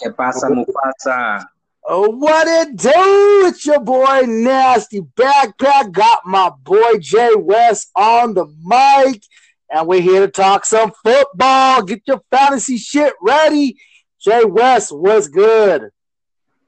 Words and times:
¿Qué 0.00 0.10
pasa, 0.16 0.48
Mufasa? 0.48 1.44
Oh, 1.84 2.10
what 2.10 2.46
it 2.46 2.76
do? 2.76 3.46
It's 3.46 3.64
your 3.66 3.80
boy 3.80 4.22
Nasty 4.26 5.00
Backpack. 5.00 5.90
Got 5.90 6.20
my 6.24 6.50
boy 6.62 6.98
Jay 7.00 7.34
West 7.34 7.90
on 7.96 8.34
the 8.34 8.46
mic, 8.62 9.22
and 9.70 9.88
we're 9.88 10.00
here 10.00 10.20
to 10.20 10.28
talk 10.28 10.64
some 10.66 10.92
football. 11.02 11.82
Get 11.82 12.02
your 12.06 12.20
fantasy 12.30 12.76
shit 12.76 13.14
ready. 13.20 13.76
Jay 14.20 14.44
West, 14.44 14.94
what's 14.94 15.28
good? 15.28 15.90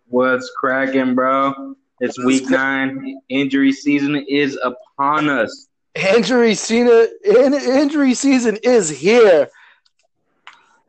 What's 0.08 0.50
cracking, 0.58 1.14
bro? 1.14 1.76
It's 2.00 2.18
week 2.24 2.48
nine. 2.48 3.20
Injury 3.28 3.72
season 3.72 4.24
is 4.28 4.58
upon 4.64 5.28
us. 5.28 5.68
Injury 5.94 6.54
season, 6.54 7.08
injury 7.24 8.14
season 8.14 8.58
is 8.62 8.88
here. 8.88 9.48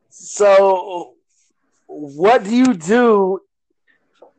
So, 0.09 1.15
what 1.91 2.43
do 2.43 2.55
you 2.55 2.73
do 2.73 3.41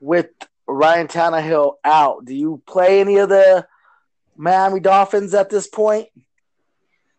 with 0.00 0.30
Ryan 0.66 1.06
Tannehill 1.06 1.74
out? 1.84 2.24
Do 2.24 2.34
you 2.34 2.62
play 2.66 3.00
any 3.00 3.18
of 3.18 3.28
the 3.28 3.66
Miami 4.36 4.80
Dolphins 4.80 5.34
at 5.34 5.50
this 5.50 5.66
point? 5.66 6.08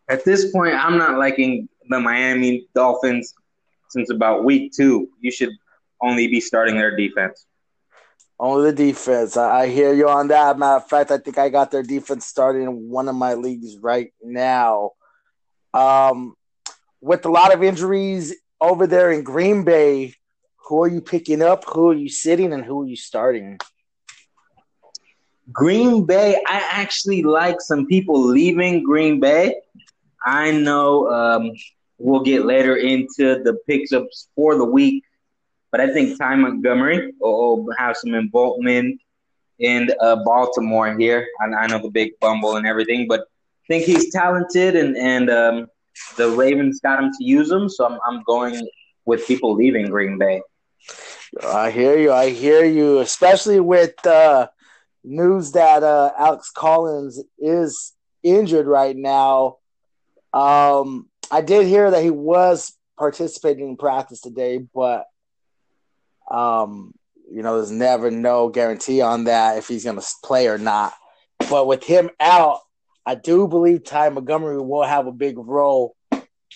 At 0.08 0.24
this 0.24 0.50
point, 0.50 0.74
I'm 0.74 0.98
not 0.98 1.18
liking 1.18 1.68
the 1.88 2.00
Miami 2.00 2.66
Dolphins 2.74 3.32
since 3.90 4.10
about 4.10 4.44
week 4.44 4.72
two. 4.72 5.08
You 5.20 5.30
should 5.30 5.52
only 6.02 6.26
be 6.26 6.40
starting 6.40 6.76
their 6.76 6.96
defense. 6.96 7.46
Only 8.38 8.72
the 8.72 8.76
defense. 8.76 9.36
I, 9.36 9.68
hear 9.68 9.94
you 9.94 10.08
on 10.08 10.28
that. 10.28 10.58
Matter 10.58 10.76
of 10.76 10.88
fact, 10.88 11.12
I 11.12 11.18
think 11.18 11.38
I 11.38 11.48
got 11.48 11.70
their 11.70 11.84
defense 11.84 12.26
started 12.26 12.62
in 12.62 12.90
one 12.90 13.08
of 13.08 13.14
my 13.14 13.34
leagues 13.34 13.78
right 13.78 14.12
now. 14.22 14.90
Um, 15.72 16.34
with 17.00 17.24
a 17.24 17.30
lot 17.30 17.54
of 17.54 17.62
injuries 17.62 18.34
over 18.60 18.86
there 18.86 19.12
in 19.12 19.22
Green 19.22 19.64
Bay, 19.64 20.14
who 20.66 20.82
are 20.82 20.88
you 20.88 21.00
picking 21.00 21.42
up? 21.42 21.64
Who 21.66 21.90
are 21.90 21.94
you 21.94 22.08
sitting, 22.08 22.52
and 22.52 22.64
who 22.64 22.82
are 22.82 22.86
you 22.86 22.96
starting? 22.96 23.58
Green 25.52 26.06
Bay, 26.06 26.36
I 26.46 26.66
actually 26.72 27.22
like 27.22 27.60
some 27.60 27.86
people 27.86 28.18
leaving 28.18 28.82
Green 28.82 29.20
Bay. 29.20 29.56
I 30.24 30.50
know 30.52 31.10
um, 31.10 31.52
we'll 31.98 32.22
get 32.22 32.46
later 32.46 32.76
into 32.76 33.42
the 33.42 33.58
picks 33.66 33.92
ups 33.92 34.28
for 34.34 34.56
the 34.56 34.64
week, 34.64 35.04
but 35.70 35.80
I 35.80 35.92
think 35.92 36.18
Ty 36.18 36.36
Montgomery 36.36 37.12
will 37.20 37.68
have 37.76 37.96
some 37.96 38.14
involvement 38.14 39.00
in 39.58 39.90
uh, 40.00 40.16
Baltimore 40.24 40.98
here. 40.98 41.26
I, 41.40 41.54
I, 41.54 41.66
know 41.66 41.78
the 41.78 41.90
big 41.90 42.12
bumble 42.20 42.56
and 42.56 42.66
everything, 42.66 43.06
but 43.06 43.20
I 43.20 43.66
think 43.68 43.84
he's 43.84 44.10
talented, 44.10 44.76
and 44.76 44.96
and 44.96 45.30
um, 45.30 45.66
the 46.16 46.30
Ravens 46.30 46.80
got 46.80 47.02
him 47.02 47.10
to 47.12 47.24
use 47.24 47.50
him. 47.50 47.68
So 47.68 47.86
I'm 47.86 47.98
I'm 48.08 48.22
going 48.22 48.66
with 49.04 49.26
people 49.26 49.54
leaving 49.54 49.90
Green 49.90 50.16
Bay. 50.16 50.40
I 51.42 51.70
hear 51.70 51.98
you. 51.98 52.12
I 52.12 52.30
hear 52.30 52.64
you, 52.64 52.98
especially 52.98 53.60
with 53.60 54.06
uh, 54.06 54.48
news 55.02 55.52
that 55.52 55.82
uh, 55.82 56.12
Alex 56.18 56.50
Collins 56.50 57.22
is 57.38 57.92
injured 58.22 58.66
right 58.66 58.96
now. 58.96 59.56
Um, 60.32 61.08
I 61.30 61.40
did 61.40 61.66
hear 61.66 61.90
that 61.90 62.02
he 62.02 62.10
was 62.10 62.76
participating 62.98 63.68
in 63.68 63.76
practice 63.76 64.20
today, 64.20 64.58
but 64.58 65.06
um, 66.30 66.94
you 67.30 67.42
know, 67.42 67.56
there's 67.56 67.70
never 67.70 68.10
no 68.10 68.48
guarantee 68.48 69.00
on 69.00 69.24
that 69.24 69.58
if 69.58 69.68
he's 69.68 69.84
going 69.84 69.98
to 69.98 70.06
play 70.22 70.48
or 70.48 70.58
not. 70.58 70.92
But 71.50 71.66
with 71.66 71.84
him 71.84 72.10
out, 72.20 72.60
I 73.06 73.14
do 73.14 73.46
believe 73.48 73.84
Ty 73.84 74.10
Montgomery 74.10 74.60
will 74.60 74.84
have 74.84 75.06
a 75.06 75.12
big 75.12 75.36
role 75.36 75.94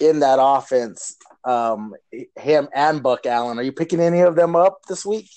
in 0.00 0.20
that 0.20 0.38
offense 0.40 1.16
um, 1.48 1.94
him 2.36 2.68
and 2.74 3.02
Buck 3.02 3.24
Allen. 3.24 3.58
Are 3.58 3.62
you 3.62 3.72
picking 3.72 4.00
any 4.00 4.20
of 4.20 4.36
them 4.36 4.54
up 4.54 4.80
this 4.86 5.06
week? 5.06 5.30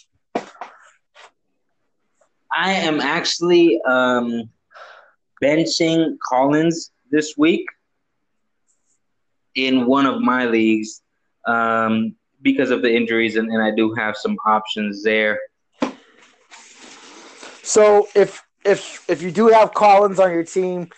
I 2.53 2.73
am 2.73 2.99
actually 2.99 3.79
um, 3.87 4.49
benching 5.41 6.17
Collins 6.27 6.91
this 7.11 7.35
week 7.37 7.65
in 9.55 9.85
one 9.85 10.05
of 10.05 10.19
my 10.21 10.45
leagues 10.45 11.01
um, 11.47 12.15
because 12.41 12.71
of 12.71 12.81
the 12.81 12.93
injuries, 12.93 13.37
and, 13.37 13.49
and 13.49 13.63
I 13.63 13.71
do 13.71 13.93
have 13.93 14.17
some 14.17 14.35
options 14.45 15.03
there. 15.03 15.39
So 17.63 18.09
if 18.13 18.43
if 18.65 19.09
if 19.09 19.21
you 19.21 19.31
do 19.31 19.47
have 19.47 19.73
Collins 19.73 20.19
on 20.19 20.31
your 20.33 20.43
team 20.43 20.89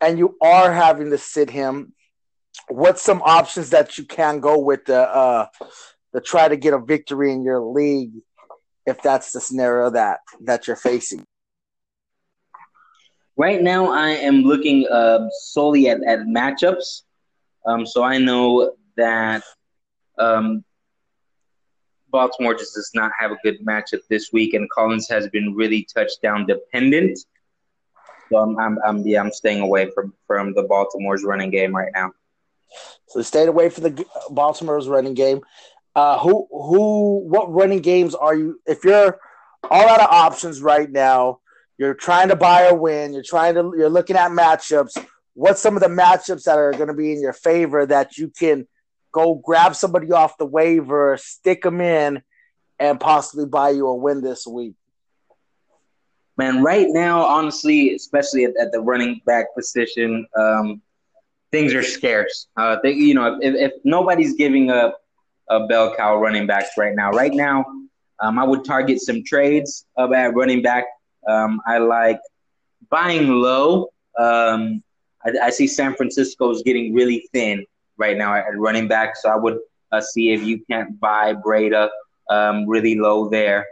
and 0.00 0.16
you 0.16 0.36
are 0.40 0.72
having 0.72 1.10
to 1.10 1.18
sit 1.18 1.50
him, 1.50 1.92
what's 2.68 3.02
some 3.02 3.22
options 3.22 3.70
that 3.70 3.98
you 3.98 4.04
can 4.04 4.40
go 4.40 4.58
with 4.58 4.84
to 4.84 4.96
uh 4.96 5.46
to 6.14 6.20
try 6.20 6.48
to 6.48 6.56
get 6.56 6.74
a 6.74 6.78
victory 6.78 7.32
in 7.32 7.42
your 7.42 7.60
league 7.60 8.12
if 8.86 9.00
that's 9.02 9.32
the 9.32 9.40
scenario 9.40 9.90
that 9.90 10.20
that 10.40 10.66
you're 10.66 10.76
facing? 10.76 11.24
Right 13.36 13.62
now 13.62 13.90
i 13.92 14.10
am 14.10 14.42
looking 14.42 14.86
uh 14.88 15.28
solely 15.30 15.88
at, 15.88 16.02
at 16.04 16.20
matchups. 16.20 17.02
Um 17.66 17.86
so 17.86 18.02
i 18.02 18.18
know 18.18 18.74
that 18.96 19.42
um 20.18 20.64
baltimore 22.10 22.54
just 22.54 22.74
does 22.74 22.90
not 22.94 23.12
have 23.18 23.30
a 23.30 23.38
good 23.44 23.64
matchup 23.64 24.00
this 24.08 24.30
week 24.32 24.54
and 24.54 24.68
collins 24.70 25.08
has 25.08 25.28
been 25.28 25.54
really 25.54 25.86
touchdown 25.94 26.46
dependent. 26.46 27.18
So 28.30 28.38
i'm 28.38 28.58
i'm, 28.58 28.78
I'm 28.84 29.06
yeah 29.06 29.20
i'm 29.20 29.32
staying 29.32 29.60
away 29.60 29.90
from 29.94 30.12
from 30.26 30.54
the 30.54 30.64
baltimore's 30.64 31.24
running 31.24 31.50
game 31.50 31.74
right 31.74 31.92
now 31.94 32.12
so 33.06 33.22
stayed 33.22 33.48
away 33.48 33.68
from 33.70 33.84
the 33.84 34.04
Baltimore's 34.30 34.88
running 34.88 35.14
game. 35.14 35.40
Uh, 35.94 36.18
who 36.18 36.46
who 36.50 37.24
what 37.28 37.52
running 37.52 37.80
games 37.80 38.14
are 38.14 38.34
you? 38.34 38.60
If 38.66 38.84
you're 38.84 39.18
all 39.70 39.88
out 39.88 40.00
of 40.00 40.10
options 40.10 40.60
right 40.62 40.90
now, 40.90 41.40
you're 41.76 41.94
trying 41.94 42.28
to 42.28 42.36
buy 42.36 42.62
a 42.62 42.74
win. 42.74 43.12
You're 43.12 43.22
trying 43.22 43.54
to 43.54 43.72
you're 43.76 43.88
looking 43.88 44.16
at 44.16 44.30
matchups. 44.30 45.04
What's 45.34 45.60
some 45.60 45.76
of 45.76 45.82
the 45.82 45.88
matchups 45.88 46.44
that 46.44 46.58
are 46.58 46.72
going 46.72 46.88
to 46.88 46.94
be 46.94 47.12
in 47.12 47.20
your 47.20 47.32
favor 47.32 47.86
that 47.86 48.18
you 48.18 48.28
can 48.28 48.66
go 49.12 49.34
grab 49.34 49.74
somebody 49.74 50.12
off 50.12 50.38
the 50.38 50.46
waiver, 50.46 51.16
stick 51.20 51.62
them 51.62 51.80
in, 51.80 52.22
and 52.78 53.00
possibly 53.00 53.46
buy 53.46 53.70
you 53.70 53.86
a 53.86 53.94
win 53.94 54.20
this 54.20 54.46
week? 54.46 54.74
Man, 56.36 56.62
right 56.62 56.86
now, 56.88 57.22
honestly, 57.22 57.94
especially 57.94 58.44
at, 58.44 58.52
at 58.60 58.70
the 58.70 58.80
running 58.80 59.20
back 59.26 59.46
position, 59.56 60.26
um, 60.36 60.80
things 61.50 61.74
are 61.74 61.82
scarce. 61.82 62.48
Uh, 62.56 62.76
they, 62.82 62.92
you 62.92 63.14
know, 63.14 63.38
if, 63.40 63.54
if 63.54 63.72
nobody's 63.84 64.34
giving 64.34 64.70
up 64.70 64.98
a 65.48 65.66
bell 65.66 65.94
cow 65.94 66.16
running 66.16 66.46
backs 66.46 66.70
right 66.76 66.94
now, 66.94 67.10
right 67.10 67.32
now, 67.32 67.64
um, 68.20 68.38
I 68.38 68.44
would 68.44 68.64
target 68.64 69.00
some 69.00 69.22
trades 69.24 69.86
of 69.96 70.12
at 70.12 70.34
running 70.34 70.62
back. 70.62 70.84
Um, 71.28 71.60
I 71.66 71.78
like 71.78 72.20
buying 72.90 73.28
low. 73.28 73.88
Um, 74.18 74.82
I, 75.24 75.32
I, 75.44 75.50
see 75.50 75.66
San 75.66 75.94
Francisco 75.94 76.50
is 76.50 76.62
getting 76.62 76.94
really 76.94 77.28
thin 77.32 77.64
right 77.96 78.16
now 78.16 78.34
at 78.34 78.56
running 78.56 78.88
back, 78.88 79.16
so 79.16 79.28
I 79.28 79.36
would 79.36 79.58
uh, 79.92 80.00
see 80.00 80.32
if 80.32 80.42
you 80.42 80.64
can't 80.70 80.98
buy 80.98 81.34
Breida 81.34 81.88
um, 82.28 82.66
really 82.66 82.96
low 82.98 83.28
there, 83.28 83.66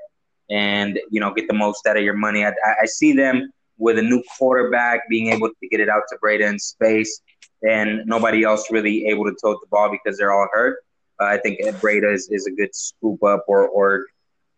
and 0.50 0.98
you 1.10 1.20
know 1.20 1.34
get 1.34 1.48
the 1.48 1.54
most 1.54 1.86
out 1.86 1.96
of 1.96 2.04
your 2.04 2.16
money. 2.16 2.44
I, 2.44 2.52
I 2.82 2.86
see 2.86 3.12
them 3.12 3.50
with 3.78 3.98
a 3.98 4.02
new 4.02 4.22
quarterback 4.38 5.08
being 5.08 5.32
able 5.32 5.48
to 5.48 5.68
get 5.68 5.80
it 5.80 5.88
out 5.88 6.02
to 6.10 6.16
Breida 6.22 6.48
in 6.48 6.58
space 6.58 7.20
and 7.66 8.06
nobody 8.06 8.44
else 8.44 8.70
really 8.70 9.06
able 9.06 9.24
to 9.24 9.36
tote 9.40 9.60
the 9.60 9.66
ball 9.68 9.90
because 9.90 10.18
they're 10.18 10.32
all 10.32 10.48
hurt. 10.52 10.78
Uh, 11.20 11.24
I 11.24 11.38
think 11.38 11.58
Ed 11.62 11.74
Breida 11.76 12.12
is, 12.12 12.28
is 12.30 12.46
a 12.46 12.50
good 12.50 12.74
scoop 12.74 13.22
up 13.24 13.44
or, 13.48 13.66
or 13.68 14.06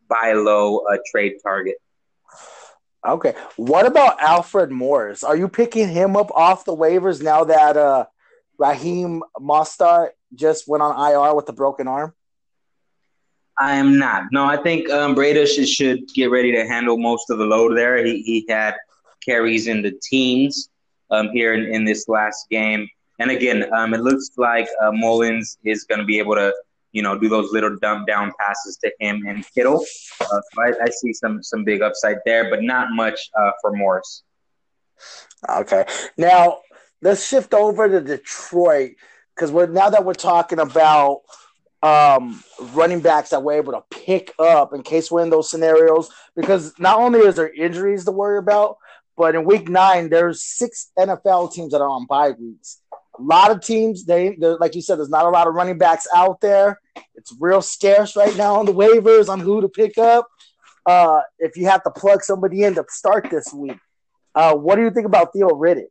buy 0.08 0.32
low 0.32 0.78
uh, 0.78 0.98
trade 1.10 1.34
target. 1.42 1.76
Okay. 3.06 3.34
What 3.56 3.86
about 3.86 4.20
Alfred 4.20 4.70
Morris? 4.70 5.22
Are 5.22 5.36
you 5.36 5.48
picking 5.48 5.88
him 5.88 6.16
up 6.16 6.30
off 6.32 6.64
the 6.64 6.74
waivers 6.74 7.22
now 7.22 7.44
that 7.44 7.76
uh, 7.76 8.06
Raheem 8.58 9.22
Mostert 9.38 10.10
just 10.34 10.66
went 10.66 10.82
on 10.82 11.12
IR 11.12 11.34
with 11.34 11.48
a 11.48 11.52
broken 11.52 11.86
arm? 11.86 12.12
I 13.58 13.76
am 13.76 13.98
not. 13.98 14.24
No, 14.30 14.44
I 14.44 14.56
think 14.56 14.90
um, 14.90 15.14
Breida 15.14 15.46
should, 15.46 15.68
should 15.68 16.08
get 16.14 16.30
ready 16.30 16.52
to 16.52 16.66
handle 16.66 16.96
most 16.96 17.30
of 17.30 17.38
the 17.38 17.44
load 17.44 17.76
there. 17.76 18.04
He, 18.04 18.22
he 18.22 18.46
had 18.48 18.74
carries 19.24 19.66
in 19.66 19.82
the 19.82 19.98
teens 20.02 20.68
um, 21.10 21.30
here 21.30 21.54
in, 21.54 21.64
in 21.64 21.84
this 21.84 22.08
last 22.08 22.48
game. 22.50 22.88
And 23.18 23.30
again, 23.30 23.72
um, 23.74 23.94
it 23.94 24.00
looks 24.00 24.30
like 24.36 24.68
uh, 24.82 24.90
Mullens 24.92 25.58
is 25.64 25.84
going 25.84 25.98
to 25.98 26.04
be 26.04 26.18
able 26.18 26.34
to, 26.36 26.54
you 26.92 27.02
know, 27.02 27.18
do 27.18 27.28
those 27.28 27.52
little 27.52 27.76
dump 27.76 28.06
down 28.06 28.32
passes 28.38 28.76
to 28.78 28.92
him 29.00 29.24
and 29.26 29.44
Kittle. 29.54 29.84
Uh, 30.20 30.24
so 30.26 30.62
I, 30.62 30.72
I, 30.84 30.90
see 30.90 31.12
some 31.12 31.42
some 31.42 31.64
big 31.64 31.82
upside 31.82 32.18
there, 32.24 32.48
but 32.48 32.62
not 32.62 32.88
much 32.92 33.30
uh, 33.38 33.50
for 33.60 33.72
Morris. 33.72 34.22
Okay, 35.48 35.84
now 36.16 36.60
let's 37.02 37.26
shift 37.26 37.54
over 37.54 37.88
to 37.88 38.00
Detroit 38.00 38.92
because 39.34 39.52
we're 39.52 39.66
now 39.66 39.90
that 39.90 40.04
we're 40.04 40.14
talking 40.14 40.58
about 40.60 41.22
um, 41.82 42.42
running 42.72 43.00
backs 43.00 43.30
that 43.30 43.42
we're 43.42 43.54
able 43.54 43.72
to 43.72 43.84
pick 43.90 44.32
up 44.38 44.72
in 44.72 44.82
case 44.82 45.10
we're 45.10 45.22
in 45.22 45.30
those 45.30 45.50
scenarios. 45.50 46.10
Because 46.34 46.72
not 46.78 46.98
only 46.98 47.20
is 47.20 47.36
there 47.36 47.52
injuries 47.52 48.04
to 48.04 48.12
worry 48.12 48.38
about, 48.38 48.78
but 49.16 49.34
in 49.34 49.44
week 49.44 49.68
nine, 49.68 50.08
there's 50.08 50.42
six 50.42 50.90
NFL 50.98 51.52
teams 51.52 51.72
that 51.72 51.80
are 51.80 51.88
on 51.88 52.06
bye 52.06 52.30
weeks. 52.30 52.80
A 53.18 53.22
lot 53.22 53.50
of 53.50 53.60
teams, 53.60 54.04
they 54.04 54.36
like 54.36 54.74
you 54.74 54.82
said, 54.82 54.98
there's 54.98 55.08
not 55.08 55.26
a 55.26 55.30
lot 55.30 55.46
of 55.46 55.54
running 55.54 55.78
backs 55.78 56.06
out 56.14 56.40
there. 56.40 56.80
It's 57.14 57.34
real 57.40 57.62
scarce 57.62 58.16
right 58.16 58.36
now 58.36 58.56
on 58.56 58.66
the 58.66 58.72
waivers 58.72 59.28
on 59.28 59.40
who 59.40 59.60
to 59.60 59.68
pick 59.68 59.98
up. 59.98 60.28
Uh, 60.86 61.20
if 61.38 61.56
you 61.56 61.66
have 61.66 61.82
to 61.82 61.90
plug 61.90 62.22
somebody 62.22 62.62
in 62.62 62.74
to 62.74 62.84
start 62.88 63.28
this 63.30 63.52
week, 63.52 63.78
uh, 64.34 64.54
what 64.54 64.76
do 64.76 64.82
you 64.82 64.90
think 64.90 65.06
about 65.06 65.32
Theo 65.32 65.48
Riddick? 65.48 65.88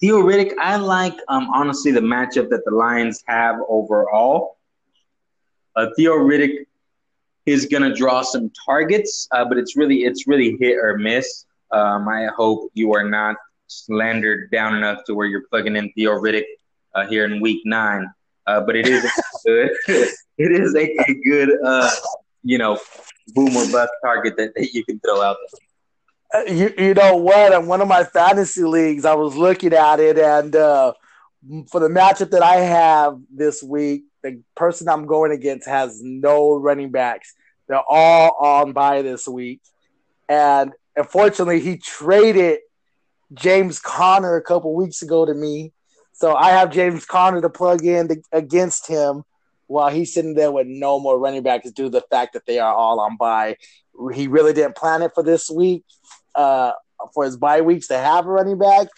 Theo 0.00 0.20
Riddick, 0.22 0.52
I 0.60 0.76
like 0.76 1.16
um, 1.28 1.48
honestly 1.54 1.90
the 1.90 2.00
matchup 2.00 2.50
that 2.50 2.62
the 2.64 2.74
Lions 2.74 3.22
have 3.26 3.56
overall. 3.68 4.58
Uh, 5.74 5.86
Theo 5.96 6.12
Riddick 6.12 6.66
is 7.46 7.66
going 7.66 7.82
to 7.82 7.94
draw 7.94 8.22
some 8.22 8.50
targets, 8.66 9.28
uh, 9.32 9.44
but 9.44 9.58
it's 9.58 9.76
really 9.76 10.04
it's 10.04 10.26
really 10.26 10.56
hit 10.60 10.76
or 10.76 10.98
miss. 10.98 11.46
Um, 11.70 12.08
I 12.08 12.28
hope 12.36 12.70
you 12.74 12.94
are 12.94 13.08
not 13.08 13.36
slandered 13.66 14.50
down 14.50 14.76
enough 14.76 15.04
to 15.04 15.14
where 15.14 15.26
you're 15.26 15.46
plugging 15.48 15.76
in 15.76 15.92
Theo 15.92 16.12
Riddick 16.12 16.44
uh, 16.94 17.06
here 17.06 17.24
in 17.24 17.40
Week 17.40 17.62
Nine. 17.64 18.06
Uh, 18.46 18.60
but 18.60 18.76
it 18.76 18.86
is 18.86 19.02
good. 19.44 19.70
it 19.88 20.52
is 20.52 20.74
a, 20.74 20.96
a 21.10 21.14
good, 21.24 21.50
uh, 21.64 21.90
you 22.42 22.58
know, 22.58 22.78
boom 23.28 23.56
or 23.56 23.70
bust 23.70 23.90
target 24.04 24.36
that, 24.36 24.54
that 24.54 24.72
you 24.72 24.84
can 24.84 25.00
throw 25.00 25.22
out 25.22 25.36
there. 25.40 25.60
Uh, 26.34 26.50
you, 26.50 26.74
you 26.76 26.94
know 26.94 27.16
what? 27.16 27.52
In 27.52 27.66
one 27.66 27.80
of 27.80 27.88
my 27.88 28.04
fantasy 28.04 28.64
leagues, 28.64 29.04
I 29.04 29.14
was 29.14 29.36
looking 29.36 29.72
at 29.72 30.00
it, 30.00 30.18
and 30.18 30.54
uh, 30.54 30.92
for 31.70 31.80
the 31.80 31.88
matchup 31.88 32.30
that 32.30 32.42
I 32.42 32.56
have 32.56 33.18
this 33.32 33.62
week, 33.62 34.04
the 34.22 34.42
person 34.56 34.88
I'm 34.88 35.06
going 35.06 35.32
against 35.32 35.68
has 35.68 36.02
no 36.02 36.56
running 36.56 36.90
backs. 36.90 37.34
They're 37.68 37.80
all 37.88 38.36
on 38.40 38.72
by 38.72 39.02
this 39.02 39.28
week, 39.28 39.60
and 40.28 40.72
unfortunately, 40.96 41.60
he 41.60 41.76
traded 41.76 42.58
James 43.34 43.78
Conner 43.78 44.36
a 44.36 44.42
couple 44.42 44.74
weeks 44.74 45.02
ago 45.02 45.26
to 45.26 45.34
me. 45.34 45.72
So 46.12 46.34
I 46.34 46.50
have 46.50 46.70
James 46.70 47.04
Conner 47.04 47.40
to 47.40 47.50
plug 47.50 47.84
in 47.84 48.22
against 48.32 48.86
him 48.86 49.24
while 49.66 49.90
he's 49.90 50.14
sitting 50.14 50.34
there 50.34 50.52
with 50.52 50.66
no 50.66 51.00
more 51.00 51.18
running 51.18 51.42
backs 51.42 51.70
due 51.72 51.84
to 51.84 51.90
the 51.90 52.04
fact 52.10 52.34
that 52.34 52.46
they 52.46 52.58
are 52.58 52.72
all 52.72 53.00
on 53.00 53.16
bye. 53.16 53.56
He 54.12 54.28
really 54.28 54.52
didn't 54.52 54.76
plan 54.76 55.02
it 55.02 55.12
for 55.14 55.22
this 55.22 55.50
week, 55.50 55.84
uh, 56.34 56.72
for 57.12 57.24
his 57.24 57.36
bye 57.36 57.62
weeks 57.62 57.88
to 57.88 57.98
have 57.98 58.26
a 58.26 58.30
running 58.30 58.58
back. 58.58 58.88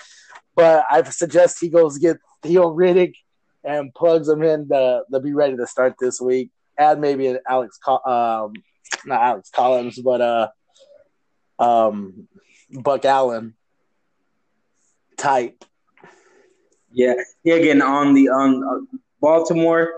But 0.55 0.85
I 0.91 1.03
suggest 1.05 1.59
he 1.61 1.69
goes 1.69 1.99
get 1.99 2.19
Theo 2.43 2.75
Riddick 2.75 3.15
and 3.65 3.95
plugs 3.95 4.29
him 4.29 4.43
in 4.43 4.69
to, 4.69 5.03
to 5.11 5.21
be 5.21 5.33
ready 5.33 5.57
to 5.57 5.67
start 5.67 5.95
this 5.99 6.21
week. 6.21 6.51
Add 6.79 7.01
maybe 7.01 7.27
an 7.29 7.39
Alex, 7.49 7.79
um, 7.87 8.53
not 9.05 9.23
Alex 9.23 9.51
Collins, 9.51 9.99
but 9.99 10.21
uh, 10.21 10.49
um, 11.59 12.29
Buck 12.71 13.05
Allen 13.05 13.55
type. 15.17 15.65
Yeah, 16.93 17.15
yeah. 17.45 17.55
Again, 17.55 17.83
on 17.83 18.15
the 18.15 18.29
on 18.29 18.65
uh, 18.65 18.99
Baltimore, 19.21 19.95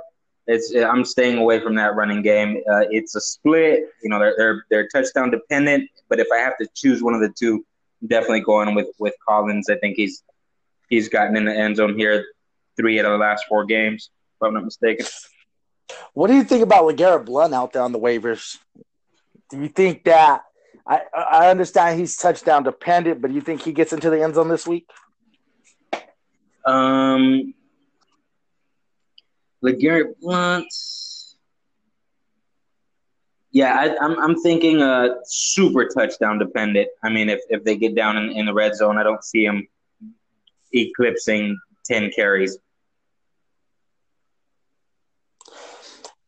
it's 0.46 0.74
I'm 0.74 1.04
staying 1.04 1.38
away 1.38 1.60
from 1.60 1.74
that 1.76 1.94
running 1.94 2.22
game. 2.22 2.62
Uh, 2.70 2.84
it's 2.90 3.14
a 3.14 3.20
split. 3.20 3.84
You 4.02 4.08
know, 4.10 4.18
they're, 4.18 4.34
they're 4.36 4.64
they're 4.70 4.88
touchdown 4.88 5.30
dependent. 5.30 5.88
But 6.08 6.18
if 6.20 6.26
I 6.32 6.38
have 6.38 6.56
to 6.58 6.66
choose 6.74 7.02
one 7.02 7.14
of 7.14 7.20
the 7.20 7.28
two, 7.28 7.64
definitely 8.06 8.40
going 8.40 8.74
with 8.74 8.88
with 8.98 9.14
Collins. 9.28 9.68
I 9.70 9.76
think 9.76 9.96
he's 9.96 10.22
he's 10.88 11.08
gotten 11.08 11.36
in 11.36 11.44
the 11.44 11.54
end 11.54 11.76
zone 11.76 11.96
here 11.96 12.24
three 12.76 12.98
out 12.98 13.06
of 13.06 13.12
the 13.12 13.18
last 13.18 13.44
four 13.48 13.64
games, 13.64 14.10
if 14.40 14.46
I'm 14.46 14.54
not 14.54 14.64
mistaken. 14.64 15.06
What 16.14 16.28
do 16.28 16.34
you 16.34 16.44
think 16.44 16.62
about 16.62 16.84
LeGarrette 16.84 17.24
Blunt 17.24 17.54
out 17.54 17.72
there 17.72 17.82
on 17.82 17.92
the 17.92 17.98
waivers? 17.98 18.58
Do 19.50 19.60
you 19.60 19.68
think 19.68 20.04
that 20.04 20.44
I 20.86 21.02
I 21.14 21.50
understand 21.50 21.98
he's 21.98 22.16
touchdown 22.16 22.62
dependent, 22.62 23.20
but 23.20 23.28
do 23.28 23.34
you 23.34 23.40
think 23.40 23.62
he 23.62 23.72
gets 23.72 23.92
into 23.92 24.10
the 24.10 24.22
end 24.22 24.34
zone 24.34 24.48
this 24.48 24.66
week? 24.66 24.88
Um, 26.68 27.54
LeGarrette 29.64 30.20
Blunt. 30.20 30.66
Yeah, 33.50 33.74
I, 33.74 33.86
am 33.86 33.96
I'm, 34.00 34.18
I'm 34.20 34.40
thinking 34.42 34.82
uh 34.82 35.14
super 35.24 35.88
touchdown 35.88 36.38
dependent. 36.38 36.88
I 37.02 37.08
mean, 37.08 37.30
if, 37.30 37.40
if 37.48 37.64
they 37.64 37.76
get 37.76 37.94
down 37.94 38.18
in, 38.18 38.30
in 38.32 38.46
the 38.46 38.52
red 38.52 38.74
zone, 38.74 38.98
I 38.98 39.02
don't 39.02 39.24
see 39.24 39.44
him 39.44 39.66
eclipsing 40.74 41.58
ten 41.86 42.10
carries. 42.10 42.58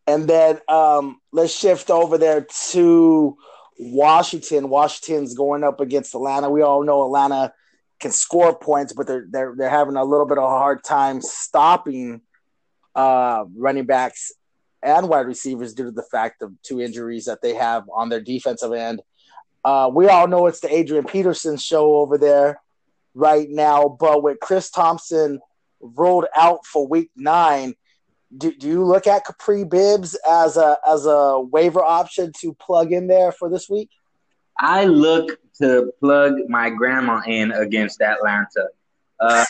And 0.06 0.26
then 0.26 0.58
um, 0.66 1.20
let's 1.30 1.54
shift 1.54 1.90
over 1.90 2.16
there 2.18 2.46
to 2.70 3.36
Washington. 3.78 4.70
Washington's 4.70 5.34
going 5.34 5.62
up 5.62 5.80
against 5.80 6.14
Atlanta. 6.14 6.50
We 6.50 6.62
all 6.62 6.82
know 6.82 7.04
Atlanta 7.04 7.52
can 8.00 8.10
score 8.10 8.58
points, 8.58 8.92
but 8.92 9.06
they're 9.06 9.26
they're 9.30 9.54
they're 9.56 9.70
having 9.70 9.96
a 9.96 10.04
little 10.04 10.26
bit 10.26 10.38
of 10.38 10.44
a 10.44 10.48
hard 10.48 10.82
time 10.82 11.20
stopping 11.20 12.22
uh, 12.94 13.44
running 13.54 13.84
backs 13.84 14.32
and 14.82 15.08
wide 15.08 15.26
receivers 15.26 15.74
due 15.74 15.84
to 15.84 15.90
the 15.90 16.06
fact 16.10 16.42
of 16.42 16.52
two 16.62 16.80
injuries 16.80 17.26
that 17.26 17.42
they 17.42 17.54
have 17.54 17.84
on 17.94 18.08
their 18.08 18.20
defensive 18.20 18.72
end. 18.72 19.02
Uh, 19.64 19.90
we 19.92 20.08
all 20.08 20.26
know 20.26 20.46
it's 20.46 20.60
the 20.60 20.74
Adrian 20.74 21.04
Peterson 21.04 21.56
show 21.56 21.96
over 21.96 22.16
there 22.16 22.60
right 23.14 23.48
now, 23.50 23.88
but 24.00 24.22
with 24.22 24.40
Chris 24.40 24.70
Thompson 24.70 25.38
rolled 25.80 26.26
out 26.34 26.64
for 26.64 26.86
Week 26.88 27.10
Nine, 27.14 27.74
do, 28.36 28.54
do 28.54 28.68
you 28.68 28.84
look 28.84 29.06
at 29.06 29.26
Kapri 29.26 29.68
Bibbs 29.68 30.16
as 30.28 30.56
a 30.56 30.78
as 30.88 31.04
a 31.04 31.40
waiver 31.40 31.82
option 31.82 32.32
to 32.40 32.54
plug 32.54 32.92
in 32.92 33.06
there 33.06 33.32
for 33.32 33.50
this 33.50 33.68
week? 33.68 33.90
I 34.58 34.84
look 34.84 35.38
to 35.60 35.92
plug 36.00 36.34
my 36.48 36.70
grandma 36.70 37.20
in 37.26 37.52
against 37.52 38.00
Atlanta. 38.00 38.68
Uh, 39.18 39.44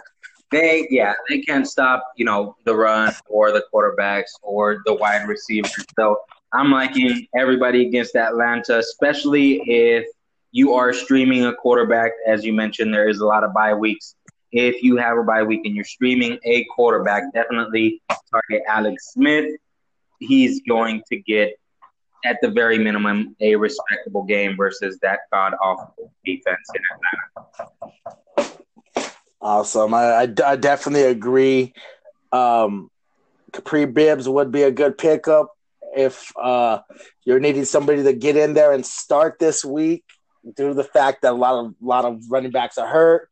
they, 0.50 0.86
yeah, 0.90 1.14
they 1.28 1.40
can't 1.40 1.66
stop, 1.66 2.04
you 2.16 2.24
know, 2.24 2.56
the 2.64 2.74
run 2.74 3.12
or 3.28 3.52
the 3.52 3.64
quarterbacks 3.72 4.30
or 4.42 4.82
the 4.84 4.94
wide 4.94 5.28
receivers. 5.28 5.84
So 5.96 6.18
I'm 6.52 6.70
liking 6.70 7.26
everybody 7.36 7.86
against 7.86 8.16
Atlanta, 8.16 8.78
especially 8.78 9.60
if 9.66 10.06
you 10.50 10.74
are 10.74 10.92
streaming 10.92 11.44
a 11.44 11.54
quarterback. 11.54 12.12
As 12.26 12.44
you 12.44 12.52
mentioned, 12.52 12.92
there 12.92 13.08
is 13.08 13.20
a 13.20 13.26
lot 13.26 13.44
of 13.44 13.54
bye 13.54 13.74
weeks. 13.74 14.16
If 14.52 14.82
you 14.82 14.96
have 14.96 15.16
a 15.16 15.22
bye 15.22 15.44
week 15.44 15.60
and 15.64 15.76
you're 15.76 15.84
streaming 15.84 16.38
a 16.44 16.64
quarterback, 16.74 17.32
definitely 17.32 18.02
target 18.30 18.62
Alex 18.68 19.12
Smith. 19.12 19.54
He's 20.18 20.60
going 20.62 21.02
to 21.08 21.16
get 21.18 21.59
at 22.24 22.38
the 22.42 22.50
very 22.50 22.78
minimum, 22.78 23.34
a 23.40 23.56
respectable 23.56 24.24
game 24.24 24.56
versus 24.56 24.98
that 25.00 25.20
god 25.32 25.54
awful 25.62 26.12
defense 26.24 26.68
in 26.74 26.82
Atlanta. 26.92 27.40
Awesome. 29.40 29.94
I, 29.94 30.04
I, 30.04 30.28
I 30.44 30.56
definitely 30.56 31.04
agree. 31.04 31.72
Um, 32.30 32.90
Kapri 33.52 33.92
Bibbs 33.92 34.28
would 34.28 34.52
be 34.52 34.62
a 34.62 34.70
good 34.70 34.98
pickup 34.98 35.52
if 35.96 36.32
uh, 36.36 36.80
you're 37.24 37.40
needing 37.40 37.64
somebody 37.64 38.02
to 38.02 38.12
get 38.12 38.36
in 38.36 38.54
there 38.54 38.72
and 38.72 38.84
start 38.84 39.38
this 39.38 39.64
week 39.64 40.04
due 40.56 40.68
to 40.68 40.74
the 40.74 40.84
fact 40.84 41.22
that 41.22 41.32
a 41.32 41.36
lot 41.36 41.64
of 41.64 41.74
lot 41.80 42.04
of 42.04 42.22
running 42.28 42.50
backs 42.50 42.78
are 42.78 42.86
hurt. 42.86 43.28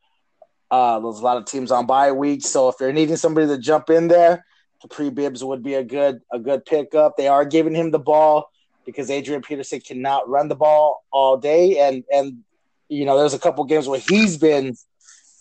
Uh, 0.71 0.99
there's 0.99 1.19
a 1.19 1.23
lot 1.23 1.37
of 1.37 1.45
teams 1.45 1.71
on 1.71 1.85
bye 1.85 2.11
week, 2.11 2.43
so 2.43 2.69
if 2.69 2.75
you're 2.79 2.93
needing 2.93 3.15
somebody 3.15 3.47
to 3.47 3.57
jump 3.57 3.89
in 3.89 4.07
there, 4.07 4.45
Kapri 4.83 5.13
Bibbs 5.13 5.43
would 5.43 5.63
be 5.63 5.75
a 5.75 5.83
good 5.83 6.21
a 6.31 6.39
good 6.39 6.65
pickup. 6.65 7.17
They 7.17 7.27
are 7.27 7.45
giving 7.45 7.75
him 7.75 7.91
the 7.91 7.99
ball 7.99 8.49
because 8.85 9.09
Adrian 9.09 9.41
Peterson 9.41 9.79
cannot 9.79 10.27
run 10.29 10.47
the 10.47 10.55
ball 10.55 11.03
all 11.11 11.37
day, 11.37 11.79
and 11.79 12.03
and 12.11 12.39
you 12.87 13.05
know 13.05 13.17
there's 13.17 13.33
a 13.33 13.39
couple 13.39 13.63
games 13.65 13.87
where 13.87 13.99
he's 13.99 14.37
been 14.37 14.75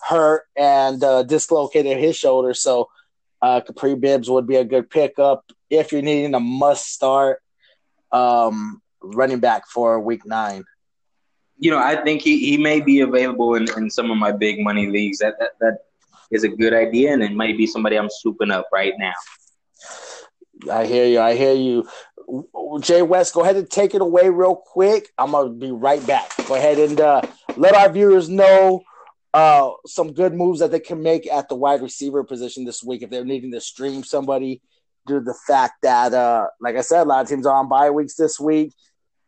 hurt 0.07 0.45
and 0.57 1.02
uh, 1.02 1.23
dislocated 1.23 1.99
his 1.99 2.16
shoulder. 2.16 2.54
So 2.54 2.88
uh, 3.42 3.61
Kapri 3.61 3.99
Bibbs 3.99 4.30
would 4.30 4.47
be 4.47 4.57
a 4.57 4.64
good 4.64 4.90
pickup 4.90 5.45
if 5.71 5.92
you're 5.92 6.02
needing 6.02 6.35
a 6.35 6.40
must 6.40 6.87
start 6.92 7.42
um, 8.12 8.80
running 9.02 9.40
back 9.40 9.68
for 9.68 10.00
Week 10.00 10.25
Nine. 10.26 10.64
You 11.59 11.73
know, 11.73 11.78
I 11.78 11.97
think 12.02 12.23
he, 12.23 12.38
he 12.38 12.57
may 12.57 12.80
be 12.80 13.00
available 13.00 13.54
in, 13.57 13.66
in 13.76 13.90
some 13.90 14.11
of 14.11 14.16
my 14.16 14.30
big 14.30 14.61
money 14.61 14.87
leagues. 14.87 15.18
That, 15.18 15.35
that 15.40 15.50
that 15.61 15.78
is 16.30 16.45
a 16.45 16.49
good 16.49 16.73
idea, 16.73 17.12
and 17.12 17.23
it 17.23 17.33
might 17.33 17.57
be 17.57 17.66
somebody 17.66 17.97
I'm 17.97 18.09
swooping 18.11 18.50
up 18.50 18.68
right 18.73 18.95
now. 18.99 19.14
I 20.71 20.87
hear 20.87 21.07
you. 21.07 21.21
I 21.21 21.35
hear 21.35 21.54
you. 21.54 21.88
Jay 22.80 23.02
West, 23.02 23.35
go 23.35 23.42
ahead 23.42 23.56
and 23.56 23.70
take 23.70 23.94
it 23.94 24.02
away 24.02 24.28
real 24.28 24.54
quick. 24.54 25.11
I'm 25.16 25.32
gonna 25.32 25.50
be 25.50 25.70
right 25.70 26.04
back. 26.06 26.30
Go 26.47 26.54
ahead 26.54 26.78
and 26.78 27.00
uh, 27.00 27.23
let 27.56 27.75
our 27.75 27.90
viewers 27.90 28.28
know 28.28 28.82
uh, 29.35 29.70
some 29.87 30.12
good 30.12 30.35
moves 30.35 30.61
that 30.61 30.70
they 30.70 30.80
can 30.80 31.02
make 31.02 31.26
at 31.26 31.49
the 31.49 31.54
wide 31.54 31.80
receiver 31.80 32.25
position 32.25 32.64
this 32.64 32.82
week 32.82 33.02
if 33.02 33.11
they're 33.11 33.25
needing 33.25 33.52
to 33.52 33.61
stream 33.61 34.04
somebody 34.04 34.61
due 35.06 35.20
to 35.20 35.25
the 35.25 35.37
fact 35.47 35.75
that, 35.82 36.12
uh, 36.12 36.47
like 36.61 36.76
I 36.76 36.82
said, 36.82 37.02
a 37.02 37.08
lot 37.08 37.23
of 37.23 37.28
teams 37.28 37.47
are 37.47 37.54
on 37.54 37.68
bye 37.68 37.90
weeks 37.90 38.14
this 38.14 38.38
week, 38.38 38.75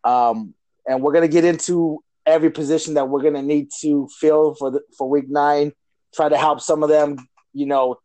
um, 0.04 0.54
and 0.86 1.02
we're 1.02 1.12
gonna 1.12 1.28
get 1.28 1.44
into 1.44 2.02
every 2.26 2.50
position 2.50 2.94
that 2.94 3.08
we're 3.08 3.22
gonna 3.22 3.42
need 3.42 3.70
to 3.80 4.08
fill 4.18 4.54
for 4.54 4.70
the, 4.70 4.80
for 4.96 5.08
week 5.08 5.28
nine. 5.28 5.72
Try 6.14 6.28
to 6.28 6.36
help 6.36 6.60
some 6.60 6.82
of 6.82 6.90
them, 6.90 7.16
you 7.54 7.66
know, 7.66 7.98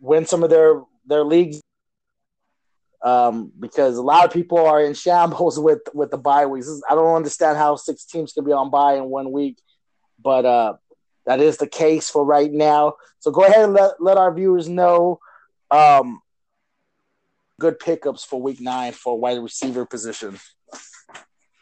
win 0.00 0.24
some 0.24 0.42
of 0.42 0.48
their 0.50 0.82
their 1.06 1.24
leagues 1.24 1.60
um, 3.02 3.52
because 3.58 3.96
a 3.96 4.02
lot 4.02 4.24
of 4.24 4.32
people 4.32 4.58
are 4.58 4.82
in 4.82 4.94
shambles 4.94 5.58
with 5.66 5.80
with 5.94 6.10
the 6.10 6.18
bye 6.18 6.46
weeks. 6.46 6.68
I 6.88 6.94
don't 6.94 7.16
understand 7.16 7.58
how 7.58 7.76
six 7.76 8.04
teams 8.04 8.32
can 8.32 8.44
be 8.44 8.52
on 8.52 8.70
bye 8.70 8.94
in 8.94 9.04
one 9.04 9.32
week, 9.32 9.58
but 10.22 10.44
uh, 10.44 10.74
that 11.26 11.40
is 11.40 11.56
the 11.56 11.66
case 11.66 12.10
for 12.10 12.24
right 12.24 12.50
now. 12.50 12.94
So 13.20 13.30
go 13.30 13.42
ahead 13.44 13.64
and 13.64 13.74
let, 13.74 14.02
let 14.02 14.16
our 14.16 14.32
viewers 14.32 14.68
know 14.68 15.20
um, 15.70 16.20
good 17.60 17.78
pickups 17.78 18.24
for 18.24 18.40
week 18.40 18.60
nine 18.60 18.92
for 18.92 19.18
wide 19.18 19.38
receiver 19.38 19.84
position. 19.84 20.38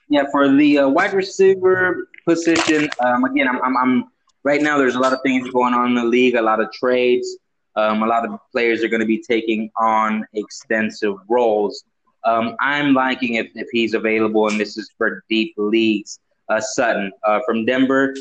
Yeah, 0.09 0.25
for 0.33 0.51
the 0.51 0.79
uh, 0.79 0.89
wide 0.89 1.13
receiver 1.13 2.09
position, 2.27 2.89
um, 3.01 3.25
again, 3.25 3.47
I'm, 3.47 3.61
I'm, 3.63 3.77
I'm, 3.77 4.05
right 4.43 4.63
now. 4.63 4.79
There's 4.79 4.95
a 4.95 5.01
lot 5.01 5.13
of 5.13 5.19
things 5.23 5.51
going 5.51 5.75
on 5.75 5.89
in 5.89 5.95
the 5.97 6.05
league, 6.05 6.35
a 6.35 6.41
lot 6.41 6.61
of 6.61 6.73
trades. 6.73 7.37
Um, 7.79 8.03
a 8.03 8.07
lot 8.07 8.29
of 8.29 8.41
players 8.51 8.83
are 8.83 8.89
going 8.89 9.01
to 9.01 9.07
be 9.07 9.23
taking 9.23 9.71
on 9.79 10.27
extensive 10.35 11.15
roles. 11.29 11.85
Um, 12.25 12.57
I'm 12.61 12.93
liking 12.93 13.35
if, 13.35 13.47
if 13.55 13.69
he's 13.71 13.95
available, 13.95 14.49
and 14.49 14.59
this 14.59 14.77
is 14.77 14.91
for 14.99 15.23
deep 15.29 15.55
leagues. 15.57 16.19
Uh, 16.49 16.61
Sutton 16.61 17.13
uh, 17.23 17.39
from 17.47 17.65
Denver, 17.65 18.17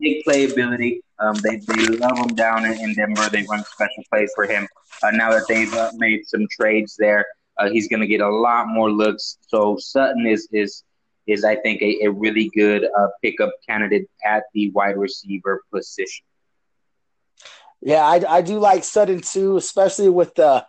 big 0.00 0.22
playability. 0.26 1.00
Um, 1.18 1.34
they, 1.42 1.56
they 1.56 1.86
love 1.88 2.16
him 2.16 2.34
down 2.34 2.64
in, 2.64 2.94
Denver. 2.94 3.28
They 3.28 3.44
run 3.50 3.64
special 3.64 4.02
plays 4.10 4.32
for 4.34 4.46
him. 4.46 4.66
Uh, 5.02 5.10
now 5.10 5.30
that 5.30 5.46
they've 5.46 5.72
uh, 5.74 5.90
made 5.96 6.26
some 6.26 6.46
trades 6.50 6.96
there, 6.98 7.26
uh, 7.58 7.68
he's 7.68 7.88
going 7.88 8.00
to 8.00 8.06
get 8.06 8.22
a 8.22 8.28
lot 8.28 8.68
more 8.68 8.90
looks. 8.90 9.38
So 9.48 9.76
Sutton 9.78 10.26
is 10.26 10.48
is 10.52 10.84
is 11.26 11.44
I 11.44 11.56
think 11.56 11.82
a, 11.82 12.04
a 12.04 12.10
really 12.10 12.50
good 12.54 12.84
uh, 12.84 13.08
pickup 13.22 13.52
candidate 13.68 14.08
at 14.24 14.44
the 14.54 14.70
wide 14.70 14.96
receiver 14.96 15.62
position. 15.72 16.25
Yeah, 17.86 18.04
I, 18.04 18.38
I 18.38 18.42
do 18.42 18.58
like 18.58 18.82
Sutton 18.82 19.20
too, 19.20 19.56
especially 19.56 20.08
with 20.08 20.34
the 20.34 20.66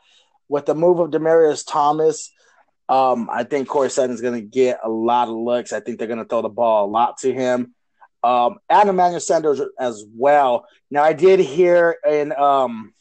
with 0.50 0.68
the 0.68 0.76
move 0.76 1.00
of 1.00 1.10
Demaryius 1.10 1.66
Thomas. 1.68 2.32
Um, 2.88 3.28
I 3.32 3.44
think 3.44 3.68
Corey 3.68 3.90
Sutton's 3.90 4.22
going 4.22 4.40
to 4.40 4.48
get 4.48 4.82
a 4.84 4.88
lot 4.88 5.28
of 5.28 5.34
looks. 5.34 5.74
I 5.74 5.80
think 5.80 5.98
they're 5.98 6.08
going 6.08 6.20
to 6.20 6.26
throw 6.26 6.44
the 6.44 6.50
ball 6.50 6.86
a 6.86 6.92
lot 6.92 7.18
to 7.22 7.34
him. 7.34 7.74
Um, 8.24 8.60
and 8.70 8.90
Emmanuel 8.90 9.20
Sanders 9.20 9.60
as 9.80 10.06
well. 10.14 10.68
Now, 10.92 11.04
I 11.04 11.14
did 11.14 11.40
hear 11.40 11.98
in 12.08 12.34
um, 12.34 12.94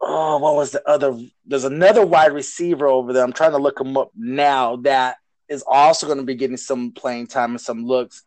oh, 0.00 0.38
what 0.38 0.56
was 0.56 0.72
the 0.72 0.82
other? 0.90 1.16
There's 1.46 1.62
another 1.62 2.04
wide 2.04 2.32
receiver 2.32 2.88
over 2.88 3.12
there. 3.12 3.22
I'm 3.22 3.32
trying 3.32 3.52
to 3.52 3.58
look 3.58 3.80
him 3.80 3.96
up 3.96 4.10
now. 4.16 4.78
That 4.78 5.18
is 5.48 5.62
also 5.64 6.06
going 6.06 6.18
to 6.18 6.24
be 6.24 6.34
getting 6.34 6.56
some 6.56 6.90
playing 6.90 7.28
time 7.28 7.52
and 7.52 7.60
some 7.60 7.84
looks, 7.84 8.24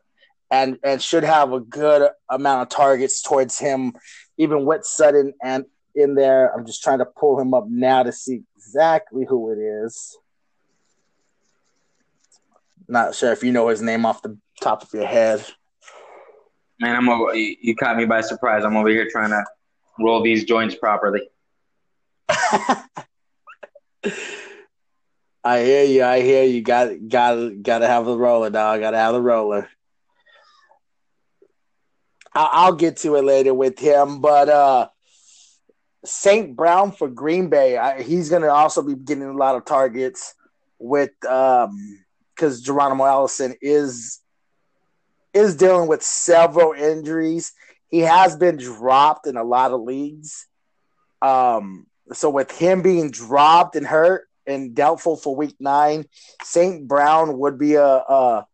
and 0.54 0.78
and 0.84 1.02
should 1.02 1.24
have 1.24 1.52
a 1.52 1.60
good 1.60 2.12
amount 2.30 2.62
of 2.62 2.70
targets 2.70 3.24
towards 3.24 3.58
him, 3.58 3.94
even 4.38 4.66
with 4.66 4.86
Sutton 4.86 5.34
and 5.42 5.66
in 5.96 6.14
there. 6.14 6.54
I'm 6.56 6.64
just 6.64 6.84
trying 6.84 7.00
to 7.00 7.06
pull 7.06 7.40
him 7.40 7.56
up 7.56 7.66
now 7.68 8.04
to 8.04 8.12
see 8.12 8.44
exactly 8.56 9.26
who 9.28 9.52
it 9.52 9.58
is. 9.58 10.16
Not 12.88 13.16
sure 13.16 13.32
if 13.32 13.44
you 13.44 13.52
know 13.52 13.68
his 13.70 13.82
name 13.82 14.06
off 14.06 14.22
the 14.22 14.38
top 14.62 14.84
of 14.84 14.94
your 14.94 15.08
head. 15.08 15.44
Man, 16.80 16.96
I'm 16.96 17.10
over. 17.10 17.34
You 17.34 17.76
caught 17.76 17.98
me 17.98 18.06
by 18.06 18.22
surprise. 18.22 18.64
I'm 18.64 18.78
over 18.78 18.90
here 18.90 19.08
trying 19.12 19.32
to 19.32 19.44
roll 20.00 20.22
these 20.22 20.44
joints 20.44 20.76
properly. 20.76 21.22
I 25.44 25.64
hear 25.64 25.84
you. 25.84 26.04
I 26.04 26.22
hear 26.22 26.44
you. 26.44 26.62
Got 26.62 27.08
got 27.08 27.64
got 27.64 27.80
to 27.80 27.88
have 27.88 28.06
the 28.06 28.16
roller, 28.16 28.52
dog. 28.52 28.82
Got 28.82 28.92
to 28.92 28.98
have 28.98 29.14
the 29.14 29.22
roller. 29.22 29.68
I'll, 32.36 32.74
get 32.74 32.98
to 32.98 33.16
it 33.16 33.24
later 33.24 33.54
with 33.54 33.80
him, 33.80 34.22
but 34.22 34.50
uh 34.50 34.88
St. 36.06 36.56
Brown 36.56 36.92
for 36.92 37.08
Green 37.08 37.50
Bay. 37.50 37.78
I, 37.78 38.02
he's 38.02 38.30
going 38.30 38.42
to 38.42 38.52
also 38.52 38.82
be 38.82 38.96
getting 38.96 39.24
a 39.24 39.34
lot 39.34 39.56
of 39.56 39.64
targets 39.64 40.36
with 40.80 41.12
um 41.26 42.00
because 42.36 42.62
Geronimo 42.62 43.06
Allison 43.06 43.56
is 43.62 44.20
is 45.34 45.56
dealing 45.56 45.88
with 45.88 46.04
several 46.04 46.74
injuries. 46.74 47.54
He 47.90 48.00
has 48.00 48.36
been 48.36 48.58
dropped 48.58 49.28
in 49.28 49.38
a 49.38 49.44
lot 49.44 49.72
of 49.72 49.82
leagues. 49.82 50.48
Um, 51.22 51.88
so 52.12 52.30
with 52.30 52.52
him 52.52 52.82
being 52.82 53.12
dropped 53.12 53.76
and 53.76 53.86
hurt 53.86 54.28
and 54.46 54.76
doubtful 54.76 55.16
for 55.16 55.36
Week 55.36 55.56
Nine, 55.60 56.06
St. 56.44 56.88
Brown 56.88 57.38
would 57.38 57.58
be 57.58 57.76
a, 57.76 57.86
a 57.86 58.48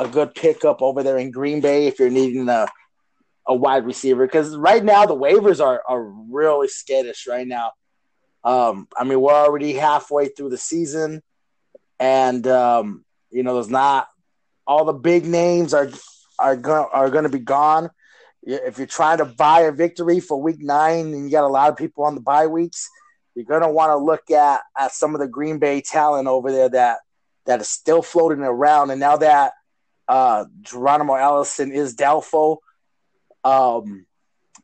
a 0.00 0.08
good 0.08 0.34
pickup 0.34 0.82
over 0.82 1.02
there 1.02 1.18
in 1.18 1.30
Green 1.30 1.60
Bay 1.60 1.86
if 1.86 1.98
you're 1.98 2.10
needing 2.10 2.48
a 2.48 2.66
a 3.46 3.54
wide 3.54 3.84
receiver 3.84 4.26
because 4.26 4.56
right 4.56 4.84
now 4.84 5.06
the 5.06 5.16
waivers 5.16 5.64
are 5.64 5.82
are 5.88 6.02
really 6.02 6.68
skittish 6.68 7.26
right 7.26 7.46
now. 7.46 7.72
Um, 8.44 8.88
I 8.96 9.04
mean, 9.04 9.20
we're 9.20 9.32
already 9.32 9.72
halfway 9.72 10.28
through 10.28 10.50
the 10.50 10.58
season, 10.58 11.22
and 11.98 12.46
um, 12.46 13.04
you 13.30 13.42
know, 13.42 13.54
there's 13.54 13.68
not 13.68 14.08
all 14.66 14.84
the 14.84 14.92
big 14.92 15.24
names 15.24 15.74
are 15.74 15.90
are 16.38 16.56
going 16.56 16.88
are 16.92 17.10
to 17.10 17.28
be 17.28 17.38
gone. 17.38 17.90
If 18.42 18.78
you're 18.78 18.86
trying 18.86 19.18
to 19.18 19.24
buy 19.24 19.60
a 19.60 19.72
victory 19.72 20.18
for 20.18 20.40
Week 20.40 20.60
Nine 20.60 21.12
and 21.12 21.24
you 21.24 21.30
got 21.30 21.44
a 21.44 21.48
lot 21.48 21.70
of 21.70 21.76
people 21.76 22.04
on 22.04 22.16
the 22.16 22.20
bye 22.20 22.48
weeks, 22.48 22.88
you're 23.34 23.44
going 23.44 23.62
to 23.62 23.68
want 23.68 23.90
to 23.90 23.96
look 23.96 24.30
at 24.30 24.62
at 24.76 24.92
some 24.92 25.14
of 25.14 25.20
the 25.20 25.28
Green 25.28 25.58
Bay 25.58 25.80
talent 25.80 26.26
over 26.28 26.50
there 26.50 26.68
that 26.68 26.98
that 27.46 27.60
is 27.60 27.68
still 27.68 28.02
floating 28.02 28.40
around. 28.40 28.90
And 28.90 29.00
now 29.00 29.16
that 29.16 29.52
uh, 30.08 30.46
Geronimo 30.62 31.14
Allison 31.14 31.72
is 31.72 31.94
doubtful 31.94 32.62
um, 33.44 34.06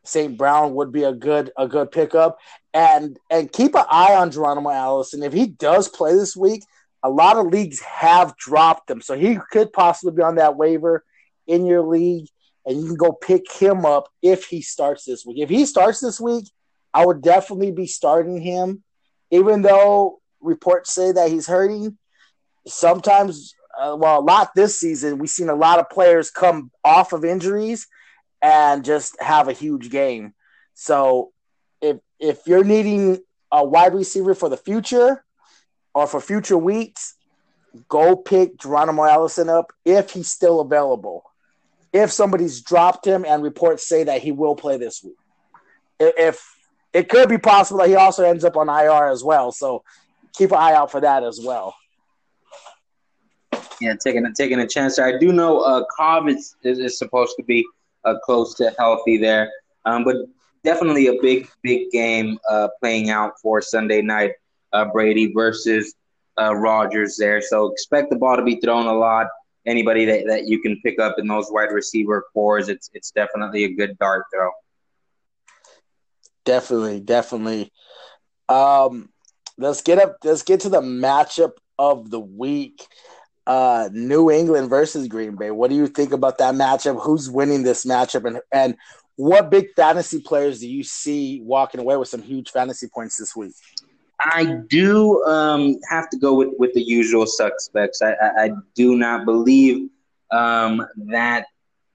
St. 0.05 0.37
Brown 0.37 0.75
would 0.75 0.93
be 0.93 1.05
a 1.05 1.13
good 1.13 1.53
a 1.57 1.69
good 1.69 1.91
pickup, 1.91 2.39
and 2.73 3.19
and 3.31 3.53
keep 3.53 3.75
an 3.75 3.85
eye 3.91 4.15
on 4.15 4.31
Geronimo 4.31 4.71
Allison 4.71 5.23
if 5.23 5.33
he 5.33 5.47
does 5.47 5.89
play 5.89 6.15
this 6.15 6.37
week. 6.37 6.65
A 7.03 7.11
lot 7.11 7.37
of 7.37 7.47
leagues 7.47 7.81
have 7.81 8.37
dropped 8.37 8.91
him, 8.91 9.01
so 9.01 9.17
he 9.17 9.39
could 9.51 9.73
possibly 9.73 10.17
be 10.17 10.23
on 10.23 10.37
that 10.37 10.57
waiver 10.57 11.05
in 11.47 11.67
your 11.67 11.83
league, 11.83 12.27
and 12.67 12.81
you 12.81 12.87
can 12.87 12.97
go 12.97 13.13
pick 13.13 13.51
him 13.53 13.85
up 13.85 14.09
if 14.23 14.47
he 14.47 14.63
starts 14.63 15.05
this 15.05 15.25
week. 15.25 15.39
If 15.39 15.49
he 15.49 15.65
starts 15.65 16.01
this 16.01 16.21
week, 16.21 16.51
I 16.93 17.07
would 17.07 17.23
definitely 17.23 17.71
be 17.71 17.87
starting 17.87 18.41
him, 18.41 18.83
even 19.31 19.63
though 19.63 20.21
reports 20.41 20.93
say 20.93 21.13
that 21.13 21.31
he's 21.31 21.47
hurting. 21.47 21.97
Sometimes, 22.67 23.55
uh, 23.79 23.97
well, 23.99 24.19
a 24.19 24.21
lot 24.21 24.51
this 24.55 24.81
season, 24.81 25.19
we've 25.19 25.31
seen 25.31 25.49
a 25.49 25.55
lot 25.55 25.79
of 25.79 25.91
players 25.91 26.31
come 26.31 26.71
off 26.85 27.13
of 27.13 27.25
injuries 27.25 27.87
and 28.43 28.85
just 28.85 29.21
have 29.21 29.49
a 29.49 29.53
huge 29.53 29.91
game. 29.91 30.35
So 30.75 31.33
if 31.81 31.99
if 32.21 32.47
you're 32.47 32.65
needing 32.65 33.19
a 33.51 33.65
wide 33.65 33.95
receiver 33.95 34.35
for 34.35 34.49
the 34.49 34.57
future 34.57 35.25
or 35.95 36.07
for 36.07 36.21
future 36.21 36.59
weeks, 36.59 37.15
go 37.89 38.17
pick 38.17 38.59
Geronimo 38.59 39.05
Allison 39.05 39.49
up 39.49 39.73
if 39.85 40.11
he's 40.11 40.31
still 40.31 40.61
available. 40.61 41.25
If 41.93 42.13
somebody's 42.13 42.61
dropped 42.61 43.07
him 43.07 43.25
and 43.25 43.43
reports 43.43 43.87
say 43.89 44.05
that 44.05 44.23
he 44.23 44.33
will 44.33 44.55
play 44.55 44.77
this 44.77 45.03
week. 45.03 45.17
If 45.99 46.45
it 46.93 47.09
could 47.09 47.29
be 47.29 47.39
possible 47.39 47.81
that 47.81 47.89
he 47.89 47.95
also 47.95 48.25
ends 48.25 48.45
up 48.45 48.57
on 48.57 48.69
IR 48.69 49.09
as 49.09 49.25
well. 49.25 49.53
So 49.53 49.83
keep 50.35 50.53
an 50.53 50.59
eye 50.59 50.75
out 50.75 50.91
for 50.91 51.01
that 51.01 51.23
as 51.23 51.41
well. 51.43 51.75
Yeah, 53.81 53.95
taking 53.95 54.27
a 54.27 54.33
taking 54.33 54.59
a 54.61 54.67
chance. 54.67 54.99
I 54.99 55.19
do 55.19 55.33
know 55.33 55.61
uh 55.61 55.85
Cobb 55.97 56.29
is, 56.29 56.57
is, 56.63 56.79
is 56.79 56.99
supposed 56.99 57.35
to 57.37 57.45
be 57.45 57.65
uh, 58.05 58.15
close 58.25 58.55
to 58.55 58.75
healthy 58.79 59.19
there. 59.19 59.51
Um, 59.85 60.05
but 60.05 60.17
definitely 60.65 61.07
a 61.07 61.21
big, 61.21 61.49
big 61.63 61.91
game 61.91 62.39
uh, 62.51 62.69
playing 62.81 63.11
out 63.11 63.33
for 63.41 63.61
Sunday 63.63 64.03
night. 64.03 64.33
Uh, 64.73 64.85
Brady 64.85 65.33
versus 65.33 65.95
uh, 66.39 66.55
Rodgers 66.55 67.17
there. 67.17 67.41
So 67.41 67.73
expect 67.73 68.11
the 68.11 68.17
ball 68.17 68.37
to 68.37 68.43
be 68.43 68.57
thrown 68.57 68.87
a 68.87 68.93
lot. 68.93 69.29
Anybody 69.67 70.05
that, 70.05 70.27
that 70.27 70.47
you 70.47 70.61
can 70.61 70.81
pick 70.83 70.99
up 70.99 71.17
in 71.19 71.27
those 71.27 71.47
wide 71.51 71.73
receiver 71.73 72.25
cores, 72.33 72.69
it's 72.69 72.91
it's 72.95 73.11
definitely 73.11 73.65
a 73.65 73.75
good 73.75 73.99
dart 73.99 74.25
throw. 74.33 74.51
Definitely, 76.45 77.01
definitely. 77.01 77.73
Um, 78.49 79.11
let's 79.59 79.83
get 79.83 79.99
up. 79.99 80.17
Let's 80.25 80.43
get 80.43 80.61
to 80.61 80.69
the 80.69 80.81
matchup 80.81 81.53
of 81.79 82.11
the 82.11 82.21
week 82.21 82.87
uh, 83.49 83.89
New 83.93 84.31
England 84.31 84.69
versus 84.69 85.09
Green 85.09 85.35
Bay. 85.35 85.51
What 85.51 85.71
do 85.71 85.77
you 85.77 85.87
think 85.87 86.13
about 86.13 86.37
that 86.39 86.55
matchup? 86.55 87.03
Who's 87.03 87.31
winning 87.31 87.63
this 87.63 87.87
matchup, 87.87 88.27
and 88.27 88.41
and 88.53 88.77
what 89.17 89.51
big 89.51 89.75
fantasy 89.75 90.21
players 90.21 90.61
do 90.61 90.69
you 90.69 90.85
see 90.85 91.41
walking 91.41 91.81
away 91.81 91.97
with 91.97 92.09
some 92.09 92.23
huge 92.23 92.51
fantasy 92.51 92.89
points 92.89 93.17
this 93.17 93.35
week? 93.35 93.55
I 94.21 94.61
do 94.69 95.25
um, 95.25 95.77
have 95.89 96.11
to 96.11 96.19
go 96.19 96.35
with, 96.35 96.51
with 96.59 96.75
the 96.75 96.83
usual 96.83 97.25
suspects. 97.25 98.03
I, 98.03 98.13
I, 98.13 98.45
I 98.45 98.51
do 98.75 98.97
not 98.97 99.25
believe 99.25 99.89
um, 100.31 100.87
that 101.07 101.47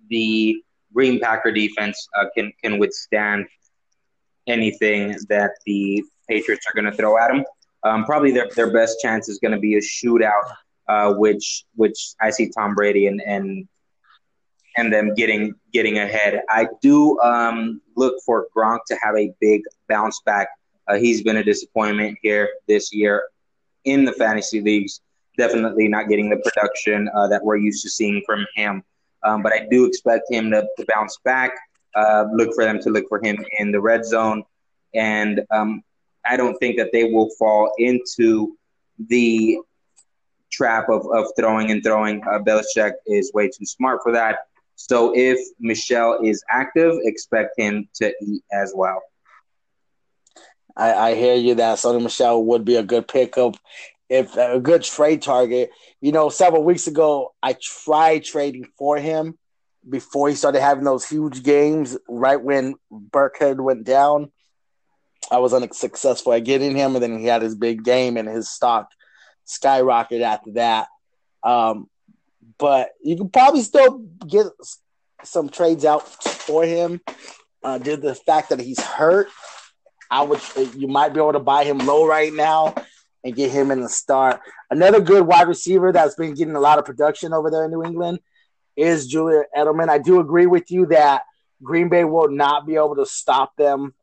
the 0.10 0.58
Green 0.92 1.20
Packer 1.20 1.52
defense 1.52 2.10
uh, 2.20 2.26
can 2.36 2.52
can 2.64 2.80
withstand 2.80 3.46
anything 4.48 5.16
that 5.30 5.52
the 5.68 6.04
Patriots 6.28 6.66
are 6.66 6.74
going 6.74 6.92
to 6.92 6.98
throw 6.98 7.18
at 7.20 7.28
them. 7.28 7.44
Um, 7.84 8.06
probably 8.06 8.32
their, 8.32 8.48
their 8.56 8.72
best 8.72 8.98
chance 9.02 9.30
is 9.30 9.38
going 9.38 9.52
to 9.52 9.60
be 9.60 9.76
a 9.76 9.82
shootout 9.82 10.56
uh, 10.88 11.14
which 11.14 11.66
which 11.76 12.14
I 12.22 12.30
see 12.30 12.50
Tom 12.50 12.76
Brady 12.76 13.08
and 13.08 13.22
and 13.22 13.68
and 14.78 14.92
them 14.92 15.14
getting 15.16 15.54
getting 15.72 16.00
ahead. 16.00 16.42
I 16.50 16.68
do 16.82 17.20
um, 17.22 17.82
look 17.96 18.16
for 18.26 18.48
Gronk 18.56 18.80
to 18.88 18.98
have 19.02 19.16
a 19.16 19.32
big 19.40 19.62
bounce 19.88 20.22
back. 20.26 20.50
Uh, 20.88 20.96
he's 20.96 21.22
been 21.24 21.38
a 21.38 21.44
disappointment 21.44 22.18
here 22.22 22.50
this 22.68 22.94
year 22.94 23.24
in 23.86 24.04
the 24.06 24.14
fantasy 24.14 24.62
leagues. 24.62 25.02
Definitely 25.38 25.88
not 25.88 26.10
getting 26.10 26.30
the 26.30 26.38
production 26.38 27.10
uh, 27.16 27.28
that 27.28 27.44
we're 27.44 27.58
used 27.58 27.84
to 27.84 27.90
seeing 27.90 28.22
from 28.26 28.46
him. 28.56 28.84
um, 29.24 29.42
but 29.42 29.54
I 29.54 29.66
do 29.70 29.86
expect 29.86 30.32
him 30.32 30.52
to, 30.52 30.68
to 30.78 30.86
bounce 30.88 31.18
back. 31.24 31.52
Uh, 31.96 32.26
look 32.34 32.54
for 32.56 32.64
them 32.64 32.80
to 32.82 32.90
look 32.90 33.06
for 33.08 33.24
him 33.24 33.44
in 33.60 33.72
the 33.72 33.80
red 33.80 34.04
zone, 34.04 34.44
and 34.94 35.42
um, 35.52 35.84
I 36.26 36.38
don't 36.38 36.58
think 36.58 36.78
that 36.78 36.92
they 36.92 37.06
will 37.06 37.30
fall 37.38 37.72
into 37.78 38.58
the 39.08 39.60
trap 40.54 40.88
of, 40.90 41.06
of 41.14 41.26
throwing 41.38 41.72
and 41.72 41.84
throwing. 41.84 42.22
Uh, 42.24 42.40
Belichick 42.40 42.94
is 43.08 43.32
way 43.34 43.50
too 43.50 43.66
smart 43.66 44.00
for 44.04 44.12
that. 44.14 44.38
So 44.76 45.14
if 45.16 45.40
Michel 45.60 46.20
is 46.24 46.44
active, 46.50 46.94
expect 47.04 47.58
him 47.58 47.88
to 47.96 48.14
eat 48.22 48.44
as 48.52 48.74
well. 48.76 49.02
I, 50.76 50.94
I 50.94 51.16
hear 51.16 51.36
you 51.36 51.56
that 51.56 51.78
Sony 51.78 52.02
Michel 52.02 52.44
would 52.46 52.66
be 52.66 52.76
a 52.78 52.84
good 52.84 53.08
pickup 53.08 53.56
if 54.10 54.36
a 54.36 54.60
good 54.60 54.84
trade 54.84 55.22
target. 55.22 55.70
You 56.02 56.12
know, 56.12 56.30
several 56.30 56.64
weeks 56.64 56.88
ago, 56.88 57.34
I 57.42 57.56
tried 57.62 58.24
trading 58.24 58.68
for 58.78 58.98
him 58.98 59.38
before 59.88 60.30
he 60.30 60.36
started 60.36 60.62
having 60.62 60.84
those 60.84 61.08
huge 61.08 61.44
games 61.44 61.98
right 62.08 62.42
when 62.42 62.76
Burkhead 62.92 63.60
went 63.60 63.84
down. 63.84 64.32
I 65.32 65.38
was 65.38 65.54
unsuccessful 65.54 66.34
at 66.34 66.44
getting 66.44 66.76
him, 66.76 66.96
and 66.96 67.04
then 67.04 67.20
he 67.20 67.26
had 67.26 67.42
his 67.42 67.56
big 67.56 67.84
game, 67.84 68.18
and 68.18 68.28
his 68.28 68.50
stock 68.50 68.90
skyrocketed 69.46 70.22
after 70.22 70.52
that. 70.54 70.88
Um, 71.44 71.90
but 72.58 72.92
you 73.02 73.18
can 73.18 73.30
probably 73.30 73.62
still 73.62 74.00
get 74.28 74.48
some 75.24 75.50
trades 75.50 75.86
out 75.86 76.08
for 76.24 76.64
him. 76.64 77.02
Uh, 77.64 77.78
due 77.78 77.96
to 77.96 78.02
the 78.02 78.16
fact 78.16 78.50
that 78.50 78.60
he's 78.60 78.82
hurt, 78.82 79.30
I 80.12 80.22
would 80.22 80.42
you 80.76 80.88
might 80.88 81.14
be 81.14 81.20
able 81.20 81.34
to 81.34 81.40
buy 81.40 81.64
him 81.64 81.78
low 81.80 82.06
right 82.06 82.34
now 82.34 82.76
and 83.24 83.36
get 83.36 83.52
him 83.52 83.72
in 83.72 83.82
the 83.82 83.90
start. 83.90 84.42
Another 84.70 85.00
good 85.00 85.26
wide 85.26 85.48
receiver 85.48 85.92
that's 85.92 86.16
been 86.16 86.34
getting 86.34 86.56
a 86.56 86.60
lot 86.60 86.78
of 86.78 86.86
production 86.86 87.34
over 87.34 87.50
there 87.50 87.66
in 87.66 87.72
New 87.72 87.84
England 87.84 88.20
is 88.76 89.08
Julian 89.08 89.46
Edelman. 89.56 89.90
I 89.90 89.98
do 89.98 90.20
agree 90.20 90.46
with 90.46 90.72
you 90.72 90.88
that 90.88 91.24
Green 91.62 91.90
Bay 91.90 92.04
will 92.04 92.30
not 92.30 92.68
be 92.68 92.76
able 92.76 92.96
to 92.98 93.06
stop 93.06 93.56
them 93.56 93.94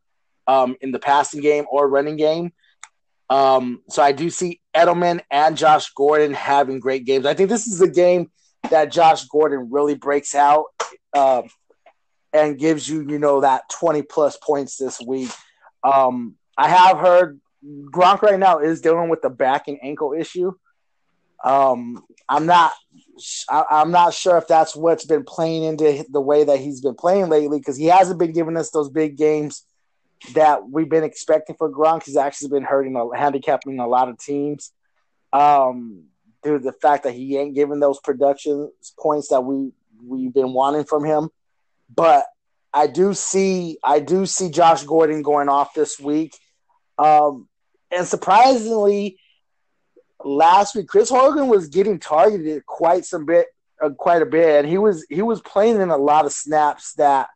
um, 0.47 0.76
in 0.80 0.90
the 0.90 0.99
passing 0.99 1.40
game 1.40 1.66
or 1.70 1.88
running 1.88 2.16
game. 2.16 2.52
Um, 3.30 3.82
so 3.88 4.02
I 4.02 4.10
do 4.10 4.28
see 4.28 4.60
Edelman 4.75 5.20
and 5.30 5.56
Josh 5.56 5.90
Gordon 5.90 6.34
having 6.34 6.80
great 6.80 7.06
games. 7.06 7.25
I 7.25 7.34
think 7.34 7.49
this 7.49 7.68
is 7.68 7.80
a 7.80 7.88
game 7.88 8.30
that 8.70 8.90
Josh 8.90 9.25
Gordon 9.26 9.68
really 9.70 9.94
breaks 9.94 10.34
out 10.34 10.66
uh, 11.14 11.42
and 12.32 12.58
gives 12.58 12.88
you, 12.88 13.08
you 13.08 13.20
know, 13.20 13.40
that 13.40 13.68
20 13.70 14.02
plus 14.02 14.37
points 14.37 14.76
this 14.76 15.00
week. 15.00 15.30
Um, 15.84 16.34
I 16.58 16.68
have 16.68 16.99
heard 16.99 17.40
Gronk 17.64 18.22
right 18.22 18.38
now 18.38 18.58
is 18.58 18.80
dealing 18.80 19.08
with 19.08 19.22
the 19.22 19.30
back 19.30 19.68
and 19.68 19.78
ankle 19.80 20.12
issue. 20.12 20.52
Um, 21.44 22.02
I'm 22.28 22.46
not, 22.46 22.72
I, 23.49 23.80
am 23.80 23.92
not 23.92 24.12
sure 24.12 24.37
if 24.38 24.49
that's 24.49 24.75
what's 24.75 25.06
been 25.06 25.25
playing 25.25 25.62
into 25.62 26.04
the 26.10 26.20
way 26.20 26.44
that 26.44 26.58
he's 26.58 26.80
been 26.80 26.96
playing 26.96 27.28
lately 27.28 27.58
because 27.58 27.76
he 27.76 27.87
hasn't 27.87 28.18
been 28.18 28.32
giving 28.32 28.56
us 28.56 28.70
those 28.70 28.90
big 28.90 29.16
games 29.16 29.64
that 30.34 30.68
we've 30.68 30.88
been 30.88 31.04
expecting 31.04 31.56
for 31.56 31.70
Gronk. 31.70 32.04
He's 32.04 32.16
actually 32.16 32.50
been 32.50 32.62
hurting, 32.62 33.10
handicapping 33.14 33.78
a 33.78 33.86
lot 33.86 34.08
of 34.08 34.18
teams. 34.18 34.72
Um, 35.32 36.04
due 36.42 36.58
to 36.58 36.64
the 36.64 36.72
fact 36.72 37.04
that 37.04 37.12
he 37.12 37.36
ain't 37.36 37.54
giving 37.54 37.80
those 37.80 38.00
production 38.00 38.70
points 38.98 39.28
that 39.28 39.42
we 39.42 39.72
we've 40.02 40.32
been 40.32 40.52
wanting 40.52 40.84
from 40.84 41.04
him. 41.04 41.30
But 41.94 42.26
I 42.72 42.86
do 42.86 43.14
see 43.14 43.78
I 43.82 44.00
do 44.00 44.26
see 44.26 44.50
Josh 44.50 44.84
Gordon 44.84 45.22
going 45.22 45.48
off 45.48 45.74
this 45.74 45.98
week. 45.98 46.36
Um, 46.98 47.48
and 47.90 48.06
surprisingly, 48.06 49.18
last 50.24 50.76
week 50.76 50.88
Chris 50.88 51.10
Hogan 51.10 51.48
was 51.48 51.68
getting 51.68 51.98
targeted 51.98 52.64
quite 52.66 53.04
some 53.04 53.26
bit, 53.26 53.46
uh, 53.82 53.90
quite 53.90 54.22
a 54.22 54.26
bit, 54.26 54.60
and 54.60 54.68
he 54.68 54.78
was 54.78 55.04
he 55.08 55.22
was 55.22 55.40
playing 55.40 55.80
in 55.80 55.90
a 55.90 55.96
lot 55.96 56.26
of 56.26 56.32
snaps 56.32 56.94
that 56.94 57.28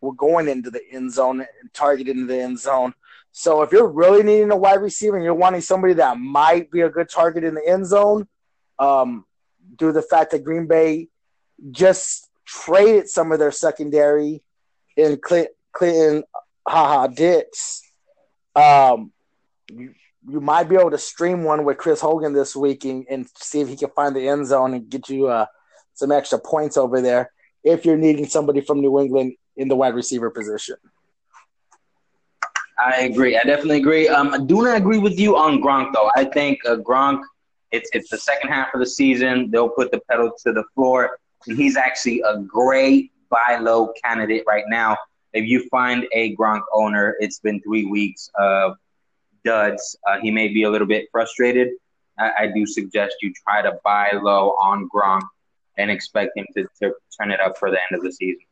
were 0.00 0.12
going 0.12 0.48
into 0.48 0.70
the 0.70 0.82
end 0.92 1.12
zone 1.12 1.40
and 1.40 1.74
targeted 1.74 2.16
into 2.16 2.26
the 2.26 2.40
end 2.40 2.58
zone. 2.58 2.94
So 3.32 3.62
if 3.62 3.72
you're 3.72 3.88
really 3.88 4.22
needing 4.22 4.50
a 4.50 4.56
wide 4.56 4.80
receiver 4.80 5.16
and 5.16 5.24
you're 5.24 5.34
wanting 5.34 5.60
somebody 5.60 5.94
that 5.94 6.18
might 6.18 6.70
be 6.70 6.80
a 6.80 6.90
good 6.90 7.08
target 7.08 7.44
in 7.44 7.54
the 7.54 7.66
end 7.66 7.86
zone, 7.86 8.26
um, 8.78 9.24
due 9.76 9.88
to 9.88 9.92
the 9.92 10.02
fact 10.02 10.30
that 10.30 10.44
Green 10.44 10.66
Bay 10.66 11.08
just 11.70 12.28
traded 12.44 13.08
some 13.08 13.32
of 13.32 13.38
their 13.38 13.52
secondary 13.52 14.42
in 14.96 15.18
Clinton, 15.72 16.24
haha 16.66 17.06
Dix, 17.06 17.82
um, 18.54 19.12
you, 19.70 19.94
you 20.28 20.40
might 20.40 20.68
be 20.68 20.76
able 20.76 20.90
to 20.90 20.98
stream 20.98 21.44
one 21.44 21.64
with 21.64 21.78
Chris 21.78 22.00
Hogan 22.00 22.32
this 22.32 22.56
week 22.56 22.84
and, 22.84 23.06
and 23.08 23.26
see 23.36 23.60
if 23.60 23.68
he 23.68 23.76
can 23.76 23.90
find 23.90 24.14
the 24.16 24.28
end 24.28 24.46
zone 24.46 24.74
and 24.74 24.88
get 24.88 25.08
you 25.08 25.28
uh, 25.28 25.46
some 25.94 26.12
extra 26.12 26.38
points 26.38 26.76
over 26.76 27.00
there 27.00 27.30
if 27.64 27.84
you're 27.84 27.96
needing 27.96 28.26
somebody 28.26 28.60
from 28.60 28.80
New 28.80 28.98
England 29.00 29.34
in 29.58 29.68
the 29.68 29.76
wide 29.76 29.94
receiver 29.94 30.30
position. 30.30 30.76
I 32.78 33.00
agree. 33.02 33.36
I 33.36 33.42
definitely 33.42 33.78
agree. 33.78 34.08
Um, 34.08 34.32
I 34.32 34.38
do 34.38 34.62
not 34.62 34.76
agree 34.76 34.98
with 34.98 35.18
you 35.18 35.36
on 35.36 35.60
Gronk 35.60 35.92
though. 35.92 36.10
I 36.16 36.24
think 36.24 36.60
uh, 36.64 36.76
Gronk, 36.76 37.20
it's 37.72 37.90
it's 37.92 38.08
the 38.08 38.18
second 38.18 38.50
half 38.50 38.72
of 38.72 38.80
the 38.80 38.86
season. 38.86 39.50
They'll 39.50 39.68
put 39.68 39.90
the 39.90 40.00
pedal 40.08 40.32
to 40.44 40.52
the 40.52 40.64
floor, 40.74 41.18
and 41.46 41.58
he's 41.58 41.76
actually 41.76 42.20
a 42.20 42.38
great 42.38 43.10
buy 43.30 43.58
low 43.60 43.92
candidate 44.02 44.44
right 44.46 44.64
now. 44.68 44.96
If 45.32 45.46
you 45.46 45.68
find 45.68 46.06
a 46.12 46.34
Gronk 46.36 46.62
owner, 46.72 47.16
it's 47.18 47.40
been 47.40 47.60
three 47.62 47.84
weeks 47.84 48.30
of 48.38 48.76
duds. 49.44 49.96
Uh, 50.08 50.18
he 50.20 50.30
may 50.30 50.48
be 50.48 50.62
a 50.62 50.70
little 50.70 50.86
bit 50.86 51.08
frustrated. 51.10 51.72
I, 52.18 52.30
I, 52.38 52.46
do 52.48 52.66
suggest 52.66 53.16
you 53.22 53.32
try 53.44 53.62
to 53.62 53.78
buy 53.84 54.10
low 54.20 54.50
on 54.60 54.88
Gronk 54.88 55.22
and 55.76 55.90
expect 55.90 56.36
him 56.36 56.46
to, 56.56 56.66
to 56.82 56.92
turn 57.18 57.30
it 57.30 57.40
up 57.40 57.56
for 57.56 57.70
the 57.70 57.78
end 57.78 57.98
of 57.98 58.02
the 58.02 58.12
season. 58.12 58.47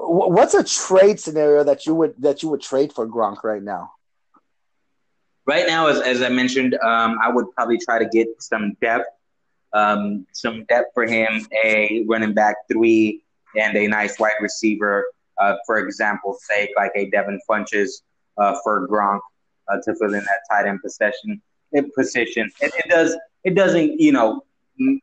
What's 0.00 0.54
a 0.54 0.62
trade 0.62 1.18
scenario 1.18 1.64
that 1.64 1.84
you 1.84 1.94
would 1.94 2.14
that 2.18 2.42
you 2.42 2.48
would 2.50 2.60
trade 2.60 2.92
for 2.92 3.06
Gronk 3.06 3.42
right 3.42 3.62
now? 3.62 3.92
Right 5.44 5.66
now, 5.66 5.88
as, 5.88 6.00
as 6.00 6.22
I 6.22 6.28
mentioned, 6.28 6.74
um, 6.74 7.18
I 7.22 7.30
would 7.30 7.46
probably 7.56 7.78
try 7.78 7.98
to 7.98 8.04
get 8.04 8.28
some 8.38 8.76
depth, 8.80 9.06
um, 9.72 10.26
some 10.32 10.64
depth 10.66 10.90
for 10.94 11.06
him, 11.06 11.46
a 11.64 12.04
running 12.06 12.32
back 12.32 12.56
three, 12.70 13.22
and 13.56 13.76
a 13.76 13.88
nice 13.88 14.18
wide 14.20 14.34
receiver. 14.40 15.06
Uh, 15.40 15.56
for 15.66 15.78
example, 15.78 16.36
sake 16.40 16.70
like 16.76 16.92
a 16.94 17.10
Devin 17.10 17.40
Funchess 17.48 18.02
uh, 18.36 18.56
for 18.62 18.86
Gronk 18.88 19.20
uh, 19.68 19.78
to 19.84 19.94
fill 19.96 20.14
in 20.14 20.20
that 20.20 20.40
tight 20.50 20.66
end 20.66 20.80
position. 20.82 21.42
Position. 21.94 22.50
It, 22.60 22.72
it 22.76 22.88
does. 22.88 23.16
It 23.44 23.54
doesn't. 23.54 24.00
You 24.00 24.12
know, 24.12 24.44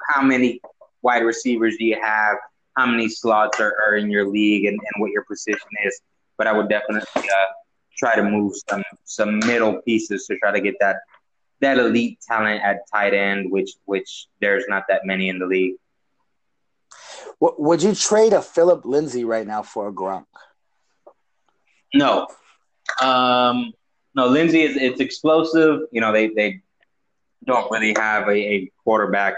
how 0.08 0.22
many 0.22 0.62
wide 1.02 1.24
receivers 1.24 1.76
do 1.78 1.86
you 1.86 2.00
have? 2.02 2.38
How 2.76 2.86
many 2.86 3.08
slots 3.10 3.60
are, 3.60 3.74
are 3.88 3.96
in 3.96 4.10
your 4.10 4.28
league 4.28 4.66
and, 4.66 4.78
and 4.78 5.02
what 5.02 5.12
your 5.12 5.24
position 5.24 5.70
is. 5.86 6.02
But 6.38 6.48
I 6.48 6.54
would 6.54 6.70
definitely 6.70 7.30
uh, 7.30 7.46
try 7.98 8.16
to 8.16 8.24
move 8.24 8.54
some 8.70 8.84
some 9.06 9.40
middle 9.40 9.82
pieces 9.82 10.26
to 10.28 10.38
try 10.38 10.52
to 10.52 10.62
get 10.62 10.76
that 10.80 10.98
that 11.62 11.78
elite 11.78 12.20
talent 12.28 12.62
at 12.64 12.80
tight 12.94 13.14
end, 13.14 13.52
which 13.52 13.72
which 13.86 14.28
there's 14.42 14.66
not 14.68 14.84
that 14.90 15.06
many 15.06 15.30
in 15.30 15.40
the 15.40 15.46
league. 15.46 15.76
Would 17.40 17.84
you 17.84 17.94
trade 17.96 18.34
a 18.34 18.42
Philip 18.42 18.86
Lindsay 18.86 19.24
right 19.24 19.46
now 19.46 19.62
for 19.62 19.88
a 19.90 19.94
Gronk? 19.94 20.26
No, 21.94 22.28
um, 23.02 23.74
no. 24.16 24.28
Lindsay 24.28 24.64
is 24.64 24.76
it's 24.76 25.00
explosive. 25.00 25.82
You 25.92 26.02
know 26.02 26.12
they 26.12 26.30
they 26.30 26.62
don't 27.46 27.70
really 27.72 27.94
have 27.98 28.28
a, 28.28 28.36
a 28.36 28.72
quarterback 28.84 29.36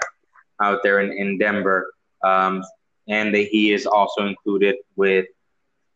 out 0.61 0.81
there 0.83 1.01
in, 1.01 1.11
in 1.11 1.37
Denver. 1.37 1.93
Um, 2.23 2.63
and 3.07 3.33
that 3.33 3.47
he 3.47 3.73
is 3.73 3.85
also 3.85 4.25
included 4.25 4.75
with 4.95 5.25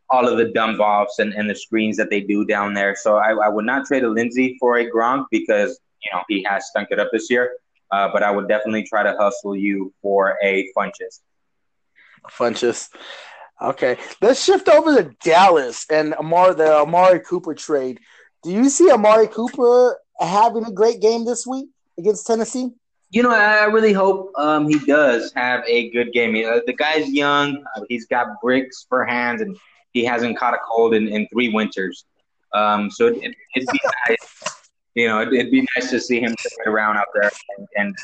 all 0.10 0.28
of 0.28 0.38
the 0.38 0.52
dump 0.52 0.80
offs 0.80 1.20
and, 1.20 1.34
and 1.34 1.50
the 1.50 1.56
screens 1.56 1.98
that 1.98 2.10
they 2.10 2.22
do 2.22 2.46
down 2.46 2.74
there. 2.74 2.96
So 2.96 3.16
I, 3.18 3.32
I 3.32 3.50
would 3.50 3.66
not 3.66 3.86
trade 3.86 4.04
a 4.04 4.10
Lindsay 4.10 4.58
for 4.60 4.78
a 4.78 4.90
Gronk 4.90 5.26
because 5.32 5.80
you 6.04 6.12
know 6.12 6.22
he 6.28 6.44
has 6.44 6.68
stunk 6.68 6.90
it 6.92 7.00
up 7.00 7.10
this 7.12 7.30
year. 7.30 7.54
Uh, 7.92 8.10
but 8.12 8.24
I 8.24 8.32
would 8.32 8.48
definitely 8.48 8.84
try 8.84 9.04
to 9.04 9.16
hustle 9.18 9.56
you 9.56 9.94
for 10.02 10.38
a 10.42 10.70
Funchess. 10.78 11.20
Funchess. 12.30 12.90
Okay, 13.62 13.98
let's 14.22 14.44
shift 14.44 14.70
over 14.70 14.96
to 14.96 15.12
Dallas 15.24 15.86
and 15.90 16.14
Amari, 16.16 16.56
the 16.56 16.74
Amari 16.74 17.20
Cooper 17.20 17.54
trade. 17.54 18.00
Do 18.44 18.52
you 18.52 18.70
see 18.70 18.90
Amari 18.90 19.28
Cooper 19.28 20.00
having 20.20 20.66
a 20.66 20.72
great 20.72 21.00
game 21.02 21.26
this 21.26 21.46
week 21.46 21.70
against 21.98 22.26
Tennessee? 22.26 22.72
You 23.12 23.24
know, 23.24 23.32
I 23.32 23.66
really 23.66 23.92
hope 23.92 24.32
um, 24.38 24.70
he 24.70 24.80
does 24.80 25.34
have 25.36 25.64
a 25.68 25.90
good 25.90 26.14
game. 26.14 26.34
You 26.34 26.46
know, 26.46 26.62
the 26.66 26.74
guy's 26.74 27.10
young. 27.10 27.62
Uh, 27.76 27.82
he's 27.90 28.06
got 28.06 28.40
bricks 28.42 28.86
for 28.88 29.04
hands, 29.04 29.42
and 29.42 29.58
he 29.92 30.06
hasn't 30.06 30.38
caught 30.38 30.54
a 30.54 30.60
cold 30.66 30.94
in, 30.94 31.10
in 31.10 31.28
three 31.28 31.50
winters. 31.50 32.06
Um, 32.54 32.90
so 32.90 33.08
it, 33.08 33.16
would 33.16 33.34
be 33.54 33.80
nice. 34.08 34.44
You 34.96 35.10
know, 35.10 35.22
it, 35.22 35.30
would 35.30 35.52
be 35.52 35.68
nice 35.76 35.90
to 35.90 36.00
see 36.00 36.22
him 36.22 36.34
sit 36.40 36.54
around 36.66 36.98
out 36.98 37.08
there 37.14 37.30
and, 37.58 37.68
and 37.76 37.96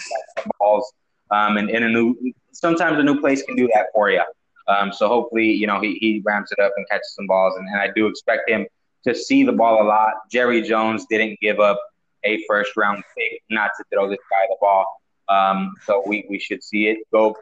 balls. 0.60 0.92
Um, 1.32 1.56
and 1.56 1.70
in 1.70 1.84
a 1.84 1.90
new, 1.90 2.16
sometimes 2.52 3.00
a 3.00 3.04
new 3.04 3.20
place 3.20 3.44
can 3.44 3.56
do 3.56 3.70
that 3.74 3.88
for 3.94 4.10
you. 4.10 4.24
Um, 4.68 4.92
so 4.92 5.08
hopefully, 5.08 5.50
you 5.50 5.68
know, 5.68 5.80
he, 5.80 5.98
he 6.02 6.22
ramps 6.26 6.52
it 6.52 6.60
up 6.60 6.74
and 6.76 6.86
catches 6.90 7.14
some 7.14 7.28
balls. 7.28 7.56
And, 7.58 7.68
and 7.70 7.80
I 7.80 7.90
do 7.96 8.08
expect 8.08 8.50
him 8.50 8.68
to 9.06 9.16
see 9.16 9.46
the 9.46 9.54
ball 9.54 9.82
a 9.82 9.86
lot. 9.86 10.14
Jerry 10.30 10.62
Jones 10.62 11.06
didn't 11.10 11.40
give 11.42 11.60
up 11.62 11.80
a 12.24 12.44
first 12.48 12.76
round 12.76 13.04
pick 13.18 13.42
not 13.50 13.72
to 13.78 13.84
throw 13.92 14.10
this 14.10 14.20
guy 14.30 14.46
the 14.50 14.58
ball. 14.60 14.86
Um, 15.30 15.74
so 15.86 16.04
we, 16.06 16.26
we 16.30 16.40
should 16.40 16.64
see 16.64 16.88
it 16.88 17.00
go, 17.12 17.36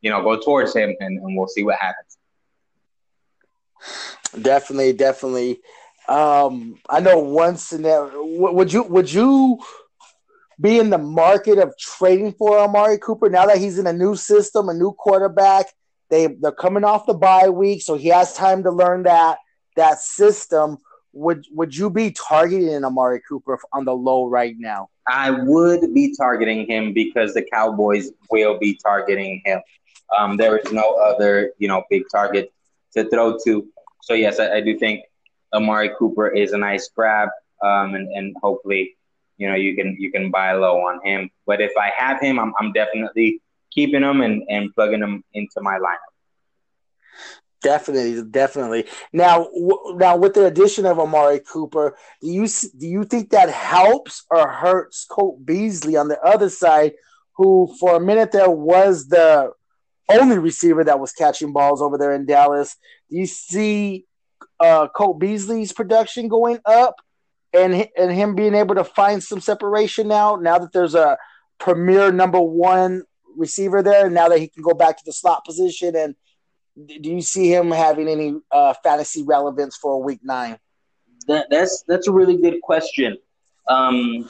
you 0.00 0.10
know, 0.10 0.22
go 0.22 0.40
towards 0.40 0.74
him, 0.74 0.94
and, 1.00 1.18
and 1.18 1.36
we'll 1.36 1.48
see 1.48 1.62
what 1.62 1.78
happens. 1.78 2.16
Definitely, 4.40 4.92
definitely. 4.94 5.60
Um, 6.08 6.78
I 6.88 7.00
know 7.00 7.18
one 7.18 7.56
scenario. 7.56 8.24
Would 8.24 8.72
you 8.72 8.82
would 8.84 9.12
you 9.12 9.58
be 10.60 10.78
in 10.78 10.90
the 10.90 10.98
market 10.98 11.58
of 11.58 11.76
trading 11.78 12.32
for 12.32 12.58
Amari 12.58 12.98
Cooper 12.98 13.28
now 13.28 13.46
that 13.46 13.58
he's 13.58 13.78
in 13.78 13.86
a 13.86 13.92
new 13.92 14.16
system, 14.16 14.68
a 14.68 14.74
new 14.74 14.92
quarterback? 14.92 15.66
They 16.08 16.28
they're 16.28 16.52
coming 16.52 16.84
off 16.84 17.06
the 17.06 17.14
bye 17.14 17.48
week, 17.48 17.82
so 17.82 17.96
he 17.96 18.08
has 18.08 18.34
time 18.34 18.62
to 18.62 18.70
learn 18.70 19.02
that 19.04 19.38
that 19.74 19.98
system. 19.98 20.78
Would 21.16 21.46
would 21.50 21.74
you 21.74 21.88
be 21.88 22.10
targeting 22.10 22.84
Amari 22.84 23.22
Cooper 23.26 23.58
on 23.72 23.86
the 23.86 23.94
low 23.94 24.26
right 24.26 24.54
now? 24.58 24.90
I 25.08 25.30
would 25.30 25.94
be 25.94 26.14
targeting 26.14 26.66
him 26.66 26.92
because 26.92 27.32
the 27.32 27.42
Cowboys 27.42 28.10
will 28.30 28.58
be 28.58 28.78
targeting 28.82 29.40
him. 29.46 29.62
Um, 30.16 30.36
there 30.36 30.58
is 30.58 30.70
no 30.72 30.94
other, 30.96 31.52
you 31.56 31.68
know, 31.68 31.84
big 31.88 32.02
target 32.12 32.52
to 32.92 33.08
throw 33.08 33.38
to. 33.44 33.66
So 34.02 34.12
yes, 34.12 34.38
I, 34.38 34.56
I 34.56 34.60
do 34.60 34.78
think 34.78 35.04
Amari 35.54 35.90
Cooper 35.98 36.28
is 36.28 36.52
a 36.52 36.58
nice 36.58 36.90
grab, 36.90 37.30
um, 37.62 37.94
and, 37.94 38.08
and 38.12 38.36
hopefully, 38.42 38.96
you 39.38 39.48
know, 39.48 39.54
you 39.54 39.74
can 39.74 39.96
you 39.98 40.12
can 40.12 40.30
buy 40.30 40.52
low 40.52 40.80
on 40.80 41.00
him. 41.02 41.30
But 41.46 41.62
if 41.62 41.72
I 41.78 41.92
have 41.96 42.20
him, 42.20 42.38
I'm, 42.38 42.52
I'm 42.60 42.72
definitely 42.72 43.40
keeping 43.70 44.02
him 44.02 44.20
and, 44.20 44.42
and 44.50 44.74
plugging 44.74 45.00
him 45.00 45.24
into 45.32 45.62
my 45.62 45.78
lineup. 45.78 46.12
Definitely, 47.62 48.22
definitely. 48.30 48.84
Now, 49.12 49.44
w- 49.44 49.96
now 49.96 50.16
with 50.16 50.34
the 50.34 50.46
addition 50.46 50.84
of 50.86 50.98
Amari 50.98 51.40
Cooper, 51.40 51.96
do 52.20 52.28
you 52.28 52.46
do 52.46 52.86
you 52.86 53.04
think 53.04 53.30
that 53.30 53.50
helps 53.50 54.24
or 54.30 54.48
hurts 54.48 55.06
Cole 55.06 55.40
Beasley 55.44 55.96
on 55.96 56.08
the 56.08 56.20
other 56.20 56.50
side, 56.50 56.92
who 57.36 57.74
for 57.80 57.96
a 57.96 58.00
minute 58.00 58.30
there 58.30 58.50
was 58.50 59.08
the 59.08 59.52
only 60.08 60.38
receiver 60.38 60.84
that 60.84 61.00
was 61.00 61.12
catching 61.12 61.52
balls 61.52 61.80
over 61.80 61.96
there 61.98 62.12
in 62.12 62.26
Dallas? 62.26 62.76
Do 63.10 63.16
you 63.16 63.26
see 63.26 64.04
uh, 64.60 64.88
Cole 64.88 65.14
Beasley's 65.14 65.72
production 65.72 66.28
going 66.28 66.58
up, 66.66 66.96
and 67.54 67.88
and 67.96 68.12
him 68.12 68.34
being 68.34 68.54
able 68.54 68.74
to 68.74 68.84
find 68.84 69.22
some 69.22 69.40
separation 69.40 70.08
now? 70.08 70.36
Now 70.36 70.58
that 70.58 70.72
there's 70.72 70.94
a 70.94 71.16
premier 71.58 72.12
number 72.12 72.40
one 72.40 73.02
receiver 73.34 73.82
there, 73.82 74.10
now 74.10 74.28
that 74.28 74.40
he 74.40 74.48
can 74.48 74.62
go 74.62 74.74
back 74.74 74.98
to 74.98 75.02
the 75.06 75.12
slot 75.12 75.44
position 75.44 75.96
and 75.96 76.14
do 76.84 77.10
you 77.10 77.22
see 77.22 77.52
him 77.52 77.70
having 77.70 78.08
any 78.08 78.36
uh, 78.50 78.74
fantasy 78.82 79.22
relevance 79.22 79.76
for 79.76 80.02
week 80.02 80.20
nine? 80.22 80.58
That, 81.26 81.46
that's 81.50 81.82
that's 81.88 82.06
a 82.06 82.12
really 82.12 82.36
good 82.36 82.60
question. 82.62 83.16
Um, 83.68 84.28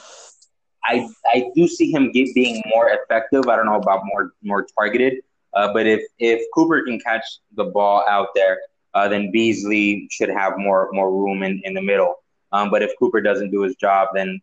I 0.83 1.07
I 1.25 1.51
do 1.53 1.67
see 1.67 1.91
him 1.91 2.11
get, 2.11 2.33
being 2.33 2.61
more 2.73 2.89
effective. 2.89 3.47
I 3.47 3.55
don't 3.55 3.65
know 3.65 3.75
about 3.75 4.01
more 4.05 4.31
more 4.41 4.65
targeted, 4.77 5.21
uh, 5.53 5.73
but 5.73 5.85
if 5.85 6.01
if 6.19 6.41
Cooper 6.53 6.83
can 6.83 6.99
catch 6.99 7.23
the 7.55 7.65
ball 7.65 8.05
out 8.07 8.29
there, 8.33 8.59
uh, 8.93 9.07
then 9.07 9.31
Beasley 9.31 10.07
should 10.09 10.29
have 10.29 10.57
more 10.57 10.89
more 10.93 11.11
room 11.11 11.43
in, 11.43 11.61
in 11.65 11.73
the 11.73 11.81
middle. 11.81 12.15
Um, 12.51 12.71
but 12.71 12.81
if 12.81 12.91
Cooper 12.97 13.21
doesn't 13.21 13.51
do 13.51 13.61
his 13.61 13.75
job, 13.75 14.09
then 14.13 14.39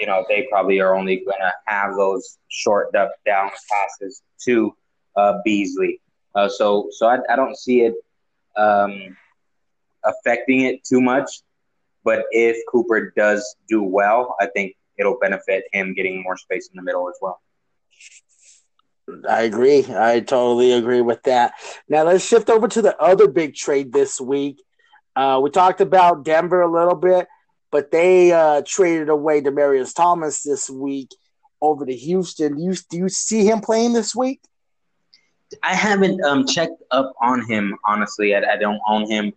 you 0.00 0.06
know 0.06 0.24
they 0.28 0.46
probably 0.50 0.80
are 0.80 0.96
only 0.96 1.16
going 1.16 1.40
to 1.40 1.52
have 1.66 1.94
those 1.94 2.38
short 2.48 2.92
duck 2.92 3.10
down 3.26 3.50
passes 3.70 4.22
to 4.46 4.74
uh, 5.16 5.34
Beasley. 5.44 6.00
Uh, 6.34 6.48
so 6.48 6.88
so 6.90 7.06
I, 7.06 7.18
I 7.30 7.36
don't 7.36 7.56
see 7.56 7.82
it 7.82 7.94
um, 8.56 9.16
affecting 10.04 10.62
it 10.62 10.84
too 10.84 11.00
much. 11.00 11.30
But 12.04 12.24
if 12.30 12.58
Cooper 12.70 13.12
does 13.16 13.56
do 13.68 13.82
well, 13.82 14.36
I 14.40 14.46
think 14.46 14.76
it'll 14.98 15.18
benefit 15.18 15.64
him 15.72 15.94
getting 15.94 16.22
more 16.22 16.36
space 16.36 16.68
in 16.68 16.76
the 16.76 16.82
middle 16.82 17.08
as 17.08 17.16
well. 17.20 17.40
I 19.28 19.42
agree. 19.42 19.84
I 19.88 20.20
totally 20.20 20.72
agree 20.72 21.02
with 21.02 21.22
that. 21.24 21.54
Now 21.88 22.04
let's 22.04 22.26
shift 22.26 22.48
over 22.48 22.68
to 22.68 22.82
the 22.82 22.98
other 22.98 23.28
big 23.28 23.54
trade 23.54 23.92
this 23.92 24.20
week. 24.20 24.62
Uh, 25.16 25.40
we 25.42 25.50
talked 25.50 25.80
about 25.80 26.24
Denver 26.24 26.62
a 26.62 26.70
little 26.70 26.94
bit, 26.94 27.26
but 27.70 27.90
they 27.90 28.32
uh, 28.32 28.62
traded 28.66 29.08
away 29.08 29.40
Demaryius 29.40 29.94
Thomas 29.94 30.42
this 30.42 30.70
week 30.70 31.10
over 31.60 31.86
to 31.86 31.94
Houston. 31.94 32.56
Do 32.56 32.62
you, 32.62 32.74
do 32.90 32.96
you 32.96 33.08
see 33.08 33.44
him 33.44 33.60
playing 33.60 33.92
this 33.92 34.14
week? 34.14 34.40
I 35.62 35.74
haven't 35.74 36.22
um, 36.24 36.46
checked 36.46 36.82
up 36.90 37.12
on 37.20 37.46
him 37.46 37.76
honestly. 37.84 38.34
I, 38.34 38.40
I 38.52 38.56
don't 38.56 38.80
own 38.88 39.10
him 39.10 39.32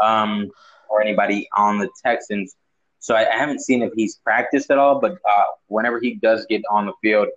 um, 0.00 0.50
or 0.88 1.02
anybody 1.02 1.48
on 1.56 1.78
the 1.78 1.88
Texans, 2.04 2.56
so 2.98 3.14
I, 3.14 3.28
I, 3.32 3.36
haven't 3.36 3.60
seen 3.60 3.82
if 3.82 3.92
he's 3.94 4.16
practiced 4.16 4.70
at 4.70 4.78
all. 4.78 5.00
But 5.00 5.12
uh, 5.12 5.44
whenever 5.68 6.00
he 6.00 6.14
does 6.14 6.46
get 6.46 6.62
on 6.70 6.86
the 6.86 6.92
field, 7.02 7.28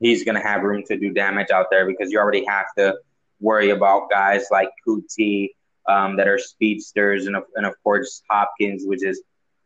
he's 0.00 0.24
going 0.24 0.36
to 0.36 0.40
have 0.40 0.62
room 0.62 0.82
to 0.84 0.96
do 0.96 1.12
damage 1.12 1.50
out 1.50 1.66
there 1.70 1.86
because 1.86 2.10
you 2.10 2.18
already 2.18 2.44
have 2.46 2.66
to 2.78 2.96
worry 3.40 3.70
about 3.70 4.10
guys 4.10 4.46
like 4.50 4.70
Coutee 4.86 5.50
um, 5.88 6.16
that 6.16 6.28
are 6.28 6.38
speedsters, 6.38 7.26
and 7.26 7.36
of, 7.36 7.44
and 7.56 7.66
of 7.66 7.74
course 7.82 8.22
Hopkins, 8.30 8.84
which 8.86 9.04
is 9.04 9.22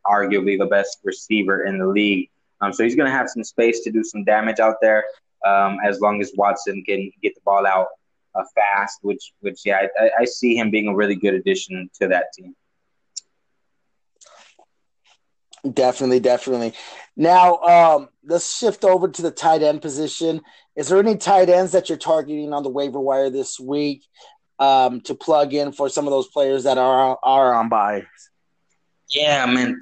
arguably 0.06 0.58
the 0.58 0.66
best 0.66 0.98
receiver 1.04 1.64
in 1.64 1.78
the 1.78 1.86
league. 1.86 2.30
Um, 2.60 2.72
so 2.72 2.82
he's 2.82 2.96
going 2.96 3.10
to 3.10 3.16
have 3.16 3.28
some 3.28 3.44
space 3.44 3.80
to 3.80 3.92
do 3.92 4.02
some 4.02 4.24
damage 4.24 4.58
out 4.58 4.76
there 4.80 5.04
um, 5.46 5.78
as 5.84 6.00
long 6.00 6.20
as 6.20 6.32
Watson 6.36 6.82
can 6.84 7.10
get 7.22 7.34
the 7.34 7.40
ball 7.44 7.66
out 7.66 7.86
uh, 8.34 8.42
fast, 8.54 8.98
which 9.02 9.32
which 9.40 9.60
yeah, 9.64 9.86
I, 9.98 10.10
I 10.20 10.24
see 10.24 10.56
him 10.56 10.70
being 10.70 10.88
a 10.88 10.94
really 10.94 11.16
good 11.16 11.34
addition 11.34 11.90
to 12.00 12.08
that 12.08 12.26
team. 12.34 12.54
Definitely, 15.72 16.20
definitely. 16.20 16.72
Now, 17.16 17.56
um, 17.58 18.08
let's 18.24 18.56
shift 18.56 18.84
over 18.84 19.08
to 19.08 19.22
the 19.22 19.30
tight 19.30 19.62
end 19.62 19.82
position. 19.82 20.40
Is 20.76 20.88
there 20.88 20.98
any 20.98 21.16
tight 21.16 21.48
ends 21.48 21.72
that 21.72 21.88
you're 21.88 21.98
targeting 21.98 22.52
on 22.52 22.62
the 22.62 22.68
waiver 22.68 23.00
wire 23.00 23.28
this 23.28 23.58
week 23.58 24.04
um, 24.60 25.00
to 25.02 25.14
plug 25.14 25.52
in 25.54 25.72
for 25.72 25.88
some 25.88 26.06
of 26.06 26.12
those 26.12 26.28
players 26.28 26.64
that 26.64 26.78
are 26.78 27.18
are 27.22 27.54
on 27.54 27.68
buys? 27.68 28.04
Yeah, 29.10 29.44
I 29.46 29.52
mean, 29.52 29.80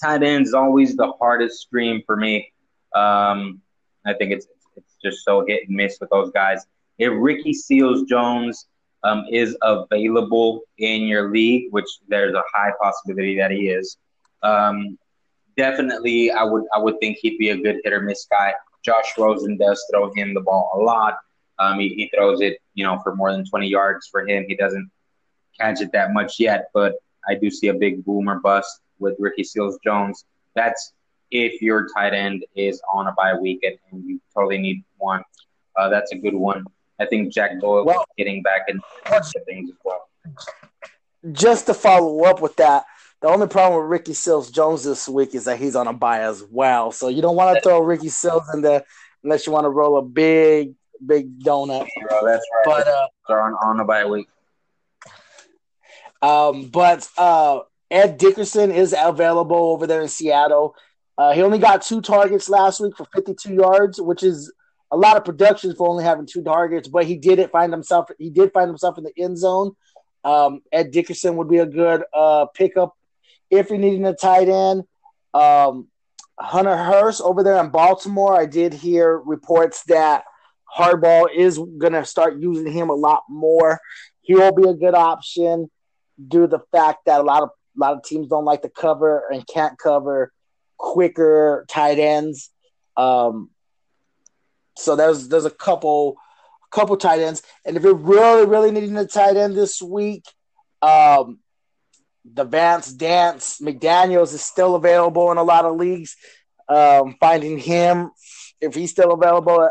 tight 0.00 0.22
end 0.22 0.46
is 0.46 0.54
always 0.54 0.96
the 0.96 1.12
hardest 1.20 1.58
stream 1.58 2.02
for 2.06 2.16
me. 2.16 2.52
Um, 2.94 3.62
I 4.06 4.14
think 4.14 4.32
it's 4.32 4.46
just 5.02 5.24
so 5.24 5.44
hit 5.46 5.68
and 5.68 5.76
miss 5.76 5.98
with 6.00 6.10
those 6.10 6.30
guys 6.32 6.66
if 7.00 7.10
Ricky 7.16 7.52
Seals 7.54 8.02
Jones 8.02 8.66
um, 9.02 9.24
is 9.30 9.56
available 9.62 10.60
in 10.78 11.02
your 11.02 11.30
league, 11.30 11.72
which 11.72 11.88
there's 12.08 12.34
a 12.34 12.42
high 12.52 12.72
possibility 12.80 13.36
that 13.38 13.50
he 13.50 13.70
is, 13.70 13.96
um, 14.42 14.98
definitely 15.56 16.30
I 16.30 16.44
would 16.44 16.64
I 16.74 16.78
would 16.78 17.00
think 17.00 17.16
he'd 17.16 17.38
be 17.38 17.48
a 17.48 17.56
good 17.56 17.80
hit 17.82 17.92
or 17.92 18.02
miss 18.02 18.26
guy. 18.30 18.52
Josh 18.84 19.16
Rosen 19.18 19.56
does 19.56 19.82
throw 19.90 20.12
him 20.12 20.34
the 20.34 20.40
ball 20.40 20.70
a 20.74 20.78
lot. 20.78 21.16
Um, 21.58 21.78
he, 21.78 21.88
he 21.88 22.10
throws 22.14 22.40
it, 22.40 22.58
you 22.74 22.84
know, 22.84 22.98
for 23.02 23.14
more 23.14 23.32
than 23.32 23.44
20 23.44 23.66
yards 23.66 24.06
for 24.06 24.26
him. 24.26 24.44
He 24.48 24.54
doesn't 24.54 24.90
catch 25.58 25.82
it 25.82 25.92
that 25.92 26.12
much 26.12 26.38
yet, 26.38 26.70
but 26.72 26.94
I 27.28 27.34
do 27.34 27.50
see 27.50 27.68
a 27.68 27.74
big 27.74 28.04
boomer 28.04 28.40
bust 28.40 28.80
with 28.98 29.16
Ricky 29.18 29.44
Seals 29.44 29.78
Jones. 29.84 30.24
That's 30.54 30.92
if 31.30 31.62
your 31.62 31.88
tight 31.94 32.14
end 32.14 32.44
is 32.54 32.80
on 32.92 33.06
a 33.06 33.12
bye 33.12 33.34
week 33.34 33.62
and, 33.62 34.04
you 34.04 34.20
totally 34.34 34.58
need 34.58 34.84
one. 34.98 35.22
Uh, 35.76 35.88
that's 35.88 36.12
a 36.12 36.16
good 36.16 36.34
one. 36.34 36.64
I 36.98 37.06
think 37.06 37.32
Jack 37.32 37.60
Doyle 37.60 37.84
well, 37.84 38.04
getting 38.18 38.42
back 38.42 38.62
into 38.68 38.82
things 39.46 39.70
as 39.70 39.76
well. 39.84 40.08
Just 41.32 41.66
to 41.66 41.74
follow 41.74 42.24
up 42.24 42.42
with 42.42 42.56
that, 42.56 42.84
the 43.20 43.28
only 43.28 43.46
problem 43.46 43.80
with 43.80 43.90
Ricky 43.90 44.14
Seals 44.14 44.50
Jones 44.50 44.84
this 44.84 45.08
week 45.08 45.34
is 45.34 45.44
that 45.44 45.58
he's 45.58 45.76
on 45.76 45.86
a 45.86 45.92
bye 45.92 46.20
as 46.20 46.42
well. 46.50 46.92
So 46.92 47.08
you 47.08 47.22
don't 47.22 47.36
want 47.36 47.56
to 47.56 47.62
throw 47.62 47.80
Ricky 47.80 48.08
Sills 48.08 48.42
in 48.54 48.62
there 48.62 48.84
unless 49.22 49.46
you 49.46 49.52
want 49.52 49.64
to 49.64 49.70
roll 49.70 49.98
a 49.98 50.02
big, 50.02 50.74
big 51.04 51.38
donut. 51.38 51.86
Bro, 52.08 52.26
that's 52.26 52.46
right. 52.54 52.64
But 52.64 52.88
uh, 52.88 53.06
they're 53.28 53.40
on, 53.40 53.54
on 53.54 53.80
a 53.80 53.84
bye 53.84 54.06
week. 54.06 54.28
Um, 56.22 56.68
but 56.68 57.08
uh, 57.16 57.60
Ed 57.90 58.18
Dickson 58.18 58.70
is 58.70 58.94
available 58.96 59.56
over 59.56 59.86
there 59.86 60.02
in 60.02 60.08
Seattle. 60.08 60.74
Uh, 61.20 61.34
he 61.34 61.42
only 61.42 61.58
got 61.58 61.82
two 61.82 62.00
targets 62.00 62.48
last 62.48 62.80
week 62.80 62.96
for 62.96 63.04
52 63.14 63.52
yards, 63.52 64.00
which 64.00 64.22
is 64.22 64.50
a 64.90 64.96
lot 64.96 65.18
of 65.18 65.24
production 65.24 65.76
for 65.76 65.86
only 65.86 66.02
having 66.02 66.24
two 66.24 66.42
targets, 66.42 66.88
but 66.88 67.04
he 67.04 67.14
did 67.14 67.38
it 67.38 67.52
find 67.52 67.70
himself. 67.70 68.08
He 68.18 68.30
did 68.30 68.54
find 68.54 68.68
himself 68.68 68.96
in 68.96 69.04
the 69.04 69.12
end 69.18 69.36
zone. 69.36 69.72
Um, 70.24 70.62
Ed 70.72 70.92
Dickson 70.92 71.36
would 71.36 71.50
be 71.50 71.58
a 71.58 71.66
good 71.66 72.04
uh, 72.14 72.46
pickup 72.54 72.94
if 73.50 73.68
you're 73.68 73.78
needing 73.78 74.06
a 74.06 74.14
tight 74.14 74.48
end. 74.48 74.84
Um, 75.34 75.88
Hunter 76.38 76.74
Hurst 76.74 77.20
over 77.20 77.42
there 77.42 77.62
in 77.62 77.68
Baltimore. 77.68 78.40
I 78.40 78.46
did 78.46 78.72
hear 78.72 79.18
reports 79.18 79.82
that 79.88 80.24
Harbaugh 80.74 81.26
is 81.36 81.58
going 81.58 81.92
to 81.92 82.06
start 82.06 82.38
using 82.38 82.72
him 82.72 82.88
a 82.88 82.94
lot 82.94 83.24
more. 83.28 83.78
He 84.22 84.36
will 84.36 84.52
be 84.52 84.66
a 84.66 84.72
good 84.72 84.94
option 84.94 85.70
due 86.28 86.42
to 86.42 86.46
the 86.46 86.62
fact 86.72 87.00
that 87.04 87.20
a 87.20 87.24
lot 87.24 87.42
of 87.42 87.50
a 87.76 87.78
lot 87.78 87.92
of 87.92 88.04
teams 88.04 88.28
don't 88.28 88.46
like 88.46 88.62
to 88.62 88.70
cover 88.70 89.24
and 89.30 89.46
can't 89.46 89.78
cover 89.78 90.32
quicker 90.80 91.64
tight 91.68 91.98
ends. 91.98 92.50
Um, 92.96 93.50
so 94.76 94.96
there's 94.96 95.28
there's 95.28 95.44
a 95.44 95.50
couple 95.50 96.16
couple 96.70 96.96
tight 96.96 97.20
ends, 97.20 97.42
and 97.64 97.76
if 97.76 97.82
you're 97.82 97.94
really 97.94 98.46
really 98.46 98.70
needing 98.70 98.96
a 98.96 99.06
tight 99.06 99.36
end 99.36 99.54
this 99.54 99.82
week, 99.82 100.24
um, 100.82 101.38
the 102.24 102.44
Vance 102.44 102.92
Dance 102.92 103.60
McDaniels 103.60 104.34
is 104.34 104.42
still 104.42 104.74
available 104.74 105.30
in 105.32 105.38
a 105.38 105.42
lot 105.42 105.64
of 105.64 105.76
leagues. 105.76 106.16
Um, 106.68 107.16
finding 107.18 107.58
him 107.58 108.12
if 108.60 108.76
he's 108.76 108.92
still 108.92 109.10
available 109.10 109.68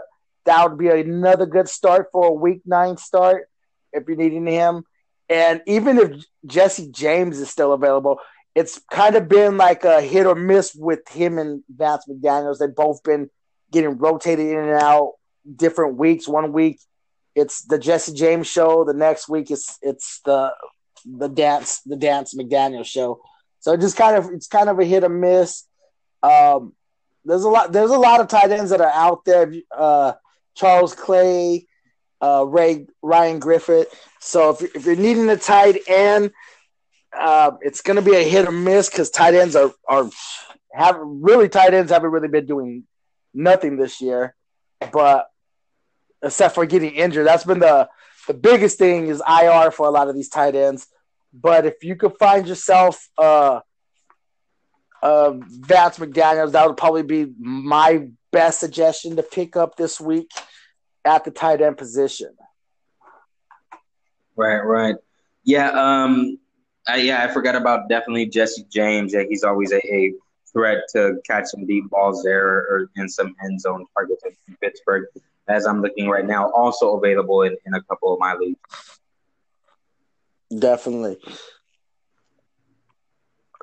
that 0.49 0.67
would 0.67 0.79
be 0.79 0.89
another 0.89 1.45
good 1.45 1.69
start 1.69 2.07
for 2.11 2.27
a 2.27 2.33
week 2.33 2.61
nine 2.65 2.97
start 2.97 3.47
if 3.93 4.07
you're 4.07 4.17
needing 4.17 4.47
him. 4.47 4.83
And 5.29 5.61
even 5.67 5.99
if 5.99 6.25
Jesse 6.45 6.89
James 6.91 7.39
is 7.39 7.51
still 7.51 7.71
available, 7.71 8.19
it's 8.55 8.79
kind 8.91 9.15
of 9.15 9.29
been 9.29 9.57
like 9.57 9.83
a 9.83 10.01
hit 10.01 10.25
or 10.25 10.35
miss 10.35 10.75
with 10.75 11.07
him 11.09 11.37
and 11.37 11.63
Vance 11.69 12.05
McDaniels. 12.09 12.59
They've 12.59 12.73
both 12.73 13.03
been 13.03 13.29
getting 13.71 13.97
rotated 13.97 14.47
in 14.47 14.57
and 14.57 14.81
out 14.81 15.13
different 15.55 15.97
weeks. 15.97 16.27
One 16.27 16.51
week 16.51 16.79
it's 17.35 17.63
the 17.63 17.79
Jesse 17.79 18.13
James 18.13 18.47
show. 18.47 18.83
The 18.83 18.93
next 18.93 19.29
week 19.29 19.51
it's 19.51 19.77
it's 19.81 20.19
the 20.25 20.53
the 21.05 21.29
dance 21.29 21.81
the 21.85 21.95
dance 21.95 22.33
McDaniel 22.33 22.85
show. 22.85 23.21
So 23.59 23.73
it 23.73 23.81
just 23.81 23.97
kind 23.97 24.15
of 24.15 24.31
it's 24.31 24.47
kind 24.47 24.69
of 24.69 24.79
a 24.79 24.85
hit 24.85 25.03
or 25.03 25.09
miss. 25.09 25.63
Um, 26.21 26.73
there's 27.25 27.43
a 27.43 27.49
lot 27.49 27.71
there's 27.71 27.91
a 27.91 27.97
lot 27.97 28.21
of 28.21 28.27
tight 28.27 28.51
ends 28.51 28.71
that 28.71 28.81
are 28.81 28.91
out 28.91 29.25
there. 29.25 29.53
Uh, 29.75 30.13
Charles 30.55 30.93
Clay, 30.93 31.67
uh, 32.21 32.45
Ray 32.47 32.87
Ryan 33.01 33.39
Griffith. 33.39 33.87
So 34.19 34.51
if 34.51 34.75
if 34.75 34.85
you're 34.85 34.95
needing 34.95 35.29
a 35.29 35.37
tight 35.37 35.81
end, 35.87 36.31
uh, 37.17 37.51
it's 37.61 37.81
going 37.81 37.95
to 37.95 38.01
be 38.01 38.15
a 38.15 38.23
hit 38.23 38.47
or 38.47 38.51
miss 38.51 38.89
because 38.89 39.09
tight 39.09 39.33
ends 39.33 39.55
are 39.55 39.71
are 39.87 40.09
have 40.73 40.97
really 40.99 41.49
tight 41.49 41.73
ends 41.73 41.91
haven't 41.91 42.11
really 42.11 42.27
been 42.27 42.45
doing 42.45 42.83
nothing 43.33 43.77
this 43.77 44.01
year, 44.01 44.35
but 44.91 45.27
except 46.23 46.55
for 46.55 46.65
getting 46.65 46.93
injured, 46.93 47.25
that's 47.25 47.43
been 47.43 47.59
the 47.59 47.89
the 48.27 48.33
biggest 48.33 48.77
thing 48.77 49.07
is 49.07 49.21
IR 49.27 49.71
for 49.71 49.87
a 49.87 49.91
lot 49.91 50.07
of 50.07 50.15
these 50.15 50.29
tight 50.29 50.55
ends. 50.55 50.87
But 51.33 51.65
if 51.65 51.83
you 51.83 51.95
could 51.95 52.17
find 52.17 52.47
yourself 52.47 53.07
uh, 53.17 53.61
uh, 55.01 55.33
Vance 55.35 55.99
McDaniels, 55.99 56.51
that 56.51 56.67
would 56.67 56.77
probably 56.77 57.03
be 57.03 57.31
my 57.39 58.07
best 58.31 58.59
suggestion 58.59 59.15
to 59.15 59.23
pick 59.23 59.55
up 59.55 59.75
this 59.75 59.99
week 59.99 60.29
at 61.05 61.23
the 61.23 61.31
tight 61.31 61.61
end 61.61 61.77
position. 61.77 62.35
Right, 64.35 64.59
right. 64.59 64.95
Yeah, 65.43 65.69
um, 65.71 66.38
I, 66.89 66.95
yeah, 66.97 67.23
I 67.23 67.27
forgot 67.27 67.55
about 67.55 67.89
definitely 67.89 68.25
Jesse 68.25 68.65
James. 68.69 69.13
Yeah, 69.13 69.23
he's 69.27 69.43
always 69.43 69.71
a, 69.71 69.77
a 69.93 70.13
threat 70.51 70.83
to 70.93 71.19
catch 71.25 71.45
some 71.47 71.65
deep 71.65 71.89
balls 71.89 72.23
there 72.23 72.47
or 72.47 72.89
in 72.95 73.07
some 73.07 73.35
end 73.43 73.61
zone 73.61 73.85
targets 73.95 74.23
in 74.25 74.55
Pittsburgh. 74.61 75.05
As 75.47 75.65
I'm 75.65 75.81
looking 75.81 76.09
right 76.09 76.25
now, 76.25 76.51
also 76.51 76.95
available 76.97 77.41
in, 77.41 77.57
in 77.65 77.73
a 77.73 77.81
couple 77.83 78.13
of 78.13 78.19
my 78.19 78.35
leagues. 78.35 78.59
Definitely. 80.57 81.17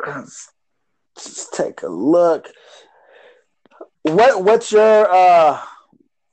Let's 0.06 1.48
take 1.50 1.82
a 1.82 1.88
look. 1.88 2.48
What 4.02 4.44
what's 4.44 4.70
your 4.70 5.10
uh, 5.10 5.60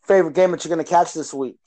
favorite 0.03 0.35
game 0.35 0.51
that 0.51 0.63
you're 0.63 0.69
gonna 0.69 0.83
catch 0.83 1.13
this 1.13 1.33
week? 1.33 1.57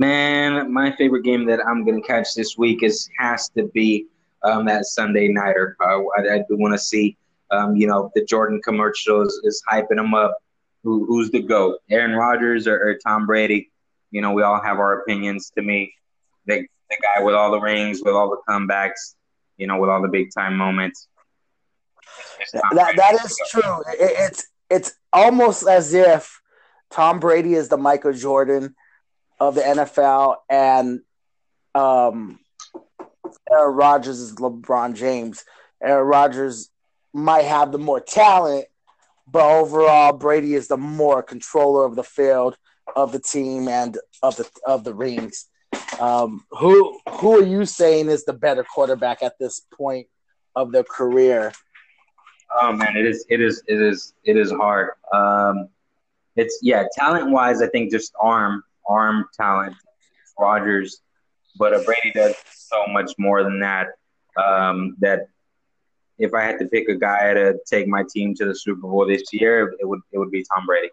Man, 0.00 0.72
my 0.72 0.96
favorite 0.96 1.24
game 1.24 1.44
that 1.44 1.60
I'm 1.66 1.84
gonna 1.84 2.00
catch 2.00 2.34
this 2.34 2.56
week 2.56 2.82
is 2.82 3.06
has 3.18 3.50
to 3.50 3.64
be 3.64 4.06
um, 4.42 4.64
that 4.64 4.86
Sunday 4.86 5.28
nighter. 5.28 5.76
Uh, 5.78 6.00
I, 6.16 6.36
I, 6.36 6.38
do 6.48 6.56
want 6.56 6.72
to 6.72 6.78
see, 6.78 7.18
um, 7.50 7.76
you 7.76 7.86
know, 7.86 8.10
the 8.14 8.24
Jordan 8.24 8.62
commercials 8.64 9.38
is 9.44 9.62
hyping 9.70 9.96
them 9.96 10.14
up. 10.14 10.34
Who, 10.84 11.04
who's 11.04 11.30
the 11.30 11.42
goat, 11.42 11.80
Aaron 11.90 12.12
Rodgers 12.12 12.66
or, 12.66 12.76
or, 12.76 12.94
Tom 12.94 13.26
Brady? 13.26 13.70
You 14.10 14.22
know, 14.22 14.32
we 14.32 14.42
all 14.42 14.58
have 14.62 14.78
our 14.78 15.02
opinions. 15.02 15.52
To 15.56 15.62
me, 15.62 15.92
the 16.46 16.66
the 16.88 16.96
guy 17.02 17.22
with 17.22 17.34
all 17.34 17.50
the 17.50 17.60
rings, 17.60 18.00
with 18.02 18.14
all 18.14 18.30
the 18.30 18.40
comebacks, 18.50 19.16
you 19.58 19.66
know, 19.66 19.78
with 19.78 19.90
all 19.90 20.00
the 20.00 20.08
big 20.08 20.28
time 20.34 20.56
moments. 20.56 21.08
That 22.54 22.94
that 22.96 23.22
is 23.22 23.38
true. 23.50 23.82
It, 24.00 24.12
it's 24.30 24.48
it's 24.70 24.94
almost 25.12 25.68
as 25.68 25.92
if 25.92 26.40
Tom 26.90 27.20
Brady 27.20 27.52
is 27.52 27.68
the 27.68 27.76
Michael 27.76 28.14
Jordan 28.14 28.74
of 29.40 29.54
the 29.54 29.62
NFL, 29.62 30.36
and 30.48 31.00
um, 31.74 32.38
Aaron 33.50 33.74
Rodgers 33.74 34.20
is 34.20 34.34
LeBron 34.34 34.94
James. 34.94 35.44
Aaron 35.82 36.06
Rodgers 36.06 36.70
might 37.14 37.46
have 37.46 37.72
the 37.72 37.78
more 37.78 38.00
talent, 38.00 38.66
but 39.26 39.42
overall, 39.42 40.12
Brady 40.12 40.54
is 40.54 40.68
the 40.68 40.76
more 40.76 41.22
controller 41.22 41.86
of 41.86 41.96
the 41.96 42.04
field, 42.04 42.56
of 42.94 43.12
the 43.12 43.18
team, 43.18 43.66
and 43.66 43.96
of 44.22 44.36
the 44.36 44.48
of 44.66 44.84
the 44.84 44.94
rings. 44.94 45.46
Um, 45.98 46.44
who 46.50 46.98
who 47.08 47.40
are 47.40 47.44
you 47.44 47.64
saying 47.64 48.08
is 48.08 48.24
the 48.24 48.32
better 48.32 48.64
quarterback 48.64 49.22
at 49.22 49.38
this 49.38 49.62
point 49.72 50.06
of 50.54 50.70
their 50.70 50.84
career? 50.84 51.52
Oh 52.60 52.72
man, 52.72 52.96
it 52.96 53.06
is 53.06 53.24
it 53.30 53.40
is 53.40 53.62
it 53.66 53.80
is 53.80 54.12
it 54.24 54.36
is 54.36 54.50
hard. 54.50 54.90
Um, 55.14 55.68
it's 56.36 56.58
yeah, 56.62 56.84
talent 56.94 57.30
wise, 57.30 57.62
I 57.62 57.68
think 57.68 57.90
just 57.90 58.12
arm 58.20 58.64
arm 58.88 59.26
talent, 59.36 59.76
Rodgers, 60.38 61.00
but 61.58 61.74
a 61.74 61.80
Brady 61.80 62.12
does 62.14 62.34
so 62.54 62.86
much 62.88 63.12
more 63.18 63.42
than 63.42 63.60
that. 63.60 63.88
Um, 64.36 64.96
that 65.00 65.28
if 66.18 66.34
I 66.34 66.42
had 66.42 66.58
to 66.60 66.66
pick 66.66 66.88
a 66.88 66.94
guy 66.94 67.34
to 67.34 67.58
take 67.66 67.88
my 67.88 68.04
team 68.08 68.34
to 68.36 68.44
the 68.44 68.54
Super 68.54 68.82
Bowl 68.82 69.06
this 69.06 69.24
year, 69.32 69.74
it 69.80 69.86
would 69.88 70.00
it 70.12 70.18
would 70.18 70.30
be 70.30 70.44
Tom 70.54 70.66
Brady. 70.66 70.90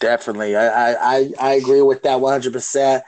Definitely, 0.00 0.56
I 0.56 0.92
I, 0.92 1.30
I 1.40 1.52
agree 1.54 1.82
with 1.82 2.02
that 2.02 2.20
one 2.20 2.32
hundred 2.32 2.52
percent. 2.52 3.04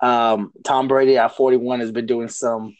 Um, 0.00 0.52
Tom 0.64 0.88
Brady 0.88 1.18
at 1.18 1.36
forty 1.36 1.56
one 1.56 1.80
has 1.80 1.92
been 1.92 2.06
doing 2.06 2.28
some 2.28 2.76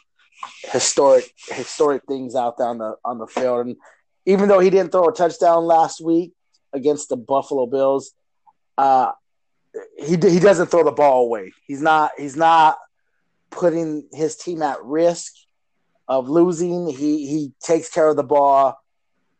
historic 0.64 1.30
historic 1.48 2.04
things 2.08 2.34
out 2.34 2.56
there 2.56 2.68
on 2.68 2.78
the 2.78 2.96
on 3.04 3.18
the 3.18 3.26
field, 3.26 3.66
and 3.66 3.76
even 4.24 4.48
though 4.48 4.60
he 4.60 4.70
didn't 4.70 4.92
throw 4.92 5.08
a 5.08 5.12
touchdown 5.12 5.64
last 5.64 6.00
week 6.00 6.32
against 6.72 7.08
the 7.08 7.16
Buffalo 7.16 7.66
Bills, 7.66 8.12
uh, 8.78 9.12
he 9.96 10.16
he 10.16 10.40
doesn't 10.40 10.66
throw 10.66 10.84
the 10.84 10.92
ball 10.92 11.22
away. 11.22 11.52
He's 11.66 11.82
not 11.82 12.12
he's 12.18 12.36
not 12.36 12.78
putting 13.50 14.08
his 14.12 14.36
team 14.36 14.62
at 14.62 14.82
risk 14.82 15.32
of 16.08 16.28
losing. 16.28 16.88
He 16.88 17.26
he 17.26 17.52
takes 17.60 17.90
care 17.90 18.08
of 18.08 18.16
the 18.16 18.22
ball, 18.24 18.78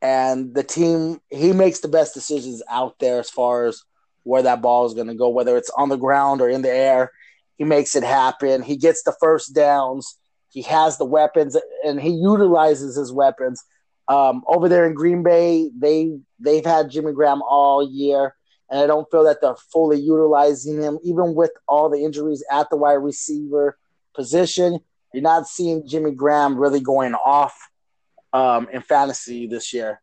and 0.01 0.55
the 0.55 0.63
team 0.63 1.21
he 1.31 1.53
makes 1.53 1.81
the 1.81 1.89
best 1.89 2.15
decisions 2.15 2.63
out 2.71 2.99
there 2.99 3.21
as 3.21 3.31
far 3.31 3.67
as 3.67 3.83
where 4.23 4.43
that 4.43 4.63
ball 4.63 4.87
is 4.87 4.95
going 4.95 5.07
to 5.07 5.15
go, 5.15 5.29
whether 5.31 5.57
it's 5.57 5.71
on 5.71 5.89
the 5.89 5.97
ground 5.97 6.41
or 6.41 6.49
in 6.49 6.63
the 6.63 6.71
air. 6.71 7.11
He 7.57 7.65
makes 7.65 7.95
it 7.95 8.05
happen. 8.05 8.63
He 8.63 8.77
gets 8.77 9.03
the 9.03 9.15
first 9.21 9.55
downs. 9.55 10.17
He 10.49 10.63
has 10.63 10.97
the 10.97 11.05
weapons, 11.05 11.57
and 11.85 12.01
he 12.01 12.11
utilizes 12.11 12.97
his 12.97 13.13
weapons. 13.13 13.63
Um, 14.09 14.43
over 14.49 14.69
there 14.69 14.87
in 14.87 14.95
Green 14.95 15.23
Bay, 15.23 15.71
they 15.79 16.19
they've 16.39 16.65
had 16.65 16.91
Jimmy 16.91 17.13
Graham 17.13 17.43
all 17.43 17.87
year 17.87 18.35
and 18.71 18.81
I 18.81 18.87
don't 18.87 19.11
feel 19.11 19.25
that 19.25 19.41
they're 19.41 19.57
fully 19.73 20.01
utilizing 20.01 20.81
him, 20.81 20.99
even 21.03 21.35
with 21.35 21.51
all 21.67 21.89
the 21.89 22.05
injuries 22.05 22.45
at 22.51 22.71
the 22.71 22.77
wide 22.77 22.95
receiver 22.95 23.77
position. 24.15 24.79
You're 25.13 25.23
not 25.23 25.49
seeing 25.49 25.87
Jimmy 25.87 26.13
Graham 26.13 26.57
really 26.57 26.81
going 26.81 27.15
off 27.15 27.69
um, 28.33 28.69
in 28.73 28.83
fantasy 28.83 29.49
this 29.49 29.73
year. 29.73 30.01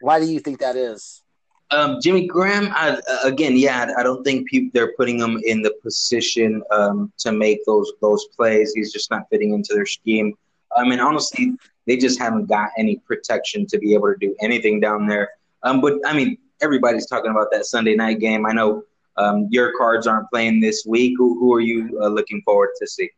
Why 0.00 0.20
do 0.20 0.26
you 0.26 0.40
think 0.40 0.60
that 0.60 0.76
is? 0.76 1.22
Um, 1.70 1.98
Jimmy 2.02 2.26
Graham, 2.26 2.68
I, 2.72 3.00
again, 3.24 3.56
yeah, 3.56 3.90
I 3.96 4.02
don't 4.02 4.22
think 4.22 4.48
people 4.48 4.70
they're 4.74 4.92
putting 4.96 5.18
him 5.18 5.40
in 5.44 5.62
the 5.62 5.74
position 5.82 6.62
um, 6.70 7.12
to 7.18 7.32
make 7.32 7.64
those 7.64 7.90
those 8.02 8.26
plays. 8.36 8.72
He's 8.74 8.92
just 8.92 9.10
not 9.10 9.22
fitting 9.30 9.54
into 9.54 9.74
their 9.74 9.86
scheme. 9.86 10.34
I 10.76 10.86
mean, 10.86 11.00
honestly, 11.00 11.54
they 11.86 11.96
just 11.96 12.18
haven't 12.18 12.46
got 12.46 12.70
any 12.76 12.96
protection 13.06 13.66
to 13.68 13.78
be 13.78 13.94
able 13.94 14.12
to 14.12 14.18
do 14.18 14.36
anything 14.40 14.80
down 14.80 15.06
there. 15.06 15.30
Um, 15.62 15.80
but 15.80 15.94
I 16.04 16.12
mean, 16.12 16.36
everybody's 16.60 17.06
talking 17.06 17.30
about 17.30 17.48
that 17.52 17.66
Sunday 17.66 17.94
night 17.94 18.20
game. 18.20 18.46
I 18.46 18.52
know 18.52 18.82
um, 19.16 19.48
your 19.50 19.72
cards 19.76 20.06
aren't 20.06 20.30
playing 20.30 20.60
this 20.60 20.84
week. 20.86 21.14
Who, 21.18 21.38
who 21.38 21.54
are 21.54 21.60
you 21.60 21.98
uh, 22.02 22.08
looking 22.08 22.42
forward 22.44 22.70
to 22.80 22.86
see? 22.86 23.10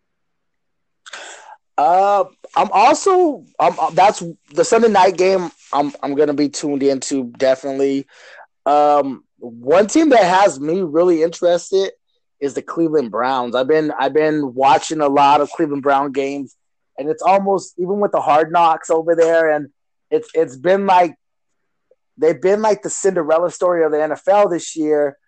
Uh, 1.79 2.25
I'm 2.55 2.70
also 2.72 3.44
uh, 3.59 3.90
that's 3.90 4.22
the 4.53 4.64
Sunday 4.64 4.88
night 4.88 5.18
game. 5.18 5.51
I'm 5.72 5.92
I'm 6.03 6.14
gonna 6.14 6.35
be 6.35 6.49
tuned 6.49 6.83
into 6.83 7.33
definitely. 7.37 8.07
Um, 8.64 9.25
one 9.38 9.87
team 9.87 10.09
that 10.09 10.25
has 10.25 10.59
me 10.59 10.81
really 10.81 11.22
interested 11.22 11.92
is 12.40 12.55
the 12.55 12.62
Cleveland 12.62 13.11
Browns. 13.11 13.55
I've 13.55 13.68
been 13.68 13.92
I've 13.99 14.14
been 14.14 14.55
watching 14.55 15.01
a 15.01 15.09
lot 15.09 15.42
of 15.42 15.51
Cleveland 15.51 15.83
Brown 15.83 16.12
games, 16.12 16.57
and 16.99 17.11
it's 17.11 17.22
almost 17.22 17.75
even 17.79 18.01
with 18.01 18.12
the 18.12 18.20
hard 18.22 18.51
knocks 18.51 18.88
over 18.88 19.14
there, 19.14 19.51
and 19.51 19.68
it's 20.11 20.31
it's 20.35 20.57
been 20.57 20.87
like 20.87 21.14
they've 22.16 22.40
been 22.40 22.62
like 22.62 22.83
the 22.83 22.90
Cinderella 22.90 23.50
story 23.50 23.85
of 23.85 23.92
the 23.92 23.98
NFL 23.98 24.50
this 24.50 24.76
year. 24.76 25.18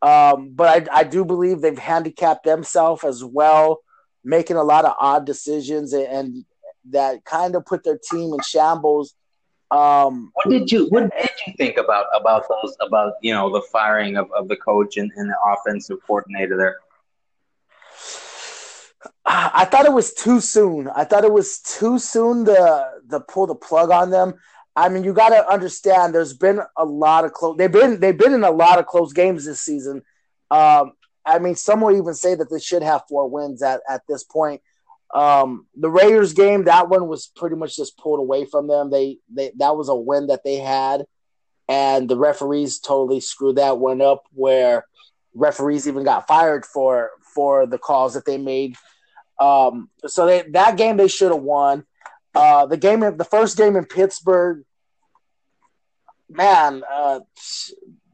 Um, 0.00 0.50
but 0.54 0.90
I, 0.90 1.00
I 1.00 1.04
do 1.04 1.24
believe 1.24 1.60
they've 1.60 1.78
handicapped 1.78 2.44
themselves 2.44 3.04
as 3.04 3.22
well, 3.24 3.80
making 4.24 4.56
a 4.56 4.64
lot 4.64 4.84
of 4.84 4.96
odd 4.98 5.24
decisions 5.24 5.92
and, 5.92 6.06
and 6.06 6.44
that 6.90 7.24
kind 7.24 7.54
of 7.54 7.64
put 7.64 7.84
their 7.84 7.98
team 8.10 8.34
in 8.34 8.40
shambles. 8.40 9.14
Um, 9.70 10.32
what 10.34 10.50
did 10.50 10.70
you 10.70 10.86
What 10.88 11.10
did 11.16 11.30
you 11.46 11.54
think 11.56 11.78
about 11.78 12.06
about 12.14 12.44
those 12.48 12.76
about 12.80 13.14
you 13.22 13.32
know 13.32 13.50
the 13.50 13.62
firing 13.72 14.16
of, 14.16 14.30
of 14.32 14.48
the 14.48 14.56
coach 14.56 14.98
and, 14.98 15.10
and 15.16 15.30
the 15.30 15.36
offensive 15.46 15.98
coordinator 16.06 16.58
there? 16.58 16.76
I 19.24 19.64
thought 19.64 19.86
it 19.86 19.92
was 19.92 20.12
too 20.12 20.40
soon. 20.40 20.88
I 20.88 21.04
thought 21.04 21.24
it 21.24 21.32
was 21.32 21.60
too 21.60 21.98
soon 21.98 22.44
to 22.44 22.90
to 23.10 23.20
pull 23.20 23.46
the 23.46 23.54
plug 23.54 23.90
on 23.90 24.10
them. 24.10 24.34
I 24.74 24.88
mean, 24.88 25.04
you 25.04 25.12
got 25.12 25.30
to 25.30 25.50
understand. 25.50 26.14
There's 26.14 26.32
been 26.32 26.60
a 26.76 26.84
lot 26.84 27.24
of 27.24 27.32
close. 27.32 27.56
They've 27.58 27.70
been 27.70 28.00
they've 28.00 28.16
been 28.16 28.32
in 28.32 28.44
a 28.44 28.50
lot 28.50 28.78
of 28.78 28.86
close 28.86 29.12
games 29.12 29.44
this 29.44 29.60
season. 29.60 30.02
Um, 30.50 30.92
I 31.24 31.38
mean, 31.38 31.54
some 31.54 31.80
will 31.80 31.96
even 31.96 32.14
say 32.14 32.34
that 32.34 32.50
they 32.50 32.58
should 32.58 32.82
have 32.82 33.02
four 33.08 33.28
wins 33.28 33.62
at 33.62 33.80
at 33.88 34.02
this 34.08 34.24
point. 34.24 34.62
Um, 35.14 35.66
the 35.76 35.90
Raiders 35.90 36.32
game, 36.32 36.64
that 36.64 36.88
one 36.88 37.06
was 37.06 37.30
pretty 37.36 37.56
much 37.56 37.76
just 37.76 37.98
pulled 37.98 38.18
away 38.18 38.46
from 38.46 38.66
them. 38.66 38.90
They 38.90 39.18
they 39.32 39.52
that 39.58 39.76
was 39.76 39.88
a 39.88 39.94
win 39.94 40.28
that 40.28 40.42
they 40.42 40.56
had, 40.56 41.04
and 41.68 42.08
the 42.08 42.16
referees 42.16 42.78
totally 42.78 43.20
screwed 43.20 43.56
that 43.56 43.78
one 43.78 44.00
up. 44.00 44.24
Where 44.32 44.86
referees 45.34 45.86
even 45.86 46.04
got 46.04 46.26
fired 46.26 46.64
for 46.64 47.10
for 47.34 47.66
the 47.66 47.78
calls 47.78 48.14
that 48.14 48.24
they 48.24 48.38
made. 48.38 48.76
Um, 49.38 49.90
so 50.06 50.26
they, 50.26 50.42
that 50.52 50.76
game 50.76 50.96
they 50.96 51.08
should 51.08 51.32
have 51.32 51.42
won. 51.42 51.84
Uh, 52.34 52.66
the 52.66 52.76
game, 52.76 53.00
the 53.00 53.28
first 53.30 53.56
game 53.56 53.76
in 53.76 53.84
Pittsburgh, 53.84 54.64
man, 56.28 56.82
uh, 56.90 57.20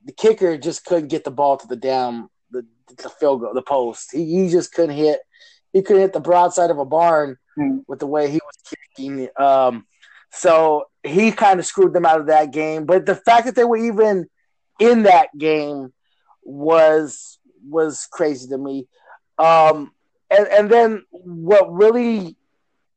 the 0.04 0.12
kicker 0.12 0.56
just 0.58 0.84
couldn't 0.84 1.08
get 1.08 1.24
the 1.24 1.30
ball 1.30 1.56
to 1.56 1.66
the 1.66 1.76
damn 1.76 2.28
the, 2.50 2.66
the 2.96 3.08
field 3.08 3.40
goal, 3.40 3.54
the 3.54 3.62
post. 3.62 4.10
He, 4.12 4.24
he 4.24 4.48
just 4.48 4.72
couldn't 4.72 4.96
hit. 4.96 5.20
He 5.72 5.82
couldn't 5.82 6.02
hit 6.02 6.12
the 6.12 6.20
broadside 6.20 6.70
of 6.70 6.78
a 6.78 6.84
barn 6.84 7.36
mm. 7.58 7.84
with 7.86 7.98
the 7.98 8.06
way 8.06 8.30
he 8.30 8.40
was 8.44 8.74
kicking. 8.96 9.28
Um, 9.38 9.86
so 10.30 10.86
he 11.02 11.30
kind 11.30 11.60
of 11.60 11.66
screwed 11.66 11.92
them 11.92 12.06
out 12.06 12.20
of 12.20 12.26
that 12.26 12.52
game. 12.52 12.86
But 12.86 13.06
the 13.06 13.14
fact 13.14 13.46
that 13.46 13.54
they 13.54 13.64
were 13.64 13.76
even 13.76 14.26
in 14.80 15.04
that 15.04 15.28
game 15.36 15.92
was 16.42 17.38
was 17.68 18.08
crazy 18.10 18.48
to 18.48 18.58
me. 18.58 18.88
Um, 19.38 19.92
and 20.30 20.46
and 20.48 20.70
then 20.70 21.04
what 21.10 21.72
really 21.72 22.36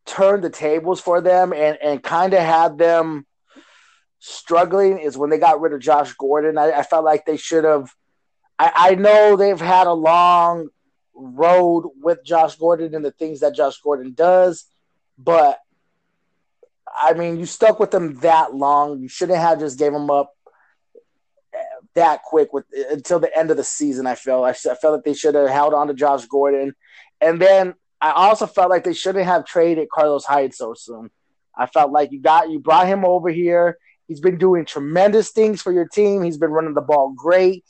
turned 0.05 0.43
the 0.43 0.49
tables 0.49 0.99
for 0.99 1.21
them 1.21 1.53
and 1.53 1.77
and 1.81 2.03
kind 2.03 2.33
of 2.33 2.39
had 2.39 2.77
them 2.77 3.25
struggling 4.19 4.99
is 4.99 5.17
when 5.17 5.29
they 5.29 5.37
got 5.37 5.61
rid 5.61 5.73
of 5.73 5.79
Josh 5.79 6.13
Gordon. 6.13 6.57
I, 6.57 6.71
I 6.71 6.83
felt 6.83 7.05
like 7.05 7.25
they 7.25 7.37
should 7.37 7.63
have. 7.63 7.93
I, 8.57 8.71
I 8.75 8.95
know 8.95 9.35
they've 9.35 9.59
had 9.59 9.87
a 9.87 9.93
long 9.93 10.69
road 11.13 11.89
with 11.99 12.23
Josh 12.23 12.55
Gordon 12.55 12.95
and 12.95 13.03
the 13.03 13.11
things 13.11 13.39
that 13.41 13.55
Josh 13.55 13.79
Gordon 13.79 14.13
does, 14.13 14.65
but 15.17 15.59
I 16.93 17.13
mean, 17.13 17.37
you 17.37 17.45
stuck 17.45 17.79
with 17.79 17.91
them 17.91 18.15
that 18.19 18.53
long. 18.53 18.99
You 18.99 19.07
shouldn't 19.07 19.39
have 19.39 19.59
just 19.59 19.79
gave 19.79 19.93
them 19.93 20.09
up 20.09 20.33
that 21.95 22.23
quick 22.23 22.53
with 22.53 22.65
until 22.89 23.19
the 23.19 23.35
end 23.35 23.51
of 23.51 23.57
the 23.57 23.63
season. 23.63 24.07
I 24.07 24.15
felt 24.15 24.45
I, 24.45 24.49
I 24.49 24.75
felt 24.75 24.95
like 24.95 25.03
they 25.03 25.13
should 25.13 25.35
have 25.35 25.49
held 25.49 25.73
on 25.73 25.87
to 25.87 25.93
Josh 25.93 26.25
Gordon, 26.25 26.73
and 27.19 27.41
then 27.41 27.73
I 28.01 28.11
also 28.11 28.47
felt 28.47 28.69
like 28.69 28.83
they 28.83 28.93
shouldn't 28.93 29.25
have 29.25 29.45
traded 29.45 29.89
Carlos 29.89 30.25
Hyde 30.25 30.53
so 30.53 30.73
soon. 30.73 31.11
I 31.55 31.67
felt 31.67 31.91
like 31.91 32.11
you 32.11 32.19
got 32.19 32.49
you 32.49 32.59
brought 32.59 32.87
him 32.87 33.05
over 33.05 33.29
here. 33.29 33.77
He's 34.07 34.19
been 34.19 34.37
doing 34.37 34.65
tremendous 34.65 35.31
things 35.31 35.61
for 35.61 35.71
your 35.71 35.87
team. 35.87 36.23
He's 36.23 36.37
been 36.37 36.51
running 36.51 36.73
the 36.73 36.81
ball 36.81 37.13
great, 37.15 37.63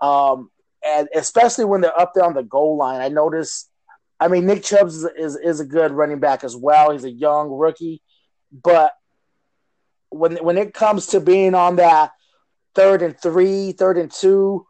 um, 0.00 0.50
and 0.86 1.08
especially 1.14 1.64
when 1.64 1.80
they're 1.80 1.98
up 1.98 2.12
there 2.14 2.24
on 2.24 2.34
the 2.34 2.42
goal 2.42 2.76
line. 2.76 3.00
I 3.00 3.08
noticed. 3.08 3.70
I 4.20 4.26
mean, 4.26 4.46
Nick 4.46 4.64
Chubb 4.64 4.88
is, 4.88 5.04
is, 5.04 5.36
is 5.36 5.60
a 5.60 5.64
good 5.64 5.92
running 5.92 6.18
back 6.18 6.42
as 6.42 6.56
well. 6.56 6.90
He's 6.90 7.04
a 7.04 7.10
young 7.10 7.50
rookie, 7.50 8.02
but 8.50 8.92
when 10.10 10.36
when 10.38 10.58
it 10.58 10.74
comes 10.74 11.06
to 11.08 11.20
being 11.20 11.54
on 11.54 11.76
that 11.76 12.10
third 12.74 13.02
and 13.02 13.18
three, 13.20 13.72
third 13.72 13.98
and 13.98 14.10
two. 14.10 14.64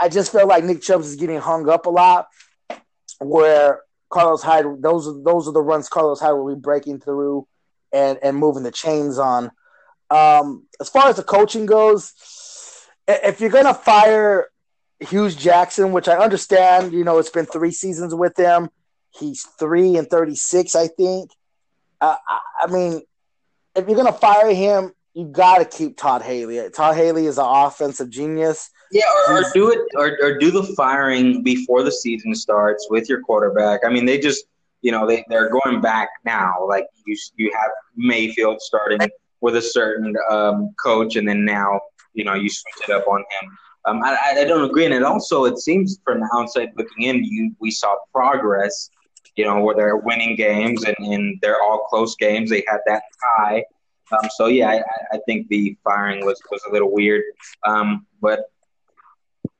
I 0.00 0.08
just 0.08 0.30
feel 0.32 0.46
like 0.46 0.64
Nick 0.64 0.80
Chubb 0.80 1.00
is 1.00 1.16
getting 1.16 1.38
hung 1.38 1.68
up 1.68 1.86
a 1.86 1.90
lot. 1.90 2.28
Where 3.20 3.80
Carlos 4.10 4.42
Hyde, 4.42 4.64
those 4.80 5.06
are 5.06 5.22
those 5.22 5.48
are 5.48 5.52
the 5.52 5.60
runs 5.60 5.88
Carlos 5.88 6.20
Hyde 6.20 6.34
will 6.34 6.54
be 6.54 6.60
breaking 6.60 7.00
through 7.00 7.46
and 7.92 8.18
and 8.22 8.36
moving 8.36 8.62
the 8.62 8.70
chains 8.70 9.18
on. 9.18 9.50
Um, 10.10 10.66
as 10.80 10.88
far 10.88 11.08
as 11.08 11.16
the 11.16 11.22
coaching 11.22 11.66
goes, 11.66 12.14
if 13.06 13.40
you're 13.40 13.50
gonna 13.50 13.74
fire 13.74 14.48
Hue 15.00 15.30
Jackson, 15.30 15.92
which 15.92 16.08
I 16.08 16.16
understand, 16.16 16.92
you 16.92 17.04
know, 17.04 17.18
it's 17.18 17.30
been 17.30 17.46
three 17.46 17.70
seasons 17.70 18.14
with 18.14 18.36
him. 18.36 18.70
He's 19.10 19.42
three 19.58 19.96
and 19.96 20.08
thirty 20.08 20.34
six, 20.34 20.74
I 20.74 20.88
think. 20.88 21.30
Uh, 22.00 22.16
I, 22.28 22.40
I 22.62 22.66
mean, 22.68 23.02
if 23.74 23.86
you're 23.86 23.96
gonna 23.96 24.12
fire 24.12 24.52
him, 24.52 24.92
you 25.14 25.26
got 25.26 25.58
to 25.58 25.64
keep 25.64 25.96
Todd 25.96 26.22
Haley. 26.22 26.70
Todd 26.70 26.96
Haley 26.96 27.26
is 27.26 27.38
an 27.38 27.46
offensive 27.46 28.08
genius. 28.08 28.70
Yeah, 28.90 29.04
or, 29.28 29.38
or 29.38 29.44
do 29.52 29.70
it, 29.70 29.80
or, 29.94 30.16
or 30.22 30.38
do 30.38 30.50
the 30.50 30.62
firing 30.74 31.42
before 31.42 31.82
the 31.82 31.92
season 31.92 32.34
starts 32.34 32.88
with 32.90 33.08
your 33.08 33.20
quarterback. 33.20 33.80
I 33.84 33.90
mean, 33.90 34.06
they 34.06 34.18
just, 34.18 34.46
you 34.82 34.92
know, 34.92 35.06
they 35.06 35.24
they're 35.28 35.50
going 35.50 35.80
back 35.80 36.08
now. 36.24 36.54
Like 36.66 36.86
you, 37.06 37.16
you 37.36 37.52
have 37.54 37.70
Mayfield 37.96 38.60
starting 38.60 39.00
with 39.40 39.56
a 39.56 39.62
certain 39.62 40.14
um, 40.30 40.74
coach, 40.82 41.16
and 41.16 41.28
then 41.28 41.44
now, 41.44 41.80
you 42.14 42.24
know, 42.24 42.34
you 42.34 42.48
switch 42.48 42.88
it 42.88 42.92
up 42.92 43.06
on 43.06 43.18
him. 43.18 43.58
Um, 43.84 44.02
I, 44.02 44.16
I 44.38 44.44
don't 44.44 44.68
agree, 44.68 44.84
and 44.84 44.94
it 44.94 45.02
also 45.02 45.44
it 45.44 45.58
seems 45.58 45.98
from 46.04 46.20
the 46.20 46.30
outside 46.34 46.70
looking 46.76 47.04
in, 47.04 47.24
you 47.24 47.54
we 47.60 47.70
saw 47.70 47.94
progress. 48.12 48.90
You 49.36 49.44
know, 49.44 49.60
where 49.60 49.76
they're 49.76 49.96
winning 49.98 50.34
games 50.34 50.82
and, 50.82 50.96
and 50.98 51.38
they're 51.40 51.62
all 51.62 51.86
close 51.88 52.16
games. 52.16 52.50
They 52.50 52.64
had 52.66 52.80
that 52.86 53.02
tie 53.22 53.62
um, 54.12 54.28
so 54.36 54.46
yeah, 54.46 54.68
I, 54.70 54.82
I, 55.12 55.18
think 55.26 55.48
the 55.48 55.76
firing 55.84 56.24
was, 56.24 56.40
was 56.50 56.62
a 56.68 56.72
little 56.72 56.92
weird, 56.92 57.22
um, 57.66 58.06
but 58.20 58.50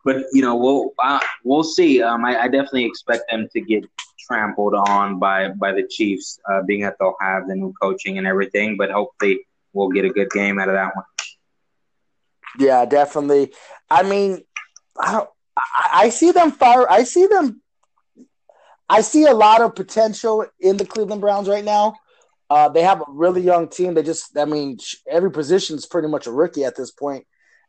but 0.09 0.25
you 0.33 0.41
know 0.41 0.57
we'll 0.57 0.95
uh, 1.03 1.21
we'll 1.45 1.63
see. 1.63 2.03
Um, 2.03 2.25
I, 2.25 2.45
I, 2.45 2.49
definitely 2.49 2.87
expect 2.87 3.25
them 3.31 3.47
to 3.53 3.61
get 3.61 3.85
trampled 4.19 4.75
on 4.75 5.19
by 5.19 5.51
by 5.51 5.73
the 5.73 5.87
Chiefs, 5.87 6.41
uh, 6.51 6.63
being 6.63 6.81
that 6.81 6.97
they'll 6.99 7.15
have 7.21 7.47
the 7.47 7.55
new 7.55 7.75
coaching 7.83 8.17
and 8.17 8.27
everything. 8.27 8.79
But 8.79 8.91
hopefully, 8.91 9.47
we'll 9.75 9.91
get 9.91 10.07
a 10.07 10.09
good 10.09 10.31
game 10.31 10.59
out 10.59 10.69
of 10.69 10.75
that 10.77 10.97
one. 10.97 11.05
Yeah, 12.59 12.87
definitely. 12.87 13.53
I 13.91 14.03
mean, 14.03 14.43
I, 14.99 15.27
I 15.93 16.09
see 16.09 16.31
them 16.31 16.53
fire. 16.53 16.91
I 16.91 17.05
see 17.05 17.27
them. 17.27 17.61
I 18.89 19.03
see 19.03 19.27
a 19.27 19.35
lot 19.35 19.61
of 19.61 19.75
potential 19.75 20.47
in 20.59 20.79
the 20.79 20.87
Cleveland 20.87 21.21
Browns 21.21 21.49
right 21.49 21.65
now. 21.65 21.97
Uh, 22.49 22.71
they 22.71 22.81
have 22.81 23.03
a 23.03 23.11
really 23.11 23.43
young 23.43 23.69
team. 23.69 23.93
They 23.93 24.03
just, 24.03 24.39
I 24.39 24.47
mean, 24.47 24.79
every 25.07 25.31
position 25.31 25.77
is 25.77 25.85
pretty 25.85 26.09
much 26.09 26.27
a 26.27 26.33
rookie 26.33 26.65
at 26.65 26.77
this 26.77 26.91
point, 26.91 27.27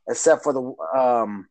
except 0.08 0.44
for 0.44 0.54
the, 0.54 0.98
um, 0.98 1.50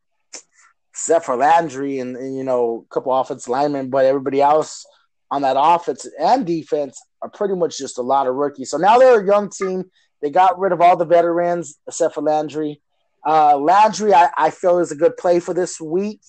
except 0.99 1.25
for 1.25 1.35
Landry 1.35 1.99
and, 1.99 2.15
and 2.15 2.35
you 2.35 2.43
know 2.43 2.85
a 2.89 2.93
couple 2.93 3.13
offensive 3.13 3.49
linemen. 3.49 3.89
But 3.89 4.05
everybody 4.05 4.41
else 4.41 4.85
on 5.31 5.41
that 5.43 5.55
offense 5.57 6.07
and 6.19 6.45
defense 6.45 7.01
are 7.21 7.29
pretty 7.29 7.55
much 7.55 7.77
just 7.77 7.97
a 7.97 8.01
lot 8.01 8.27
of 8.27 8.35
rookies. 8.35 8.69
So 8.69 8.77
now 8.77 8.97
they're 8.97 9.21
a 9.21 9.25
young 9.25 9.49
team. 9.49 9.85
They 10.21 10.29
got 10.29 10.59
rid 10.59 10.71
of 10.71 10.81
all 10.81 10.97
the 10.97 11.05
veterans 11.05 11.79
except 11.87 12.15
for 12.15 12.21
Landry. 12.21 12.81
Uh, 13.25 13.57
Landry, 13.57 14.13
I, 14.13 14.29
I 14.37 14.49
feel 14.49 14.79
is 14.79 14.91
a 14.91 14.95
good 14.95 15.17
play 15.17 15.39
for 15.39 15.53
this 15.53 15.79
week. 15.79 16.21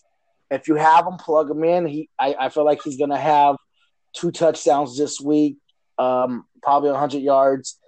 If 0.51 0.69
you 0.69 0.75
have 0.75 1.07
him, 1.07 1.17
plug 1.17 1.51
him 1.51 1.63
in. 1.63 1.87
He, 1.87 2.09
I, 2.19 2.35
I 2.39 2.49
feel 2.49 2.65
like 2.65 2.83
he's 2.83 2.97
going 2.97 3.11
to 3.11 3.17
have 3.17 3.57
two 4.13 4.33
touchdowns 4.33 4.99
this 4.99 5.21
week 5.21 5.57
um, 6.01 6.47
probably 6.63 6.91
100 6.91 7.19
yards. 7.19 7.79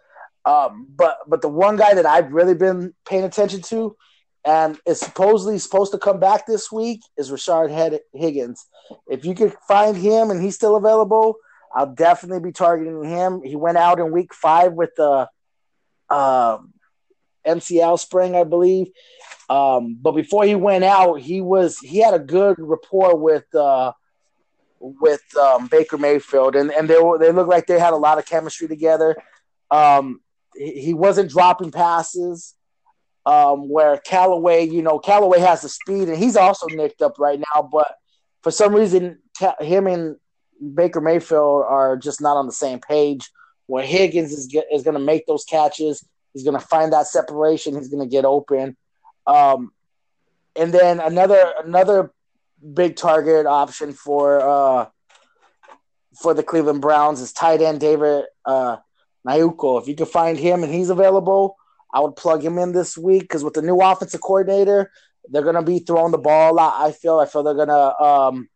Um, 0.45 0.87
but 0.95 1.19
but 1.29 1.41
the 1.41 1.49
one 1.49 1.77
guy 1.77 1.95
that 1.95 2.07
I've 2.07 2.33
really 2.33 2.55
been 2.55 2.93
paying 3.07 3.25
attention 3.25 3.63
to, 3.63 3.97
and 4.45 4.79
is 4.87 5.01
supposedly 5.01 5.59
supposed 5.59 5.93
to 5.93 5.99
come 5.99 6.19
back 6.19 6.47
this 6.47 6.71
week, 6.71 7.01
is 7.17 7.31
Rashard 7.31 8.01
Higgins. 8.13 8.67
If 9.09 9.25
you 9.25 9.35
could 9.35 9.55
find 9.69 9.97
him 9.97 10.31
and 10.31 10.43
he's 10.43 10.55
still 10.55 10.77
available, 10.77 11.37
I'll 11.75 11.95
definitely 11.95 12.41
be 12.41 12.53
targeting 12.53 13.05
him. 13.05 13.43
He 13.43 13.57
went 13.57 13.79
out 13.79 13.99
in 13.99 14.13
week 14.13 14.35
five 14.35 14.73
with 14.73 14.91
the 14.97 15.29
uh, 16.11 16.59
MCL 17.47 17.99
sprain, 17.99 18.35
I 18.35 18.45
believe. 18.45 18.89
Um, 19.49 19.99
but 20.01 20.13
before 20.13 20.45
he 20.45 20.55
went 20.55 20.85
out, 20.85 21.21
he 21.21 21.41
was 21.41 21.79
he 21.79 21.99
had 21.99 22.15
a 22.15 22.19
good 22.19 22.57
rapport 22.59 23.17
with 23.17 23.53
uh, 23.55 23.93
with 24.81 25.23
um, 25.37 25.69
Baker 25.69 25.99
Mayfield, 25.99 26.57
and 26.57 26.71
and 26.71 26.89
they 26.89 26.99
were, 26.99 27.19
they 27.19 27.33
looked 27.33 27.51
like 27.51 27.67
they 27.67 27.79
had 27.79 27.93
a 27.93 27.97
lot 27.97 28.19
of 28.19 28.27
chemistry 28.27 28.69
together. 28.69 29.17
Um, 29.71 30.21
he, 30.55 30.93
wasn't 30.93 31.31
dropping 31.31 31.71
passes. 31.71 32.55
Um, 33.25 33.69
where 33.69 33.99
Callaway, 33.99 34.67
you 34.67 34.83
know, 34.83 34.99
Callaway 34.99 35.39
has 35.39 35.63
the 35.63 35.69
speed, 35.69 36.09
and 36.09 36.19
he's 36.19 36.37
also 36.37 36.67
nicked 36.67 37.03
up 37.03 37.19
right 37.19 37.39
now. 37.39 37.63
But 37.63 37.95
for 38.43 38.51
some 38.51 38.75
reason, 38.75 39.19
him 39.61 39.87
and 39.87 40.17
Baker 40.75 41.01
Mayfield 41.01 41.65
are 41.69 41.97
just 41.97 42.21
not 42.21 42.37
on 42.37 42.47
the 42.47 42.53
same 42.53 42.81
page. 42.81 43.31
Where 43.67 43.85
Higgins 43.85 44.33
is 44.33 44.47
get, 44.47 44.67
is 44.73 44.83
going 44.83 44.95
to 44.95 45.01
make 45.01 45.27
those 45.27 45.45
catches, 45.45 46.05
he's 46.33 46.43
going 46.43 46.59
to 46.59 46.67
find 46.67 46.93
that 46.93 47.07
separation, 47.07 47.77
he's 47.77 47.89
going 47.89 48.03
to 48.03 48.11
get 48.11 48.25
open. 48.25 48.77
Um, 49.27 49.73
and 50.57 50.73
then 50.73 51.01
another 51.01 51.53
another 51.65 52.13
big 52.75 52.97
target 52.97 53.47
option 53.47 53.93
for 53.93 54.41
uh, 54.41 54.87
for 56.21 56.35
the 56.35 56.43
Cleveland 56.43 56.81
Browns 56.81 57.21
is 57.21 57.33
tight 57.33 57.63
end 57.63 57.81
David 57.81 58.25
uh, 58.45 58.77
Njoku. 59.27 59.81
If 59.81 59.89
you 59.89 59.95
can 59.95 60.07
find 60.07 60.39
him 60.39 60.63
and 60.63 60.73
he's 60.73 60.91
available, 60.91 61.57
I 61.93 62.01
would 62.01 62.17
plug 62.17 62.45
him 62.45 62.59
in 62.59 62.73
this 62.73 62.97
week 62.97 63.23
because 63.23 63.45
with 63.45 63.55
the 63.55 63.63
new 63.63 63.81
offensive 63.81 64.21
coordinator, 64.21 64.91
they're 65.29 65.43
gonna 65.43 65.63
be 65.63 65.81
throwing 65.81 66.13
the 66.13 66.19
ball 66.19 66.53
a 66.53 66.55
lot. 66.55 66.75
I 66.81 66.93
feel. 66.93 67.19
I 67.19 67.27
feel 67.27 67.43
they're 67.43 67.55
gonna. 67.55 67.95
Um, 68.01 68.49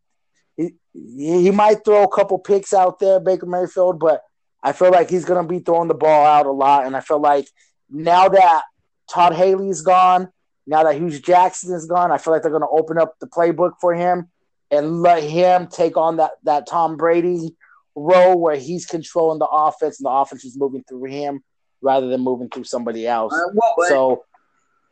he 0.57 0.70
he 0.95 1.51
might 1.51 1.84
throw 1.84 2.03
a 2.03 2.09
couple 2.09 2.39
picks 2.39 2.72
out 2.72 2.99
there, 2.99 3.20
Baker 3.20 3.47
Mayfield, 3.47 4.01
but 4.01 4.22
I 4.62 4.72
feel 4.72 4.91
like 4.91 5.11
he's 5.11 5.24
gonna 5.24 5.47
be 5.47 5.59
throwing 5.59 5.89
the 5.89 5.95
ball 5.95 6.26
out 6.26 6.47
a 6.47 6.53
lot, 6.53 6.87
and 6.87 6.97
I 6.97 7.01
feel 7.01 7.20
like 7.20 7.47
now 7.91 8.28
that 8.28 8.62
Todd 9.09 9.34
Haley's 9.34 9.82
gone, 9.82 10.28
now 10.66 10.82
that 10.82 10.97
Hue 10.97 11.11
Jackson 11.18 11.74
is 11.74 11.87
gone, 11.87 12.11
I 12.11 12.18
feel 12.18 12.32
like 12.32 12.43
they're 12.43 12.51
going 12.51 12.62
to 12.62 12.68
open 12.68 12.99
up 12.99 13.14
the 13.20 13.26
playbook 13.26 13.74
for 13.80 13.95
him 13.95 14.28
and 14.70 15.01
let 15.01 15.22
him 15.22 15.68
take 15.68 15.97
on 15.97 16.16
that 16.16 16.32
that 16.43 16.66
Tom 16.66 16.97
Brady 16.97 17.55
role 17.95 18.39
where 18.39 18.57
he's 18.57 18.84
controlling 18.84 19.39
the 19.39 19.47
offense 19.47 20.01
and 20.01 20.07
the 20.07 20.11
offense 20.11 20.45
is 20.45 20.59
moving 20.59 20.84
through 20.89 21.05
him 21.05 21.43
rather 21.87 22.09
than 22.09 22.20
moving 22.20 22.49
through 22.51 22.64
somebody 22.64 23.07
else. 23.07 23.32
Uh, 23.32 23.53
well, 23.55 23.89
so, 23.89 24.24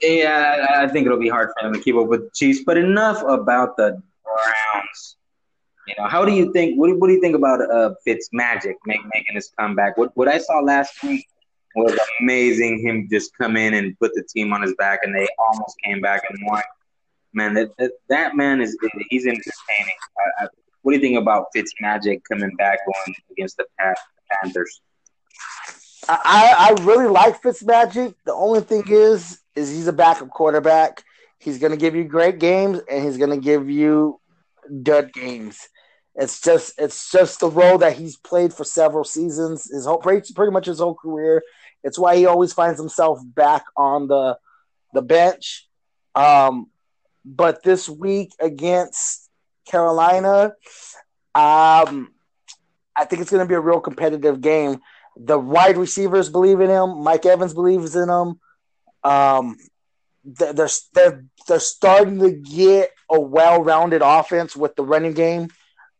yeah, 0.00 0.66
I 0.70 0.86
think 0.88 1.06
it'll 1.06 1.18
be 1.18 1.28
hard 1.28 1.50
for 1.54 1.64
them 1.64 1.74
to 1.74 1.80
keep 1.80 1.96
up 1.96 2.06
with 2.06 2.20
the 2.20 2.30
Chiefs. 2.34 2.60
But 2.64 2.78
enough 2.78 3.22
about 3.22 3.76
the 3.76 4.00
Browns. 4.24 5.16
You 5.86 5.94
know, 5.98 6.08
how 6.08 6.24
do 6.24 6.32
you 6.32 6.52
think? 6.52 6.78
What, 6.78 6.96
what 6.98 7.08
do 7.08 7.12
you 7.12 7.20
think 7.20 7.36
about 7.36 7.60
uh, 7.60 7.94
Fitz 8.04 8.30
Magic 8.32 8.76
make, 8.86 9.00
making 9.12 9.34
his 9.34 9.50
comeback? 9.58 9.98
What 9.98 10.16
what 10.16 10.28
I 10.28 10.38
saw 10.38 10.60
last 10.60 11.02
week 11.02 11.26
was 11.76 11.98
amazing. 12.20 12.86
Him 12.86 13.08
just 13.10 13.36
come 13.36 13.56
in 13.56 13.74
and 13.74 13.98
put 13.98 14.12
the 14.14 14.22
team 14.22 14.52
on 14.54 14.62
his 14.62 14.74
back, 14.76 15.00
and 15.02 15.14
they 15.14 15.28
almost 15.38 15.76
came 15.84 16.00
back 16.00 16.22
and 16.30 16.38
won. 16.46 16.62
Man, 17.34 17.52
that 17.54 17.76
that, 17.78 17.92
that 18.08 18.36
man 18.36 18.62
is 18.62 18.78
he's 19.10 19.26
entertaining. 19.26 19.98
I, 20.18 20.44
I, 20.44 20.48
what 20.82 20.92
do 20.92 20.96
you 20.96 21.02
think 21.02 21.18
about 21.18 21.46
Fitz 21.52 21.72
Magic 21.80 22.22
coming 22.30 22.54
back 22.56 22.78
going 22.86 23.16
against 23.32 23.56
the 23.56 23.66
Panthers? 24.30 24.80
I, 26.08 26.76
I 26.78 26.82
really 26.82 27.08
like 27.08 27.42
Fitzmagic. 27.42 28.14
The 28.24 28.34
only 28.34 28.60
thing 28.60 28.84
is, 28.88 29.40
is 29.54 29.70
he's 29.70 29.88
a 29.88 29.92
backup 29.92 30.30
quarterback. 30.30 31.02
He's 31.38 31.58
going 31.58 31.72
to 31.72 31.78
give 31.78 31.94
you 31.94 32.04
great 32.04 32.38
games, 32.38 32.80
and 32.90 33.04
he's 33.04 33.18
going 33.18 33.30
to 33.30 33.36
give 33.36 33.68
you 33.68 34.20
dud 34.82 35.12
games. 35.12 35.68
It's 36.16 36.40
just 36.40 36.74
it's 36.78 37.10
just 37.10 37.40
the 37.40 37.50
role 37.50 37.78
that 37.78 37.96
he's 37.96 38.16
played 38.16 38.54
for 38.54 38.64
several 38.64 39.04
seasons, 39.04 39.68
his 39.70 39.84
whole 39.84 39.98
pretty, 39.98 40.32
pretty 40.32 40.52
much 40.52 40.66
his 40.66 40.78
whole 40.78 40.94
career. 40.94 41.42
It's 41.82 41.98
why 41.98 42.16
he 42.16 42.26
always 42.26 42.52
finds 42.52 42.78
himself 42.78 43.18
back 43.24 43.64
on 43.76 44.06
the 44.06 44.38
the 44.92 45.02
bench. 45.02 45.68
Um, 46.14 46.70
but 47.24 47.62
this 47.62 47.88
week 47.88 48.32
against 48.40 49.28
Carolina, 49.66 50.54
um, 51.34 52.12
I 52.96 53.04
think 53.06 53.22
it's 53.22 53.30
going 53.30 53.44
to 53.44 53.48
be 53.48 53.56
a 53.56 53.60
real 53.60 53.80
competitive 53.80 54.40
game. 54.40 54.80
The 55.16 55.38
wide 55.38 55.76
receivers 55.76 56.28
believe 56.28 56.60
in 56.60 56.70
him. 56.70 57.02
Mike 57.02 57.26
Evans 57.26 57.54
believes 57.54 57.94
in 57.94 58.08
him. 58.08 58.40
Um, 59.02 59.56
they're 60.24 60.68
they're 60.94 61.24
they're 61.46 61.60
starting 61.60 62.18
to 62.20 62.30
get 62.30 62.90
a 63.10 63.20
well-rounded 63.20 64.02
offense 64.02 64.56
with 64.56 64.74
the 64.74 64.84
running 64.84 65.12
game. 65.12 65.48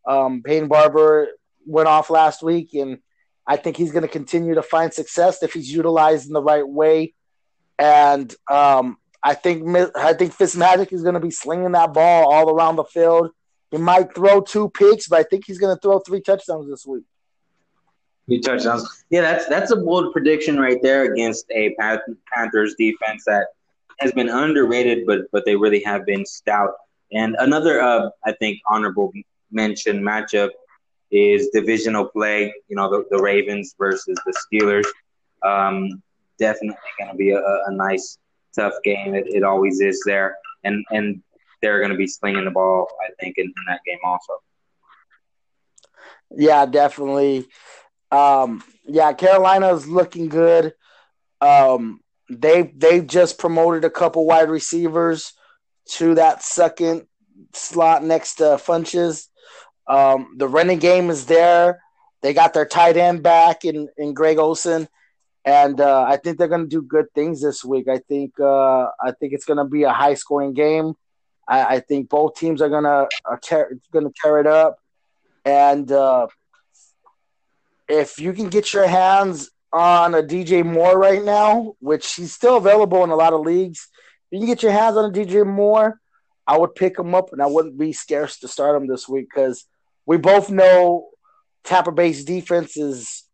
Um, 0.06 0.42
Peyton 0.42 0.68
Barber 0.68 1.28
went 1.66 1.88
off 1.88 2.10
last 2.10 2.42
week, 2.42 2.74
and 2.74 2.98
I 3.46 3.56
think 3.56 3.76
he's 3.76 3.92
going 3.92 4.02
to 4.02 4.08
continue 4.08 4.54
to 4.54 4.62
find 4.62 4.92
success 4.92 5.42
if 5.42 5.52
he's 5.52 5.70
utilized 5.70 6.26
in 6.26 6.32
the 6.32 6.42
right 6.42 6.66
way. 6.66 7.14
And 7.78 8.34
um, 8.50 8.96
I 9.22 9.34
think 9.34 9.66
I 9.96 10.14
think 10.14 10.36
Fitzmagic 10.36 10.92
is 10.92 11.02
going 11.02 11.14
to 11.14 11.20
be 11.20 11.30
slinging 11.30 11.72
that 11.72 11.92
ball 11.92 12.32
all 12.32 12.50
around 12.50 12.76
the 12.76 12.84
field. 12.84 13.30
He 13.70 13.78
might 13.78 14.14
throw 14.14 14.40
two 14.40 14.70
picks, 14.70 15.08
but 15.08 15.18
I 15.18 15.22
think 15.24 15.44
he's 15.46 15.58
going 15.58 15.74
to 15.74 15.80
throw 15.80 15.98
three 15.98 16.20
touchdowns 16.20 16.68
this 16.68 16.86
week. 16.86 17.04
Three 18.26 18.40
touchdowns. 18.40 19.04
Yeah, 19.10 19.20
that's 19.20 19.46
that's 19.48 19.70
a 19.70 19.76
bold 19.76 20.12
prediction 20.12 20.58
right 20.58 20.78
there 20.82 21.12
against 21.12 21.44
a 21.50 21.74
Panthers 22.32 22.74
defense 22.78 23.24
that 23.26 23.48
has 24.00 24.12
been 24.12 24.30
underrated, 24.30 25.06
but 25.06 25.30
but 25.30 25.44
they 25.44 25.56
really 25.56 25.82
have 25.82 26.06
been 26.06 26.24
stout. 26.24 26.74
And 27.12 27.36
another, 27.38 27.82
uh, 27.82 28.10
I 28.24 28.32
think, 28.32 28.60
honorable 28.66 29.12
mention 29.50 30.02
matchup 30.02 30.50
is 31.10 31.48
divisional 31.52 32.06
play. 32.06 32.52
You 32.68 32.76
know, 32.76 32.90
the, 32.90 33.04
the 33.10 33.22
Ravens 33.22 33.74
versus 33.78 34.18
the 34.24 34.34
Steelers. 34.52 34.86
Um, 35.42 36.02
definitely 36.38 36.76
going 36.98 37.10
to 37.10 37.16
be 37.16 37.30
a, 37.32 37.38
a, 37.38 37.72
nice, 37.72 38.18
tough 38.54 38.72
game. 38.82 39.14
It, 39.14 39.26
it 39.28 39.44
always 39.44 39.80
is 39.80 40.02
there, 40.06 40.36
and 40.64 40.84
and 40.90 41.22
they're 41.62 41.78
going 41.78 41.92
to 41.92 41.96
be 41.96 42.06
slinging 42.06 42.46
the 42.46 42.50
ball. 42.50 42.88
I 43.06 43.12
think 43.20 43.36
in, 43.36 43.44
in 43.44 43.52
that 43.68 43.80
game 43.86 43.98
also. 44.04 44.32
Yeah, 46.30 46.66
definitely. 46.66 47.46
Um, 48.10 48.62
yeah, 48.86 49.12
Carolina's 49.12 49.86
looking 49.86 50.28
good. 50.28 50.74
Um, 51.40 52.00
they 52.30 52.72
they 52.76 53.00
just 53.00 53.38
promoted 53.38 53.84
a 53.84 53.90
couple 53.90 54.26
wide 54.26 54.48
receivers 54.48 55.32
to 55.86 56.14
that 56.14 56.42
second 56.42 57.06
slot 57.52 58.02
next 58.02 58.36
to 58.36 58.44
Funchess. 58.44 59.28
Um, 59.86 60.34
the 60.36 60.48
running 60.48 60.78
game 60.78 61.10
is 61.10 61.26
there. 61.26 61.82
They 62.22 62.32
got 62.32 62.54
their 62.54 62.64
tight 62.64 62.96
end 62.96 63.22
back 63.22 63.64
in, 63.66 63.88
in 63.98 64.14
Greg 64.14 64.38
Olsen, 64.38 64.88
and 65.44 65.78
uh, 65.78 66.06
I 66.08 66.16
think 66.16 66.38
they're 66.38 66.48
going 66.48 66.62
to 66.62 66.66
do 66.66 66.80
good 66.80 67.12
things 67.14 67.42
this 67.42 67.62
week. 67.62 67.86
I 67.86 67.98
think 67.98 68.40
uh, 68.40 68.84
I 68.98 69.12
think 69.20 69.34
it's 69.34 69.44
going 69.44 69.58
to 69.58 69.64
be 69.64 69.82
a 69.82 69.92
high 69.92 70.14
scoring 70.14 70.54
game. 70.54 70.94
I, 71.46 71.76
I, 71.76 71.80
think 71.80 72.08
both 72.08 72.36
teams 72.36 72.62
are 72.62 72.70
going 72.70 72.84
to 72.84 73.08
are 73.26 73.40
going 73.92 74.06
to 74.06 74.12
tear 74.18 74.40
it 74.40 74.46
up, 74.46 74.78
and 75.44 75.92
uh, 75.92 76.28
if 77.88 78.18
you 78.18 78.32
can 78.32 78.48
get 78.48 78.72
your 78.72 78.86
hands 78.86 79.50
on 79.72 80.14
a 80.14 80.22
DJ 80.22 80.64
Moore 80.64 80.96
right 80.98 81.22
now, 81.22 81.74
which 81.80 82.14
he's 82.14 82.32
still 82.32 82.56
available 82.56 83.02
in 83.02 83.10
a 83.10 83.16
lot 83.16 83.32
of 83.32 83.40
leagues. 83.40 83.88
If 84.30 84.36
you 84.36 84.38
can 84.40 84.46
get 84.46 84.62
your 84.62 84.72
hands 84.72 84.96
on 84.96 85.10
a 85.10 85.12
DJ 85.12 85.44
Moore, 85.44 86.00
I 86.46 86.58
would 86.58 86.74
pick 86.74 86.98
him 86.98 87.14
up 87.14 87.32
and 87.32 87.42
I 87.42 87.46
wouldn't 87.46 87.78
be 87.78 87.92
scarce 87.92 88.38
to 88.40 88.48
start 88.48 88.80
him 88.80 88.86
this 88.86 89.08
week 89.08 89.26
because 89.34 89.64
we 90.06 90.16
both 90.16 90.48
know 90.48 91.08
Tampa 91.64 91.90
Bay's 91.90 92.24
defense 92.24 92.76
is 92.76 93.24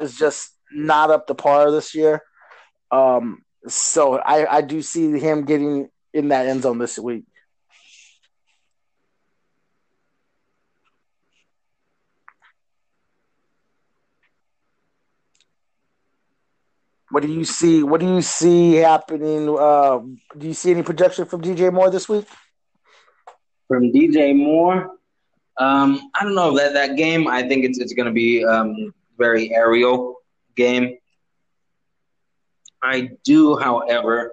is 0.00 0.16
just 0.16 0.50
not 0.72 1.10
up 1.10 1.26
to 1.26 1.34
par 1.34 1.70
this 1.70 1.94
year. 1.94 2.22
Um, 2.90 3.42
so 3.68 4.16
I, 4.16 4.58
I 4.58 4.60
do 4.62 4.80
see 4.80 5.18
him 5.18 5.44
getting 5.44 5.90
in 6.14 6.28
that 6.28 6.46
end 6.46 6.62
zone 6.62 6.78
this 6.78 6.98
week. 6.98 7.24
What 17.12 17.22
do 17.22 17.28
you 17.28 17.44
see? 17.44 17.82
What 17.82 18.00
do 18.00 18.06
you 18.06 18.22
see 18.22 18.76
happening? 18.76 19.46
Uh, 19.46 19.98
do 20.38 20.46
you 20.46 20.54
see 20.54 20.70
any 20.70 20.82
projection 20.82 21.26
from 21.26 21.42
DJ 21.42 21.70
Moore 21.70 21.90
this 21.90 22.08
week? 22.08 22.26
From 23.68 23.92
DJ 23.92 24.34
Moore, 24.34 24.96
um, 25.58 26.10
I 26.14 26.24
don't 26.24 26.34
know 26.34 26.56
that 26.56 26.72
that 26.72 26.96
game. 26.96 27.28
I 27.28 27.46
think 27.46 27.66
it's 27.66 27.78
it's 27.78 27.92
going 27.92 28.06
to 28.06 28.12
be 28.12 28.42
um, 28.42 28.94
very 29.18 29.54
aerial 29.54 30.16
game. 30.56 30.96
I 32.82 33.10
do, 33.24 33.58
however, 33.58 34.32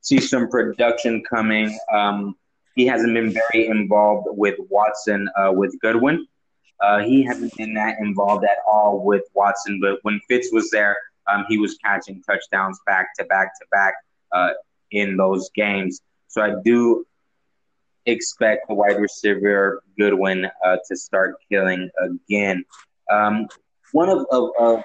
see 0.00 0.18
some 0.18 0.48
production 0.48 1.22
coming. 1.30 1.78
Um, 1.92 2.34
he 2.74 2.86
hasn't 2.86 3.14
been 3.14 3.32
very 3.32 3.68
involved 3.68 4.26
with 4.30 4.56
Watson 4.68 5.28
uh, 5.38 5.52
with 5.52 5.78
Godwin. 5.80 6.26
Uh, 6.82 6.98
he 6.98 7.22
hasn't 7.22 7.56
been 7.56 7.72
that 7.74 7.98
involved 8.00 8.44
at 8.44 8.58
all 8.66 9.04
with 9.04 9.22
Watson, 9.32 9.78
but 9.80 10.00
when 10.02 10.20
Fitz 10.28 10.48
was 10.50 10.70
there, 10.70 10.96
um, 11.30 11.44
he 11.48 11.58
was 11.58 11.76
catching 11.84 12.22
touchdowns 12.22 12.78
back 12.86 13.08
to 13.18 13.24
back 13.24 13.52
to 13.60 13.66
back 13.70 13.94
uh, 14.32 14.50
in 14.90 15.16
those 15.16 15.50
games. 15.54 16.00
So 16.28 16.42
I 16.42 16.54
do 16.64 17.04
expect 18.06 18.68
the 18.68 18.74
wide 18.74 19.00
receiver 19.00 19.82
Godwin 19.98 20.46
uh, 20.64 20.76
to 20.88 20.96
start 20.96 21.36
killing 21.50 21.90
again. 22.00 22.64
Um, 23.10 23.48
one 23.92 24.08
of, 24.08 24.26
of, 24.30 24.50
of 24.58 24.82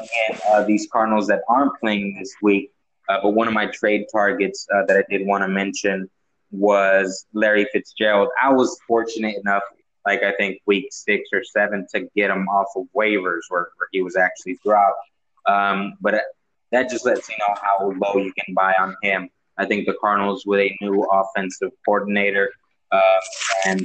again 0.00 0.40
uh, 0.50 0.64
these 0.64 0.88
Cardinals 0.92 1.26
that 1.28 1.42
aren't 1.48 1.78
playing 1.80 2.16
this 2.18 2.34
week, 2.42 2.72
uh, 3.08 3.18
but 3.22 3.30
one 3.30 3.48
of 3.48 3.54
my 3.54 3.66
trade 3.66 4.06
targets 4.12 4.66
uh, 4.74 4.84
that 4.86 4.96
I 4.96 5.04
did 5.08 5.26
want 5.26 5.42
to 5.42 5.48
mention 5.48 6.10
was 6.50 7.26
Larry 7.32 7.66
Fitzgerald. 7.72 8.28
I 8.40 8.52
was 8.52 8.78
fortunate 8.86 9.36
enough 9.36 9.62
like 10.06 10.22
I 10.22 10.32
think 10.32 10.60
week 10.66 10.88
six 10.90 11.28
or 11.32 11.42
seven 11.44 11.86
to 11.94 12.08
get 12.16 12.30
him 12.30 12.48
off 12.48 12.68
of 12.76 12.86
waivers 12.96 13.42
where, 13.48 13.68
where 13.76 13.88
he 13.92 14.02
was 14.02 14.16
actually 14.16 14.58
dropped. 14.64 14.98
Um, 15.46 15.94
but 16.00 16.22
that 16.70 16.90
just 16.90 17.04
lets 17.04 17.28
you 17.28 17.36
know 17.38 17.54
how 17.60 17.92
low 17.96 18.22
you 18.22 18.32
can 18.32 18.54
buy 18.54 18.74
on 18.78 18.96
him. 19.02 19.28
I 19.58 19.66
think 19.66 19.86
the 19.86 19.94
Cardinals 20.00 20.44
with 20.46 20.60
a 20.60 20.76
new 20.80 21.02
offensive 21.02 21.70
coordinator 21.84 22.50
uh, 22.90 23.20
and 23.66 23.80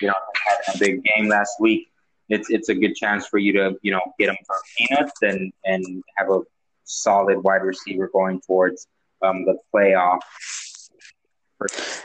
you 0.00 0.08
know 0.08 0.14
having 0.44 0.74
a 0.74 0.78
big 0.78 1.04
game 1.04 1.28
last 1.28 1.60
week, 1.60 1.88
it's 2.28 2.50
it's 2.50 2.68
a 2.68 2.74
good 2.74 2.94
chance 2.94 3.26
for 3.26 3.38
you 3.38 3.52
to 3.52 3.76
you 3.82 3.92
know 3.92 4.00
get 4.18 4.28
him 4.28 4.36
for 4.46 4.56
peanuts 4.76 5.22
and 5.22 5.52
and 5.64 6.02
have 6.16 6.30
a 6.30 6.40
solid 6.84 7.42
wide 7.42 7.62
receiver 7.62 8.10
going 8.12 8.40
towards 8.40 8.86
um, 9.22 9.44
the 9.44 9.56
playoff. 9.74 10.20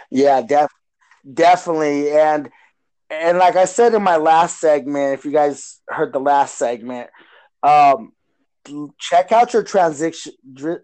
Yeah, 0.09 0.41
def- 0.41 0.71
definitely, 1.33 2.11
and 2.11 2.49
and 3.11 3.37
like 3.37 3.57
I 3.57 3.65
said 3.65 3.93
in 3.93 4.03
my 4.03 4.17
last 4.17 4.59
segment, 4.59 5.13
if 5.19 5.25
you 5.25 5.31
guys 5.31 5.81
heard 5.87 6.13
the 6.13 6.19
last 6.19 6.57
segment, 6.57 7.09
um, 7.63 8.13
check 8.99 9.31
out 9.31 9.53
your 9.53 9.63
transition. 9.63 10.33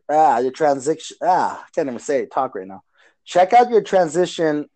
Ah, 0.09 0.39
your 0.39 0.51
transition. 0.51 1.17
Ah, 1.23 1.63
I 1.65 1.67
can't 1.73 1.87
even 1.87 1.99
say 1.99 2.23
it. 2.23 2.31
Talk 2.31 2.55
right 2.55 2.67
now. 2.67 2.83
Check 3.25 3.53
out 3.53 3.69
your 3.69 3.81
transition 3.83 4.69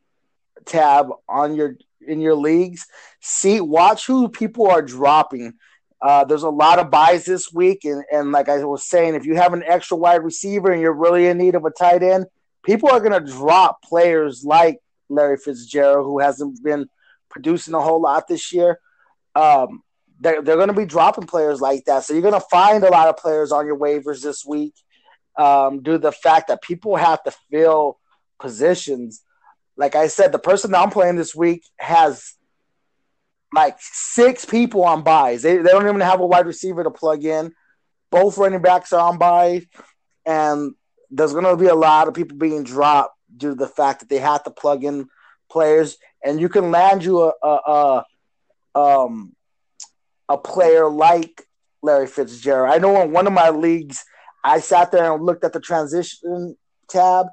tab 0.66 1.10
on 1.28 1.56
your 1.56 1.78
in 2.08 2.22
your 2.22 2.36
leagues. 2.36 2.88
See, 3.22 3.62
watch 3.62 4.08
who 4.08 4.30
people 4.30 4.68
are 4.70 4.82
dropping 4.82 5.54
Uh, 6.02 6.26
there's 6.26 6.43
a 6.43 6.49
lot 6.49 6.80
of 6.80 6.89
buys 6.89 7.26
this 7.26 7.54
week, 7.54 7.86
and, 7.86 8.04
and 8.12 8.32
like 8.32 8.49
I 8.49 8.64
was 8.66 8.86
saying, 8.86 9.16
if 9.16 9.26
you 9.26 9.36
have 9.36 9.54
an 9.54 9.64
extra 9.68 9.97
wide 9.97 10.24
receiver 10.24 10.72
and 10.72 10.82
you're 10.82 10.93
really 10.93 11.28
in 11.28 11.38
need 11.38 11.56
of 11.56 11.66
a 11.66 11.72
tight 11.72 12.04
end, 12.04 12.26
people 12.64 12.89
are 12.89 12.99
going 12.99 13.14
to 13.14 13.32
drop 13.32 13.84
players 13.84 14.43
like 14.43 14.80
Larry 15.10 15.38
Fitzgerald, 15.38 16.06
who 16.08 16.20
hasn't 16.20 16.64
been 16.64 16.89
producing 17.32 17.73
a 17.73 17.82
whole 17.82 18.01
lot 18.01 18.27
this 18.27 18.53
year. 18.53 18.79
Um, 19.36 19.82
they're, 20.19 20.41
they're 20.41 20.57
going 20.57 20.67
to 20.67 20.73
be 20.73 20.86
dropping 20.86 21.25
players 21.25 21.61
like 21.61 21.86
that. 21.86 22.03
So 22.03 22.13
you're 22.13 22.21
going 22.21 22.34
to 22.34 22.47
find 22.51 22.84
a 22.84 22.91
lot 22.91 23.07
of 23.07 23.17
players 23.17 23.51
on 23.51 23.65
your 23.65 23.77
waivers 23.77 24.21
this 24.21 24.45
week 24.45 24.75
um, 25.38 25.82
due 25.82 25.93
to 25.93 25.97
the 25.97 26.11
fact 26.11 26.49
that 26.49 26.61
people 26.61 26.95
have 26.95 27.23
to 27.23 27.34
fill 27.49 27.97
positions. 28.39 29.23
Like 29.77 29.95
I 29.95 30.07
said, 30.07 30.32
the 30.32 30.39
person 30.39 30.71
that 30.71 30.82
I'm 30.82 30.91
playing 30.91 31.15
this 31.15 31.34
week 31.34 31.63
has 31.77 32.34
like 33.53 33.77
six 33.79 34.45
people 34.45 34.84
on 34.84 35.03
buys. 35.03 35.41
They, 35.41 35.57
they 35.57 35.69
don't 35.71 35.88
even 35.88 36.01
have 36.01 36.19
a 36.19 36.25
wide 36.25 36.45
receiver 36.45 36.84
to 36.84 36.91
plug 36.91 37.25
in. 37.25 37.53
Both 38.11 38.38
running 38.38 38.61
backs 38.61 38.93
are 38.93 39.09
on 39.09 39.17
buys, 39.17 39.65
and 40.25 40.73
there's 41.09 41.32
going 41.32 41.45
to 41.45 41.57
be 41.57 41.67
a 41.67 41.75
lot 41.75 42.07
of 42.07 42.13
people 42.13 42.38
being 42.38 42.63
dropped 42.63 43.15
due 43.36 43.49
to 43.49 43.55
the 43.55 43.67
fact 43.67 44.01
that 44.01 44.09
they 44.09 44.19
have 44.19 44.43
to 44.43 44.51
plug 44.51 44.84
in 44.84 45.07
players. 45.52 45.97
And 46.24 46.39
you 46.39 46.49
can 46.49 46.72
land 46.72 47.04
you 47.04 47.22
a, 47.22 47.34
a, 47.43 48.04
a 48.76 48.80
um 48.80 49.36
a 50.30 50.38
player 50.38 50.89
like 50.89 51.43
Larry 51.84 52.08
Fitzgerald. 52.08 52.74
I 52.74 52.78
know 52.78 53.02
in 53.02 53.12
one 53.12 53.28
of 53.28 53.34
my 53.34 53.49
leagues, 53.49 54.04
I 54.43 54.60
sat 54.60 54.91
there 54.91 55.14
and 55.14 55.24
looked 55.24 55.43
at 55.43 55.54
the 55.54 55.60
transition 55.60 56.58
tab, 56.89 57.28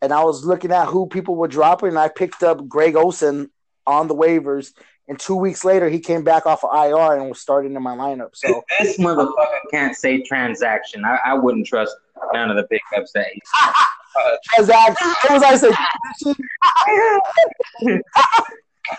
and 0.00 0.12
I 0.12 0.24
was 0.24 0.44
looking 0.44 0.72
at 0.72 0.86
who 0.86 1.06
people 1.06 1.36
were 1.36 1.48
dropping, 1.48 1.90
and 1.90 1.98
I 1.98 2.08
picked 2.08 2.42
up 2.42 2.68
Greg 2.68 2.96
Olsen 2.96 3.50
on 3.86 4.08
the 4.08 4.14
waivers. 4.14 4.72
And 5.08 5.18
two 5.18 5.34
weeks 5.34 5.64
later, 5.64 5.88
he 5.88 5.98
came 5.98 6.22
back 6.24 6.46
off 6.46 6.64
of 6.64 6.70
IR 6.74 7.16
and 7.16 7.28
was 7.28 7.40
starting 7.40 7.74
in 7.74 7.82
my 7.82 7.96
lineup. 7.96 8.30
So 8.34 8.62
this 8.80 8.98
motherfucker 8.98 9.58
can't 9.70 9.96
say 9.96 10.22
transaction. 10.22 11.04
I, 11.04 11.18
I 11.24 11.34
wouldn't 11.34 11.66
trust 11.66 11.94
none 12.32 12.50
of 12.50 12.56
the 12.56 12.64
pickups 12.64 13.12
that 13.12 13.26
he. 13.32 13.40
Uh, 14.14 14.36
transaction. 14.44 15.08
What 15.22 15.32
was 15.32 15.42
I 15.42 15.56
saying? 15.56 15.74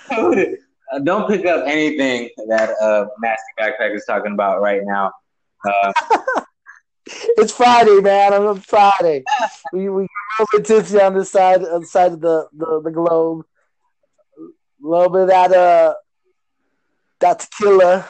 Uh, 0.93 0.99
don't 0.99 1.27
pick 1.27 1.45
up 1.45 1.65
anything 1.65 2.29
that 2.47 2.69
uh, 2.79 3.05
Nasty 3.21 3.43
Backpack 3.59 3.95
is 3.95 4.05
talking 4.05 4.33
about 4.33 4.61
right 4.61 4.81
now. 4.83 5.11
Uh, 5.67 5.91
it's 7.07 7.51
Friday, 7.51 7.99
man. 7.99 8.33
I'm 8.33 8.45
on 8.45 8.59
Friday. 8.59 9.23
we 9.71 9.89
we 9.89 10.03
a 10.03 10.07
little 10.39 10.59
bit 10.59 10.65
tipsy 10.65 11.01
on 11.01 11.15
this 11.15 11.31
side 11.31 11.63
on 11.63 11.81
the 11.81 11.87
side 11.87 12.13
of 12.13 12.21
the, 12.21 12.47
the, 12.53 12.81
the 12.83 12.91
globe. 12.91 13.45
A 14.37 14.87
little 14.87 15.09
bit 15.09 15.21
of 15.23 15.27
that 15.29 15.51
uh 15.51 15.93
that 17.19 17.39
tequila. 17.39 18.05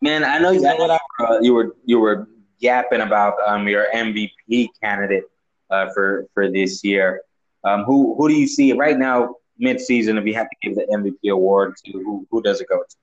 Man, 0.00 0.24
I 0.24 0.38
know 0.38 0.50
you, 0.50 0.66
I 0.66 0.76
know 0.76 0.98
uh, 1.20 1.38
you 1.40 1.54
were 1.54 1.76
you 1.84 2.00
were 2.00 2.28
yapping 2.58 3.00
about 3.00 3.34
um 3.46 3.68
your 3.68 3.86
MVP 3.94 4.68
candidate 4.82 5.24
uh, 5.72 5.88
for 5.92 6.26
for 6.34 6.50
this 6.50 6.84
year. 6.84 7.22
Um, 7.64 7.84
who 7.84 8.14
who 8.16 8.28
do 8.28 8.34
you 8.34 8.46
see 8.46 8.72
right 8.72 8.98
now? 8.98 9.36
mid-season, 9.58 10.18
if 10.18 10.26
you 10.26 10.34
have 10.34 10.48
to 10.50 10.56
give 10.60 10.74
the 10.74 10.86
MVP 10.92 11.30
award 11.32 11.74
to 11.84 11.92
who, 11.92 12.26
who 12.30 12.42
does 12.42 12.60
it 12.60 12.68
go 12.68 12.82
to? 12.82 12.96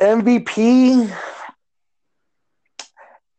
MVP. 0.00 1.10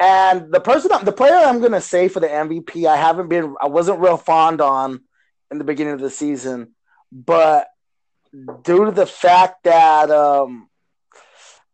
And 0.02 0.52
the 0.52 0.60
person, 0.62 0.92
the 1.04 1.12
player 1.12 1.36
I'm 1.36 1.60
going 1.60 1.74
to 1.74 1.82
say 1.82 2.08
for 2.08 2.20
the 2.20 2.28
MVP, 2.28 2.86
I 2.86 2.96
haven't 2.98 3.28
been, 3.28 3.56
I 3.62 3.68
wasn't 3.68 4.00
real 4.00 4.18
fond 4.18 4.62
on 4.62 5.02
in 5.52 5.58
the 5.58 5.64
beginning 5.64 5.94
of 5.94 6.00
the 6.00 6.10
season, 6.10 6.74
but 7.12 7.68
due 8.64 8.86
to 8.86 8.92
the 8.92 9.06
fact 9.06 9.64
that 9.66 10.10
um, 10.10 10.70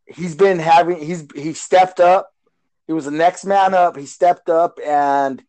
he's 0.06 0.36
been 0.36 0.60
having, 0.60 0.98
he's 0.98 1.28
he 1.36 1.54
stepped 1.54 2.00
up. 2.00 2.32
He 2.88 2.94
was 2.94 3.06
the 3.06 3.12
next 3.12 3.46
man 3.46 3.74
up. 3.74 3.98
He 3.98 4.06
stepped 4.06 4.50
up 4.50 4.80
and 4.86 5.44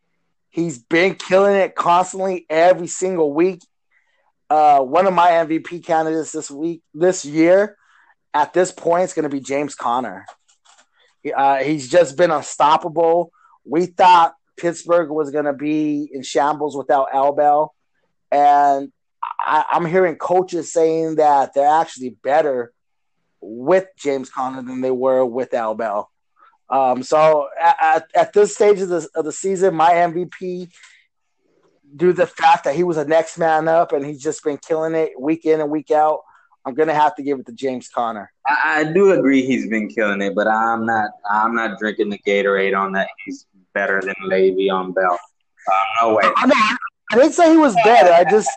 He's 0.56 0.78
been 0.78 1.16
killing 1.16 1.54
it 1.54 1.74
constantly 1.74 2.46
every 2.48 2.86
single 2.86 3.30
week. 3.30 3.60
Uh, 4.48 4.80
one 4.80 5.06
of 5.06 5.12
my 5.12 5.32
MVP 5.32 5.84
candidates 5.84 6.32
this 6.32 6.50
week, 6.50 6.80
this 6.94 7.26
year, 7.26 7.76
at 8.32 8.54
this 8.54 8.72
point, 8.72 9.04
is 9.04 9.12
going 9.12 9.24
to 9.24 9.28
be 9.28 9.40
James 9.40 9.74
Conner. 9.74 10.24
Uh, 11.36 11.56
he's 11.56 11.90
just 11.90 12.16
been 12.16 12.30
unstoppable. 12.30 13.32
We 13.66 13.84
thought 13.84 14.32
Pittsburgh 14.56 15.10
was 15.10 15.30
going 15.30 15.44
to 15.44 15.52
be 15.52 16.08
in 16.10 16.22
shambles 16.22 16.74
without 16.74 17.08
Al 17.12 17.34
Bell, 17.34 17.74
and 18.32 18.90
I, 19.38 19.66
am 19.72 19.84
hearing 19.84 20.16
coaches 20.16 20.72
saying 20.72 21.16
that 21.16 21.52
they're 21.52 21.68
actually 21.68 22.16
better 22.22 22.72
with 23.42 23.88
James 23.98 24.30
Conner 24.30 24.62
than 24.62 24.80
they 24.80 24.90
were 24.90 25.22
with 25.22 25.52
Al 25.52 25.74
Bell. 25.74 26.10
Um, 26.68 27.02
so 27.02 27.48
at, 27.60 28.08
at 28.14 28.32
this 28.32 28.54
stage 28.54 28.80
of 28.80 28.88
the, 28.88 29.08
of 29.14 29.24
the 29.24 29.32
season, 29.32 29.74
my 29.74 29.92
MVP, 29.92 30.68
due 31.94 32.08
to 32.08 32.12
the 32.12 32.26
fact 32.26 32.64
that 32.64 32.74
he 32.74 32.82
was 32.82 32.96
a 32.96 33.04
next 33.04 33.38
man 33.38 33.68
up 33.68 33.92
and 33.92 34.04
he's 34.04 34.20
just 34.20 34.42
been 34.42 34.58
killing 34.58 34.94
it 34.94 35.12
week 35.18 35.44
in 35.44 35.60
and 35.60 35.70
week 35.70 35.90
out, 35.90 36.22
I'm 36.64 36.74
gonna 36.74 36.94
have 36.94 37.14
to 37.14 37.22
give 37.22 37.38
it 37.38 37.46
to 37.46 37.52
James 37.52 37.88
Conner. 37.88 38.32
I, 38.46 38.80
I 38.80 38.92
do 38.92 39.12
agree 39.12 39.46
he's 39.46 39.68
been 39.68 39.88
killing 39.88 40.20
it, 40.20 40.34
but 40.34 40.48
I'm 40.48 40.84
not 40.84 41.10
I'm 41.30 41.54
not 41.54 41.78
drinking 41.78 42.10
the 42.10 42.18
Gatorade 42.18 42.76
on 42.76 42.92
that. 42.92 43.08
He's 43.24 43.46
better 43.72 44.00
than 44.02 44.14
Le'Veon 44.24 44.92
Bell. 44.92 45.18
Uh, 45.68 46.02
no 46.02 46.14
way. 46.16 46.24
I, 46.36 46.46
know, 46.46 46.54
I 47.12 47.16
didn't 47.16 47.32
say 47.34 47.50
he 47.50 47.56
was 47.56 47.76
better. 47.84 48.12
I 48.12 48.24
just 48.28 48.50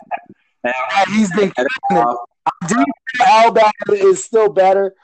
he's 1.08 1.30
been 1.36 1.52
killing 1.52 1.68
it. 1.90 2.16
I 2.62 2.66
do 2.66 2.84
Alabama 3.24 3.70
is 3.90 4.24
still 4.24 4.48
better, 4.48 4.94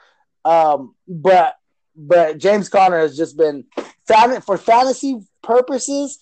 um, 0.43 0.93
but 1.07 1.55
but 1.97 2.37
James 2.37 2.69
Conner 2.69 2.99
has 2.99 3.17
just 3.17 3.37
been 3.37 3.65
for 4.45 4.57
fantasy 4.57 5.19
purposes. 5.41 6.19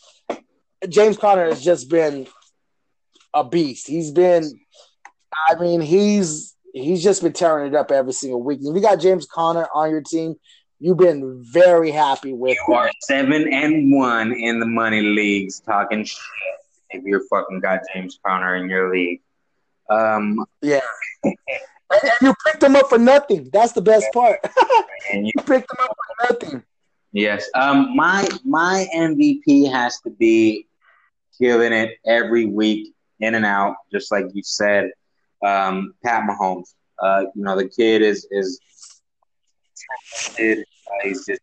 James 0.87 1.17
Conner 1.17 1.45
has 1.45 1.63
just 1.63 1.89
been 1.89 2.27
a 3.33 3.43
beast. 3.43 3.87
He's 3.87 4.11
been, 4.11 4.59
I 5.49 5.55
mean, 5.55 5.81
he's 5.81 6.55
he's 6.73 7.03
just 7.03 7.21
been 7.21 7.33
tearing 7.33 7.67
it 7.67 7.75
up 7.75 7.91
every 7.91 8.13
single 8.13 8.41
week. 8.41 8.59
If 8.61 8.73
you 8.73 8.81
got 8.81 8.99
James 8.99 9.25
Conner 9.25 9.67
on 9.73 9.91
your 9.91 10.01
team, 10.01 10.35
you've 10.79 10.97
been 10.97 11.43
very 11.43 11.91
happy 11.91 12.33
with. 12.33 12.57
You 12.67 12.73
are 12.73 12.89
seven 13.01 13.51
and 13.51 13.93
one 13.93 14.31
in 14.33 14.59
the 14.59 14.65
money 14.65 15.01
leagues, 15.01 15.59
talking 15.59 16.05
shit. 16.05 16.19
If 16.91 17.03
you're 17.03 17.25
fucking 17.29 17.59
got 17.59 17.81
James 17.93 18.19
Conner 18.25 18.55
in 18.55 18.69
your 18.69 18.93
league, 18.93 19.21
um, 19.89 20.45
yeah. 20.61 20.79
And 22.05 22.21
you 22.21 22.33
picked 22.45 22.61
them 22.61 22.75
up 22.75 22.89
for 22.89 22.97
nothing. 22.97 23.49
That's 23.51 23.73
the 23.73 23.81
best 23.81 24.07
part. 24.13 24.39
and 25.11 25.25
you, 25.25 25.31
you 25.35 25.43
picked 25.43 25.67
them 25.67 25.77
up 25.81 25.97
for 25.97 26.33
nothing. 26.33 26.63
Yes. 27.11 27.49
Um. 27.55 27.95
My 27.95 28.27
my 28.43 28.87
MVP 28.95 29.71
has 29.71 29.99
to 30.01 30.09
be 30.09 30.67
killing 31.37 31.73
it 31.73 31.97
every 32.05 32.45
week, 32.45 32.93
in 33.19 33.35
and 33.35 33.45
out, 33.45 33.75
just 33.91 34.11
like 34.11 34.25
you 34.33 34.43
said. 34.43 34.91
Um, 35.45 35.93
Pat 36.03 36.23
Mahomes. 36.27 36.73
Uh, 37.01 37.25
you 37.35 37.43
know 37.43 37.55
the 37.55 37.67
kid 37.67 38.01
is 38.01 38.27
is 38.31 38.59
talented. 40.35 40.65
Uh, 40.87 41.07
he's 41.07 41.25
just 41.25 41.41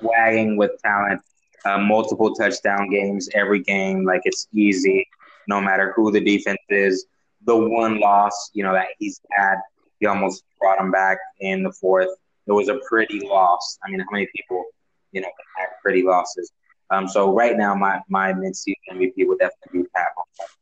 swagging 0.00 0.56
with 0.56 0.72
talent. 0.82 1.20
Uh, 1.64 1.78
multiple 1.78 2.32
touchdown 2.34 2.88
games 2.90 3.28
every 3.34 3.60
game, 3.60 4.04
like 4.04 4.20
it's 4.24 4.46
easy, 4.52 5.04
no 5.48 5.60
matter 5.60 5.92
who 5.96 6.12
the 6.12 6.20
defense 6.20 6.60
is 6.68 7.06
the 7.46 7.56
one 7.56 7.98
loss, 8.00 8.50
you 8.52 8.62
know, 8.62 8.72
that 8.72 8.88
he's 8.98 9.20
had, 9.30 9.56
he 10.00 10.06
almost 10.06 10.44
brought 10.60 10.78
him 10.78 10.90
back 10.90 11.18
in 11.40 11.62
the 11.62 11.72
fourth. 11.72 12.10
It 12.46 12.52
was 12.52 12.68
a 12.68 12.78
pretty 12.88 13.20
loss. 13.26 13.78
I 13.84 13.90
mean, 13.90 14.00
how 14.00 14.06
many 14.12 14.28
people, 14.34 14.64
you 15.12 15.20
know, 15.20 15.30
had 15.56 15.68
pretty 15.82 16.02
losses? 16.02 16.52
Um, 16.90 17.08
so 17.08 17.34
right 17.34 17.56
now, 17.56 17.74
my 17.74 18.00
my 18.08 18.32
midseason 18.32 18.76
MVP 18.92 19.26
would 19.26 19.38
definitely 19.38 19.82
be 19.82 19.88
Pat 19.94 20.08
Mahomes. 20.16 20.56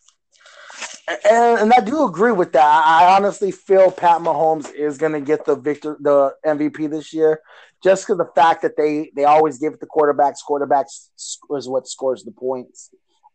And, 1.30 1.60
and 1.60 1.72
I 1.74 1.80
do 1.80 2.06
agree 2.06 2.32
with 2.32 2.52
that. 2.52 2.84
I 2.86 3.14
honestly 3.14 3.50
feel 3.50 3.90
Pat 3.90 4.20
Mahomes 4.20 4.72
is 4.72 4.96
going 4.96 5.12
to 5.12 5.20
get 5.20 5.44
the 5.44 5.54
victor, 5.54 5.98
the 6.00 6.34
MVP 6.46 6.88
this 6.88 7.12
year, 7.12 7.40
just 7.82 8.06
because 8.06 8.16
the 8.16 8.30
fact 8.34 8.62
that 8.62 8.76
they 8.78 9.10
they 9.14 9.24
always 9.24 9.58
give 9.58 9.74
it 9.74 9.80
to 9.80 9.86
quarterbacks. 9.86 10.38
Quarterbacks 10.48 11.10
is 11.16 11.68
what 11.68 11.86
scores 11.86 12.24
the 12.24 12.30
points. 12.30 12.90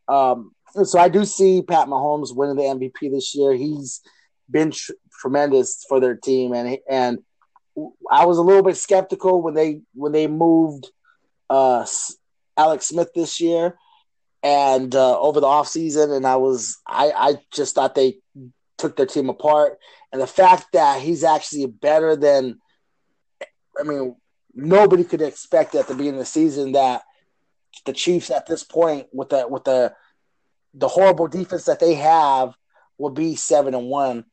Um, 0.08 0.54
so 0.84 1.00
I 1.00 1.10
do 1.10 1.26
see 1.26 1.62
Pat 1.62 1.88
Mahomes 1.88 2.36
winning 2.36 2.56
the 2.56 2.64
MVP 2.64 3.12
this 3.12 3.36
year. 3.36 3.54
He's 3.54 4.02
been 4.50 4.72
tr- 4.72 4.94
tremendous 5.20 5.86
for 5.88 6.00
their 6.00 6.16
team, 6.16 6.54
and 6.54 6.78
and 6.90 7.20
I 8.12 8.26
was 8.26 8.38
a 8.38 8.42
little 8.42 8.64
bit 8.64 8.78
skeptical 8.78 9.42
when 9.42 9.54
they 9.54 9.82
when 9.94 10.12
they 10.12 10.28
moved 10.28 10.92
uh, 11.50 11.86
Alex 12.58 12.88
Smith 12.88 13.12
this 13.14 13.40
year 13.40 13.78
and 14.44 14.94
uh, 14.96 15.20
over 15.20 15.40
the 15.40 15.48
offseason, 15.48 16.16
and 16.16 16.26
I 16.26 16.38
was 16.38 16.78
I 16.88 17.12
I 17.12 17.34
just 17.52 17.76
thought 17.76 17.96
they 17.96 18.18
took 18.78 18.96
their 18.96 19.06
team 19.06 19.30
apart, 19.30 19.78
and 20.12 20.22
the 20.22 20.28
fact 20.28 20.68
that 20.74 21.02
he's 21.02 21.24
actually 21.24 21.66
better 21.66 22.16
than 22.16 22.60
I 23.80 23.84
mean 23.84 24.16
nobody 24.54 25.04
could 25.04 25.22
expect 25.22 25.76
at 25.76 25.88
the 25.88 25.94
beginning 25.94 26.20
of 26.20 26.26
the 26.26 26.26
season 26.26 26.74
that 26.74 27.04
the 27.86 27.94
Chiefs 27.94 28.32
at 28.32 28.46
this 28.46 28.64
point 28.64 29.08
with 29.14 29.30
the 29.30 29.48
with 29.48 29.64
the 29.64 29.94
the 30.74 30.88
horrible 30.88 31.28
defense 31.28 31.66
that 31.66 31.80
they 31.80 31.96
have 31.96 32.54
will 32.98 33.10
be 33.10 33.36
seven 33.36 33.74
and 33.74 33.88
one. 33.88 34.26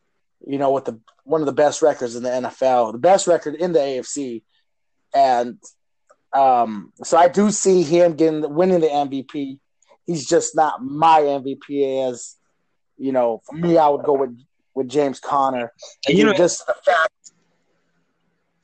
you 0.47 0.59
know, 0.59 0.73
with 0.73 0.85
the 0.85 1.01
one 1.25 1.41
of 1.41 1.47
the 1.47 1.53
best 1.53 1.83
records 1.83 2.15
in 2.15 2.23
the 2.23 2.29
NFL, 2.29 2.93
the 2.93 2.99
best 2.99 3.27
record 3.27 3.55
in 3.55 3.73
the 3.73 3.79
AFC, 3.79 4.43
and 5.15 5.59
um, 6.33 6.93
so 7.03 7.17
I 7.17 7.29
do 7.29 7.51
see 7.51 7.83
him 7.83 8.15
getting 8.15 8.55
winning 8.55 8.81
the 8.81 8.89
MVP. 8.89 9.59
He's 10.07 10.29
just 10.29 10.55
not 10.55 10.85
my 10.85 11.21
MVP. 11.21 12.09
As 12.09 12.37
you 12.97 13.13
know, 13.13 13.41
for 13.47 13.57
me, 13.57 13.79
I 13.79 13.89
would 13.89 14.05
go 14.05 14.13
with 14.13 14.39
with 14.75 14.89
James 14.89 15.19
Conner. 15.19 15.73
And 16.07 16.17
you 16.17 16.25
know, 16.25 16.35
just 16.35 16.67
the 16.67 16.75
fact. 16.85 17.13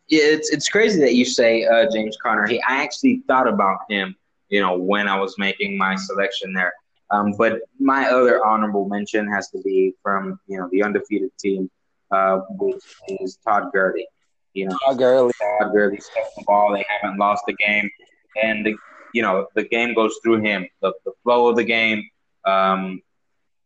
Yeah, 0.09 0.25
it's 0.25 0.51
it's 0.51 0.68
crazy 0.68 1.01
that 1.01 1.14
you 1.14 1.25
say 1.25 1.64
uh, 1.64 1.87
James 1.91 2.16
Conner. 2.23 2.47
He, 2.47 2.61
I 2.62 2.83
actually 2.83 3.23
thought 3.27 3.49
about 3.49 3.79
him, 3.89 4.14
you 4.51 4.61
know, 4.61 4.77
when 4.77 5.09
I 5.09 5.18
was 5.18 5.37
making 5.39 5.79
my 5.79 5.97
selection 5.97 6.53
there. 6.53 6.73
Um, 7.13 7.35
but 7.37 7.61
my 7.79 8.09
other 8.09 8.45
honorable 8.45 8.89
mention 8.89 9.31
has 9.31 9.51
to 9.51 9.61
be 9.63 9.95
from 10.03 10.41
you 10.47 10.59
know 10.59 10.69
the 10.73 10.83
undefeated 10.83 11.31
team, 11.39 11.71
uh, 12.11 12.39
which 12.51 12.83
is 13.21 13.39
Todd 13.47 13.71
Gurley. 13.73 14.07
You 14.55 14.69
know, 14.69 14.77
Todd 14.87 14.99
Gurley. 14.99 15.33
Todd 15.61 15.73
Gurley 15.73 16.01
steps 16.01 16.31
the 16.37 16.45
ball. 16.47 16.73
They 16.73 16.85
haven't 16.89 17.19
lost 17.19 17.45
the 17.47 17.53
game, 17.55 17.89
and 18.43 18.65
the, 18.65 18.75
you 19.13 19.23
know 19.23 19.47
the 19.55 19.65
game 19.65 19.95
goes 19.95 20.19
through 20.23 20.41
him. 20.41 20.67
The, 20.81 20.93
the 21.05 21.13
flow 21.23 21.49
of 21.49 21.57
the 21.57 21.65
game. 21.65 22.09
Um, 22.47 23.03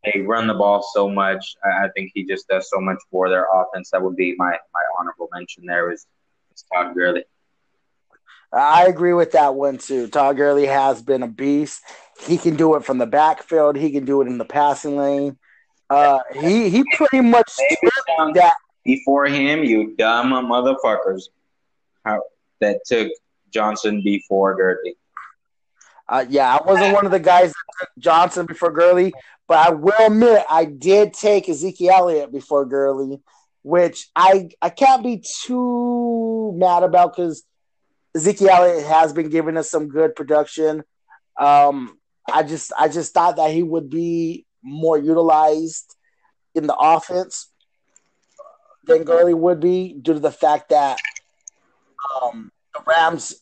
they 0.04 0.20
run 0.20 0.46
the 0.46 0.54
ball 0.54 0.84
so 0.92 1.08
much. 1.08 1.54
I, 1.64 1.86
I 1.86 1.88
think 1.96 2.10
he 2.14 2.24
just 2.24 2.48
does 2.48 2.68
so 2.68 2.80
much 2.80 2.98
for 3.10 3.28
their 3.28 3.46
offense. 3.52 3.90
That 3.90 4.02
would 4.02 4.16
be 4.16 4.34
my 4.36 4.50
my 4.50 4.82
honorable 4.98 5.28
mention. 5.32 5.66
There 5.66 5.92
is, 5.92 6.04
is 6.52 6.64
Todd 6.72 6.94
Gurley. 6.94 7.24
I 8.52 8.86
agree 8.86 9.12
with 9.12 9.32
that 9.32 9.54
one 9.54 9.78
too. 9.78 10.08
Todd 10.08 10.36
Gurley 10.36 10.66
has 10.66 11.02
been 11.02 11.22
a 11.22 11.28
beast. 11.28 11.82
He 12.26 12.38
can 12.38 12.56
do 12.56 12.74
it 12.76 12.84
from 12.84 12.98
the 12.98 13.06
backfield. 13.06 13.76
He 13.76 13.90
can 13.90 14.04
do 14.04 14.22
it 14.22 14.26
in 14.26 14.38
the 14.38 14.44
passing 14.44 14.96
lane. 14.96 15.38
Uh, 15.90 16.20
he 16.32 16.68
he 16.70 16.84
pretty 16.96 17.20
much 17.20 17.52
that 18.34 18.54
before 18.84 19.26
him, 19.26 19.64
you 19.64 19.94
dumb 19.96 20.30
motherfuckers. 20.30 21.24
How 22.04 22.22
that 22.60 22.80
took 22.86 23.10
Johnson 23.52 24.00
before 24.02 24.54
Gurley. 24.54 24.96
Uh, 26.08 26.24
yeah, 26.28 26.56
I 26.56 26.64
wasn't 26.64 26.94
one 26.94 27.04
of 27.04 27.10
the 27.12 27.20
guys 27.20 27.50
that 27.50 27.64
took 27.80 27.88
Johnson 27.98 28.46
before 28.46 28.70
Gurley, 28.70 29.12
but 29.48 29.66
I 29.66 29.70
will 29.70 30.06
admit 30.06 30.44
I 30.48 30.64
did 30.64 31.14
take 31.14 31.48
Ezekiel 31.48 31.94
Elliott 31.94 32.32
before 32.32 32.64
Gurley, 32.64 33.20
which 33.62 34.08
I 34.14 34.50
I 34.62 34.70
can't 34.70 35.02
be 35.02 35.22
too 35.44 36.52
mad 36.56 36.84
about 36.84 37.16
because 37.16 37.44
Ezekiel 38.16 38.48
Elliott 38.48 38.86
has 38.86 39.12
been 39.12 39.28
giving 39.28 39.58
us 39.58 39.70
some 39.70 39.88
good 39.88 40.16
production. 40.16 40.82
Um, 41.38 41.98
I 42.32 42.42
just 42.42 42.72
I 42.78 42.88
just 42.88 43.12
thought 43.12 43.36
that 43.36 43.50
he 43.50 43.62
would 43.62 43.90
be 43.90 44.46
more 44.62 44.98
utilized 44.98 45.94
in 46.54 46.66
the 46.66 46.74
offense 46.74 47.52
than 48.84 49.04
Gurley 49.04 49.34
would 49.34 49.60
be 49.60 49.92
due 50.00 50.14
to 50.14 50.20
the 50.20 50.30
fact 50.30 50.70
that 50.70 50.98
um, 52.22 52.50
the 52.72 52.80
Rams 52.86 53.34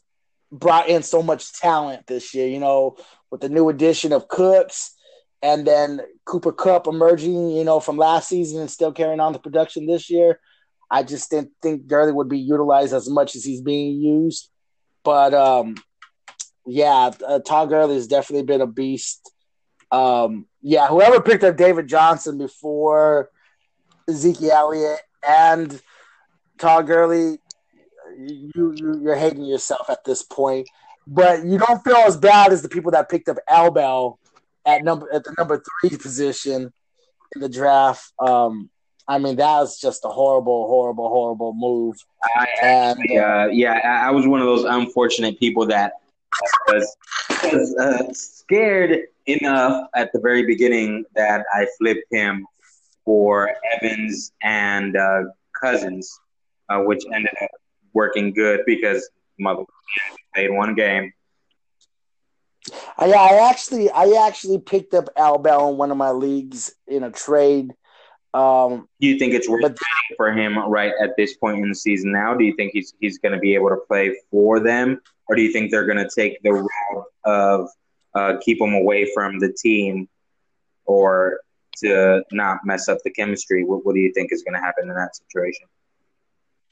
brought 0.51 0.89
in 0.89 1.03
so 1.05 1.23
much 1.23 1.53
talent 1.53 2.09
this 2.09 2.35
year. 2.35 2.49
You 2.49 2.59
know, 2.59 2.97
with 3.31 3.43
the 3.43 3.49
new 3.49 3.69
addition 3.69 4.13
of 4.13 4.27
Cooks 4.27 4.93
and 5.41 5.65
then 5.65 6.01
Cooper 6.25 6.53
Kupp 6.53 6.89
emerging, 6.89 7.51
you 7.51 7.65
know, 7.65 7.79
from 7.79 7.97
last 7.97 8.29
season 8.29 8.61
and 8.61 8.71
still 8.71 8.93
carrying 8.93 9.21
on 9.21 9.33
the 9.33 9.39
production 9.39 9.87
this 9.87 10.11
year. 10.11 10.41
I 10.91 11.05
just 11.05 11.31
didn't 11.31 11.53
think 11.63 11.87
Gurley 11.87 12.13
would 12.13 12.29
be 12.29 12.39
utilized 12.39 12.93
as 12.93 13.09
much 13.09 13.37
as 13.37 13.45
he's 13.45 13.61
being 13.61 14.01
used. 14.01 14.51
But 15.05 15.35
um, 15.35 15.77
yeah, 16.67 17.11
uh, 17.27 17.41
Todd 17.41 17.69
Gurley 17.69 17.95
has 17.95 18.07
definitely 18.07 18.47
been 18.47 18.61
a 18.61 18.67
beast. 18.67 19.31
Um, 19.93 20.47
yeah, 20.63 20.89
whoever 20.89 21.21
picked 21.21 21.45
up 21.45 21.57
David 21.57 21.87
Johnson 21.87 22.39
before 22.39 23.31
Ezekiel 24.09 24.51
Elliott 24.53 25.01
and 25.27 25.81
Todd 26.59 26.87
Gurley, 26.87 27.39
you, 28.19 28.75
you 28.77 29.01
you're 29.03 29.17
hating 29.17 29.45
yourself 29.45 29.91
at 29.91 30.05
this 30.05 30.23
point. 30.23 30.69
But 31.07 31.45
you 31.45 31.59
don't 31.59 31.85
feel 31.85 31.97
as 31.97 32.17
bad 32.17 32.53
as 32.53 32.63
the 32.63 32.69
people 32.69 32.93
that 32.93 33.11
picked 33.11 33.29
up 33.29 33.37
Al 33.49 33.71
Bell 33.71 34.19
at 34.65 34.83
number 34.83 35.13
at 35.13 35.25
the 35.25 35.35
number 35.37 35.63
three 35.83 35.99
position 35.99 36.73
in 37.35 37.41
the 37.41 37.49
draft. 37.49 38.11
Um, 38.19 38.71
I 39.07 39.19
mean, 39.19 39.37
that 39.37 39.61
was 39.61 39.79
just 39.79 40.05
a 40.05 40.09
horrible, 40.09 40.67
horrible, 40.67 41.09
horrible 41.09 41.53
move. 41.55 41.97
I 42.23 42.47
actually, 42.63 43.17
and, 43.17 43.25
uh, 43.25 43.49
yeah, 43.53 44.03
I 44.07 44.11
was 44.11 44.27
one 44.27 44.41
of 44.41 44.47
those 44.47 44.65
unfortunate 44.65 45.39
people 45.39 45.67
that 45.67 45.93
was, 46.69 46.97
was 47.45 47.77
uh, 47.77 48.13
scared 48.13 49.03
enough 49.27 49.89
at 49.95 50.13
the 50.13 50.21
very 50.21 50.47
beginning 50.47 51.05
that 51.15 51.45
I 51.53 51.67
flipped 51.79 52.07
him 52.11 52.47
for 53.05 53.51
Evans 53.75 54.33
and 54.43 54.97
uh, 54.97 55.25
Cousins, 55.61 56.19
uh, 56.71 56.81
which 56.81 57.05
ended 57.13 57.35
up 57.43 57.51
working 57.93 58.33
good 58.33 58.61
because 58.67 59.09
mother 59.39 59.65
played 60.35 60.51
one 60.51 60.75
game. 60.75 61.13
I, 62.97 63.13
I 63.13 63.51
actually 63.51 63.91
I 63.91 64.27
actually 64.27 64.59
picked 64.59 64.95
up 64.95 65.11
Al 65.17 65.37
Bell 65.37 65.69
in 65.69 65.77
one 65.77 65.91
of 65.91 65.99
my 65.99 66.13
leagues 66.13 66.75
in 66.87 67.03
a 67.03 67.11
trade 67.11 67.75
um, 68.35 68.89
do 69.01 69.07
you 69.07 69.19
think 69.19 69.33
it's 69.33 69.49
worth 69.49 69.63
but, 69.63 69.79
for 70.17 70.33
him 70.33 70.59
right 70.69 70.93
at 71.01 71.17
this 71.17 71.37
point 71.37 71.61
in 71.61 71.69
the 71.69 71.75
season 71.75 72.11
now? 72.11 72.35
Do 72.35 72.45
you 72.45 72.55
think 72.57 72.73
he's 72.73 72.93
he's 73.01 73.19
going 73.19 73.33
to 73.33 73.39
be 73.39 73.55
able 73.55 73.71
to 73.71 73.77
play 73.77 74.17
for 74.31 74.59
them, 74.59 75.01
or 75.29 75.37
do 75.37 75.43
you 75.43 75.53
think 75.53 75.71
they're 75.71 75.87
going 75.87 75.99
to 75.99 76.11
take 76.13 76.43
the 76.43 76.53
route 76.53 77.05
of 77.25 77.69
uh, 78.15 78.35
keep 78.43 78.61
him 78.61 78.75
away 78.75 79.09
from 79.15 79.39
the 79.39 79.53
team, 79.53 80.09
or 80.85 81.41
to 81.77 82.25
not 82.33 82.59
mess 82.65 82.89
up 82.89 82.99
the 83.05 83.11
chemistry? 83.11 83.65
What, 83.65 83.87
what 83.87 83.95
do 83.95 84.01
you 84.01 84.13
think 84.13 84.33
is 84.33 84.43
going 84.43 84.55
to 84.55 84.61
happen 84.61 84.89
in 84.89 84.97
that 84.97 85.15
situation? 85.15 85.69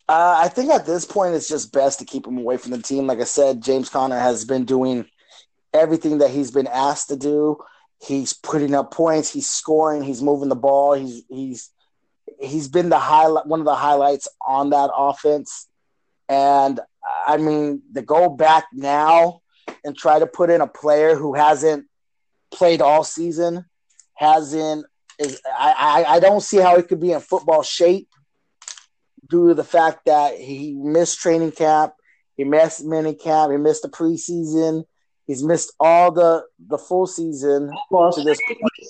Uh, 0.09 0.41
I 0.43 0.49
think 0.49 0.71
at 0.71 0.85
this 0.85 1.05
point 1.05 1.35
it's 1.37 1.49
just 1.49 1.73
best 1.73 2.01
to 2.01 2.05
keep 2.05 2.27
him 2.27 2.39
away 2.39 2.57
from 2.57 2.73
the 2.73 2.83
team. 2.83 3.07
Like 3.07 3.21
I 3.21 3.25
said, 3.25 3.63
James 3.63 3.89
Conner 3.89 4.19
has 4.19 4.45
been 4.45 4.65
doing 4.65 5.07
everything 5.73 6.19
that 6.19 6.31
he's 6.31 6.51
been 6.51 6.67
asked 6.67 7.09
to 7.09 7.17
do. 7.17 7.57
He's 8.03 8.33
putting 8.33 8.75
up 8.75 8.91
points. 8.93 9.33
He's 9.33 9.49
scoring. 9.49 10.03
He's 10.03 10.23
moving 10.23 10.49
the 10.49 10.57
ball. 10.57 10.95
He's 10.95 11.23
he's 11.29 11.71
he's 12.41 12.69
been 12.69 12.89
the 12.89 12.99
highlight 12.99 13.47
one 13.47 13.61
of 13.61 13.67
the 13.67 13.75
highlights 13.75 14.29
on 14.45 14.71
that 14.71 14.91
offense. 14.95 15.69
And 16.29 16.81
I 17.27 17.37
mean, 17.37 17.83
to 17.95 18.03
go 18.03 18.29
back 18.29 18.65
now 18.73 19.43
and 19.85 19.97
try 19.97 20.19
to 20.19 20.27
put 20.27 20.51
in 20.51 20.61
a 20.61 20.67
player 20.67 21.15
who 21.15 21.35
hasn't 21.35 21.87
played 22.53 22.83
all 22.83 23.05
season, 23.05 23.65
hasn't 24.15 24.87
is 25.19 25.41
I, 25.47 26.05
I, 26.07 26.15
I 26.17 26.21
don't 26.21 26.43
see 26.43 26.57
how 26.57 26.77
he 26.77 26.83
could 26.83 27.01
be 27.01 27.13
in 27.13 27.21
football 27.21 27.63
shape 27.63 28.09
due 29.29 29.49
to 29.49 29.55
the 29.55 29.65
fact 29.65 30.07
that 30.07 30.39
he 30.39 30.73
missed 30.73 31.21
training 31.21 31.53
camp, 31.53 31.95
he 32.37 32.45
missed 32.45 32.85
mini 32.85 33.15
camp, 33.15 33.53
he 33.53 33.59
missed 33.59 33.83
the 33.83 33.89
preseason, 33.89 34.85
He's 35.33 35.43
missed 35.43 35.73
all 35.81 36.13
the 36.13 36.45
the 36.69 36.77
full 36.77 37.07
season. 37.07 37.73
Well, 37.91 38.13
to 38.13 38.23
this 38.23 38.39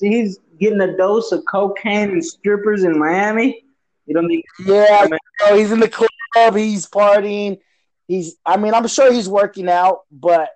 he's 0.01 0.41
getting 0.59 0.81
a 0.81 0.97
dose 0.97 1.31
of 1.31 1.45
cocaine 1.45 2.11
and 2.11 2.25
strippers 2.25 2.83
in 2.83 2.99
Miami. 2.99 3.63
You 4.07 4.15
don't 4.15 4.27
think? 4.27 4.45
Yeah, 4.67 5.07
he's 5.55 5.71
in 5.71 5.79
the 5.79 5.89
club. 5.89 6.57
He's 6.57 6.89
partying. 6.89 7.61
He's. 8.09 8.35
I 8.45 8.57
mean, 8.57 8.75
I'm 8.75 8.89
sure 8.89 9.13
he's 9.13 9.29
working 9.29 9.69
out, 9.69 10.01
but 10.11 10.49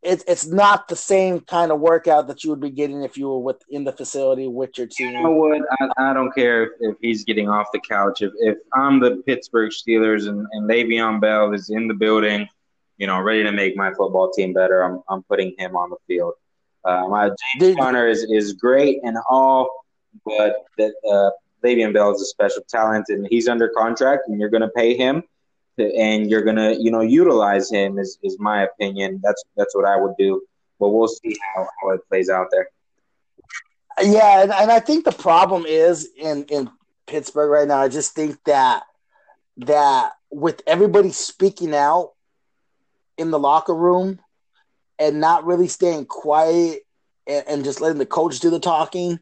it's 0.00 0.22
it's 0.28 0.46
not 0.46 0.86
the 0.86 0.94
same 0.94 1.40
kind 1.40 1.72
of 1.72 1.80
workout 1.80 2.28
that 2.28 2.44
you 2.44 2.50
would 2.50 2.60
be 2.60 2.70
getting 2.70 3.02
if 3.02 3.18
you 3.18 3.30
were 3.30 3.40
with 3.40 3.60
in 3.68 3.82
the 3.82 3.92
facility 3.92 4.46
with 4.46 4.78
your 4.78 4.86
team. 4.86 5.10
You 5.10 5.24
know 5.24 5.32
what? 5.32 5.60
I, 5.80 6.10
I 6.10 6.14
don't 6.14 6.32
care 6.32 6.62
if, 6.62 6.70
if 6.78 6.96
he's 7.00 7.24
getting 7.24 7.48
off 7.48 7.66
the 7.72 7.80
couch. 7.80 8.22
If 8.22 8.30
if 8.38 8.58
I'm 8.74 9.00
the 9.00 9.24
Pittsburgh 9.26 9.72
Steelers 9.72 10.28
and, 10.28 10.46
and 10.52 10.70
Le'Veon 10.70 11.20
Bell 11.20 11.52
is 11.52 11.70
in 11.70 11.88
the 11.88 11.94
building 11.94 12.48
you 13.00 13.06
know, 13.06 13.18
ready 13.18 13.42
to 13.42 13.50
make 13.50 13.76
my 13.76 13.90
football 13.94 14.30
team 14.30 14.52
better, 14.52 14.82
I'm, 14.82 15.02
I'm 15.08 15.22
putting 15.22 15.54
him 15.58 15.74
on 15.74 15.88
the 15.88 15.96
field. 16.06 16.34
Uh, 16.84 17.08
my 17.08 17.30
James 17.58 17.76
Conner 17.76 18.06
is, 18.06 18.24
is 18.30 18.52
great 18.52 19.00
and 19.02 19.16
all, 19.28 19.70
but 20.24 20.64
that 20.76 20.92
uh, 21.10 21.30
Le'Veon 21.66 21.94
Bell 21.94 22.14
is 22.14 22.20
a 22.20 22.26
special 22.26 22.62
talent, 22.68 23.06
and 23.08 23.26
he's 23.30 23.48
under 23.48 23.70
contract, 23.70 24.28
and 24.28 24.38
you're 24.38 24.50
going 24.50 24.60
to 24.60 24.68
pay 24.68 24.94
him, 24.94 25.22
and 25.78 26.30
you're 26.30 26.42
going 26.42 26.56
to, 26.56 26.76
you 26.78 26.90
know, 26.90 27.00
utilize 27.00 27.70
him. 27.70 27.98
Is, 27.98 28.18
is 28.22 28.38
my 28.38 28.64
opinion. 28.64 29.20
That's 29.22 29.42
that's 29.56 29.74
what 29.74 29.86
I 29.86 29.96
would 29.96 30.14
do. 30.18 30.42
But 30.78 30.90
we'll 30.90 31.08
see 31.08 31.36
how, 31.54 31.66
how 31.82 31.90
it 31.90 32.00
plays 32.08 32.28
out 32.28 32.48
there. 32.50 32.68
Yeah, 34.02 34.42
and, 34.42 34.52
and 34.52 34.70
I 34.70 34.80
think 34.80 35.06
the 35.06 35.12
problem 35.12 35.64
is 35.66 36.08
in 36.18 36.44
in 36.44 36.70
Pittsburgh 37.06 37.50
right 37.50 37.68
now. 37.68 37.78
I 37.78 37.88
just 37.88 38.14
think 38.14 38.42
that 38.44 38.82
that 39.58 40.12
with 40.30 40.62
everybody 40.66 41.12
speaking 41.12 41.74
out 41.74 42.12
in 43.20 43.30
the 43.30 43.38
locker 43.38 43.74
room 43.74 44.18
and 44.98 45.20
not 45.20 45.44
really 45.44 45.68
staying 45.68 46.06
quiet 46.06 46.80
and, 47.26 47.44
and 47.46 47.64
just 47.64 47.82
letting 47.82 47.98
the 47.98 48.06
coach 48.06 48.40
do 48.40 48.48
the 48.48 48.58
talking, 48.58 49.20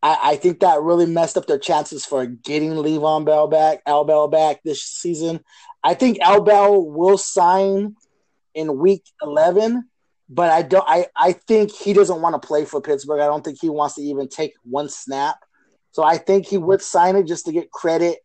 I, 0.00 0.18
I, 0.22 0.36
think 0.36 0.60
that 0.60 0.80
really 0.80 1.06
messed 1.06 1.36
up 1.36 1.46
their 1.46 1.58
chances 1.58 2.06
for 2.06 2.24
getting 2.24 2.70
Le'Veon 2.70 3.24
Bell 3.24 3.48
back, 3.48 3.82
Al 3.84 4.04
Bell 4.04 4.28
back 4.28 4.62
this 4.62 4.82
season. 4.84 5.40
I 5.82 5.94
think 5.94 6.20
Al 6.20 6.40
Bell 6.40 6.80
will 6.80 7.18
sign 7.18 7.96
in 8.54 8.78
week 8.78 9.02
eleven, 9.20 9.88
but 10.28 10.50
I 10.50 10.62
don't. 10.62 10.84
I, 10.86 11.06
I 11.16 11.32
think 11.32 11.72
he 11.72 11.92
doesn't 11.92 12.22
want 12.22 12.40
to 12.40 12.46
play 12.46 12.64
for 12.64 12.80
Pittsburgh. 12.80 13.20
I 13.20 13.26
don't 13.26 13.44
think 13.44 13.58
he 13.60 13.68
wants 13.68 13.96
to 13.96 14.02
even 14.02 14.28
take 14.28 14.54
one 14.62 14.88
snap. 14.88 15.36
So 15.90 16.04
I 16.04 16.18
think 16.18 16.46
he 16.46 16.58
would 16.58 16.82
sign 16.82 17.16
it 17.16 17.26
just 17.26 17.46
to 17.46 17.52
get 17.52 17.70
credit 17.70 18.18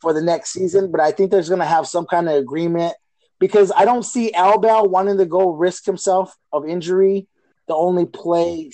for 0.00 0.12
the 0.12 0.22
next 0.22 0.50
season. 0.50 0.90
But 0.90 1.00
I 1.00 1.10
think 1.10 1.30
there's 1.30 1.48
going 1.48 1.60
to 1.60 1.66
have 1.66 1.86
some 1.86 2.06
kind 2.06 2.28
of 2.28 2.36
agreement 2.36 2.94
because 3.40 3.72
I 3.74 3.84
don't 3.84 4.04
see 4.04 4.30
Albel 4.32 4.88
wanting 4.88 5.18
to 5.18 5.26
go 5.26 5.50
risk 5.50 5.84
himself 5.84 6.36
of 6.52 6.68
injury 6.68 7.26
to 7.66 7.74
only 7.74 8.06
play 8.06 8.70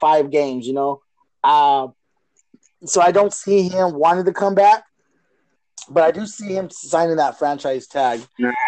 five 0.00 0.30
games. 0.30 0.66
You 0.66 0.72
know, 0.72 1.02
uh, 1.44 1.88
so 2.86 3.02
I 3.02 3.12
don't 3.12 3.32
see 3.32 3.68
him 3.68 3.94
wanting 3.94 4.24
to 4.24 4.32
come 4.32 4.54
back. 4.54 4.84
But 5.88 6.02
I 6.02 6.10
do 6.10 6.26
see 6.26 6.52
him 6.52 6.68
signing 6.68 7.16
that 7.16 7.38
franchise 7.38 7.86
tag 7.86 8.20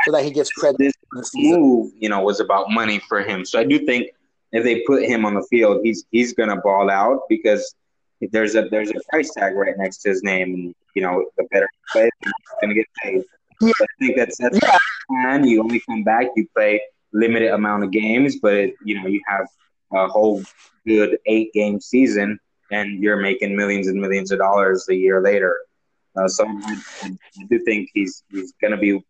so 0.04 0.12
that 0.12 0.22
he 0.22 0.30
gets 0.30 0.52
credit. 0.52 0.78
This 0.78 1.32
move, 1.34 1.90
you 1.96 2.08
know, 2.08 2.20
was 2.22 2.38
about 2.38 2.70
money 2.70 3.00
for 3.08 3.22
him. 3.22 3.44
So 3.44 3.58
I 3.58 3.64
do 3.64 3.84
think 3.84 4.10
if 4.52 4.62
they 4.62 4.82
put 4.86 5.02
him 5.02 5.24
on 5.24 5.34
the 5.34 5.42
field, 5.50 5.80
he's 5.82 6.04
he's 6.10 6.32
gonna 6.32 6.60
ball 6.60 6.90
out 6.90 7.22
because 7.28 7.74
there's 8.20 8.54
a 8.54 8.68
there's 8.68 8.90
a 8.90 9.00
price 9.10 9.32
tag 9.34 9.54
right 9.54 9.76
next 9.76 9.98
to 9.98 10.10
his 10.10 10.22
name, 10.22 10.54
and 10.54 10.74
you 10.94 11.02
know 11.02 11.24
the 11.36 11.44
better 11.50 11.68
he 11.72 12.00
plays, 12.00 12.10
he's 12.22 12.32
gonna 12.60 12.74
get 12.74 12.86
paid. 13.02 13.24
Yeah. 13.60 13.72
I 13.80 13.86
think 13.98 14.16
that's 14.16 14.38
that's 14.38 14.58
yeah. 14.62 14.76
plan. 15.08 15.44
You 15.44 15.62
only 15.62 15.80
come 15.80 16.04
back, 16.04 16.28
you 16.36 16.46
play 16.54 16.80
limited 17.12 17.52
amount 17.52 17.84
of 17.84 17.90
games, 17.90 18.36
but 18.40 18.54
it, 18.54 18.74
you 18.84 19.00
know 19.00 19.06
you 19.08 19.20
have 19.26 19.46
a 19.92 20.06
whole 20.08 20.42
good 20.86 21.18
eight 21.26 21.52
game 21.52 21.80
season, 21.80 22.38
and 22.70 23.02
you're 23.02 23.16
making 23.16 23.56
millions 23.56 23.88
and 23.88 24.00
millions 24.00 24.30
of 24.30 24.38
dollars 24.38 24.86
a 24.88 24.94
year 24.94 25.22
later. 25.22 25.58
Uh, 26.16 26.28
so 26.28 26.46
I, 26.46 26.82
I, 27.02 27.44
do 27.48 27.58
think 27.60 27.90
he's 27.94 28.22
he's 28.30 28.52
gonna 28.60 28.76
be 28.76 29.00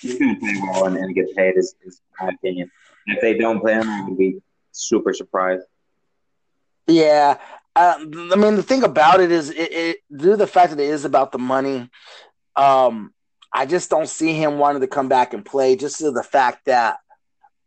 he's 0.00 0.18
gonna 0.18 0.38
play 0.38 0.54
well 0.62 0.86
and, 0.86 0.96
and 0.96 1.14
get 1.14 1.34
paid. 1.36 1.56
Is, 1.56 1.74
is 1.82 2.00
my 2.20 2.28
opinion. 2.28 2.70
If 3.06 3.20
they 3.20 3.38
don't 3.38 3.60
play 3.60 3.74
him, 3.74 3.88
I 3.88 4.04
would 4.04 4.18
be 4.18 4.40
super 4.72 5.12
surprised. 5.12 5.64
Yeah, 6.86 7.38
uh, 7.76 7.94
I 7.98 8.36
mean 8.36 8.56
the 8.56 8.62
thing 8.62 8.82
about 8.82 9.20
it 9.20 9.30
is, 9.30 9.50
it, 9.50 9.72
it, 9.72 9.96
due 10.14 10.30
to 10.30 10.36
the 10.36 10.46
fact 10.46 10.70
that 10.70 10.80
it 10.80 10.88
is 10.88 11.04
about 11.04 11.32
the 11.32 11.38
money, 11.38 11.88
um, 12.56 13.12
I 13.52 13.66
just 13.66 13.90
don't 13.90 14.08
see 14.08 14.34
him 14.34 14.58
wanting 14.58 14.82
to 14.82 14.86
come 14.86 15.08
back 15.08 15.34
and 15.34 15.44
play. 15.44 15.76
Just 15.76 15.98
to 15.98 16.10
the 16.10 16.22
fact 16.22 16.66
that, 16.66 16.98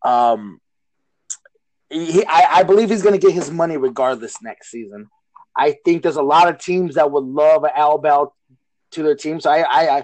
um, 0.03 0.59
he, 1.89 2.25
I, 2.25 2.59
I 2.59 2.63
believe 2.63 2.89
he's 2.89 3.03
going 3.03 3.19
to 3.19 3.25
get 3.25 3.33
his 3.33 3.51
money 3.51 3.77
regardless 3.77 4.41
next 4.41 4.71
season. 4.71 5.09
I 5.55 5.75
think 5.83 6.03
there's 6.03 6.15
a 6.15 6.23
lot 6.23 6.47
of 6.47 6.59
teams 6.59 6.95
that 6.95 7.11
would 7.11 7.25
love 7.25 7.65
Al 7.75 7.97
Bell 7.97 8.35
to 8.91 9.03
their 9.03 9.15
team. 9.15 9.39
So 9.39 9.51
I, 9.51 9.97
I, 9.97 10.03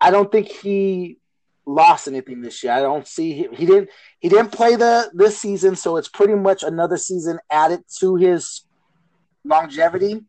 I 0.00 0.10
don't 0.10 0.30
think 0.32 0.48
he 0.48 1.18
lost 1.66 2.08
anything 2.08 2.40
this 2.40 2.62
year. 2.64 2.72
I 2.72 2.80
don't 2.80 3.06
see 3.06 3.32
he, 3.32 3.48
he 3.52 3.66
didn't 3.66 3.90
he 4.18 4.28
didn't 4.28 4.50
play 4.50 4.76
the 4.76 5.10
this 5.14 5.38
season, 5.38 5.76
so 5.76 5.96
it's 5.96 6.08
pretty 6.08 6.34
much 6.34 6.62
another 6.62 6.96
season 6.96 7.38
added 7.50 7.84
to 8.00 8.16
his 8.16 8.62
longevity 9.44 10.22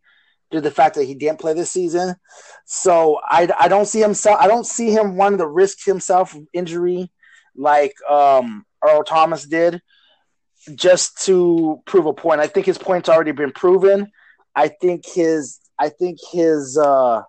due 0.52 0.58
to 0.58 0.62
the 0.62 0.72
fact 0.72 0.96
that 0.96 1.06
he 1.06 1.16
didn't 1.16 1.40
play 1.40 1.54
this 1.54 1.72
season. 1.72 2.16
So 2.66 3.20
I, 3.24 3.50
I 3.60 3.68
don't 3.68 3.88
see 3.88 4.02
him 4.02 4.14
I 4.40 4.48
don't 4.48 4.66
see 4.66 4.92
him 4.92 5.16
wanting 5.16 5.40
to 5.40 5.48
risk 5.48 5.86
himself 5.86 6.36
injury 6.54 7.12
like 7.56 7.94
um, 8.10 8.66
Earl 8.84 9.04
Thomas 9.04 9.46
did 9.46 9.82
just 10.76 11.24
to 11.26 11.82
prove 11.86 12.06
a 12.06 12.14
point. 12.14 12.42
I 12.42 12.48
think 12.48 12.66
his 12.66 12.78
point's 12.78 13.10
already 13.10 13.32
been 13.32 13.52
proven. 13.52 14.12
I 14.56 14.68
think 14.68 15.06
his 15.06 15.60
I 15.80 15.90
think 15.90 16.20
his 16.32 16.78
uh, 16.78 17.24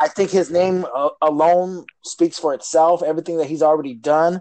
I 0.00 0.08
think 0.08 0.30
his 0.30 0.50
name 0.50 0.86
uh, 0.94 1.10
alone 1.20 1.84
speaks 2.04 2.38
for 2.38 2.54
itself. 2.54 3.02
Everything 3.02 3.38
that 3.38 3.48
he's 3.48 3.62
already 3.62 3.94
done, 3.94 4.40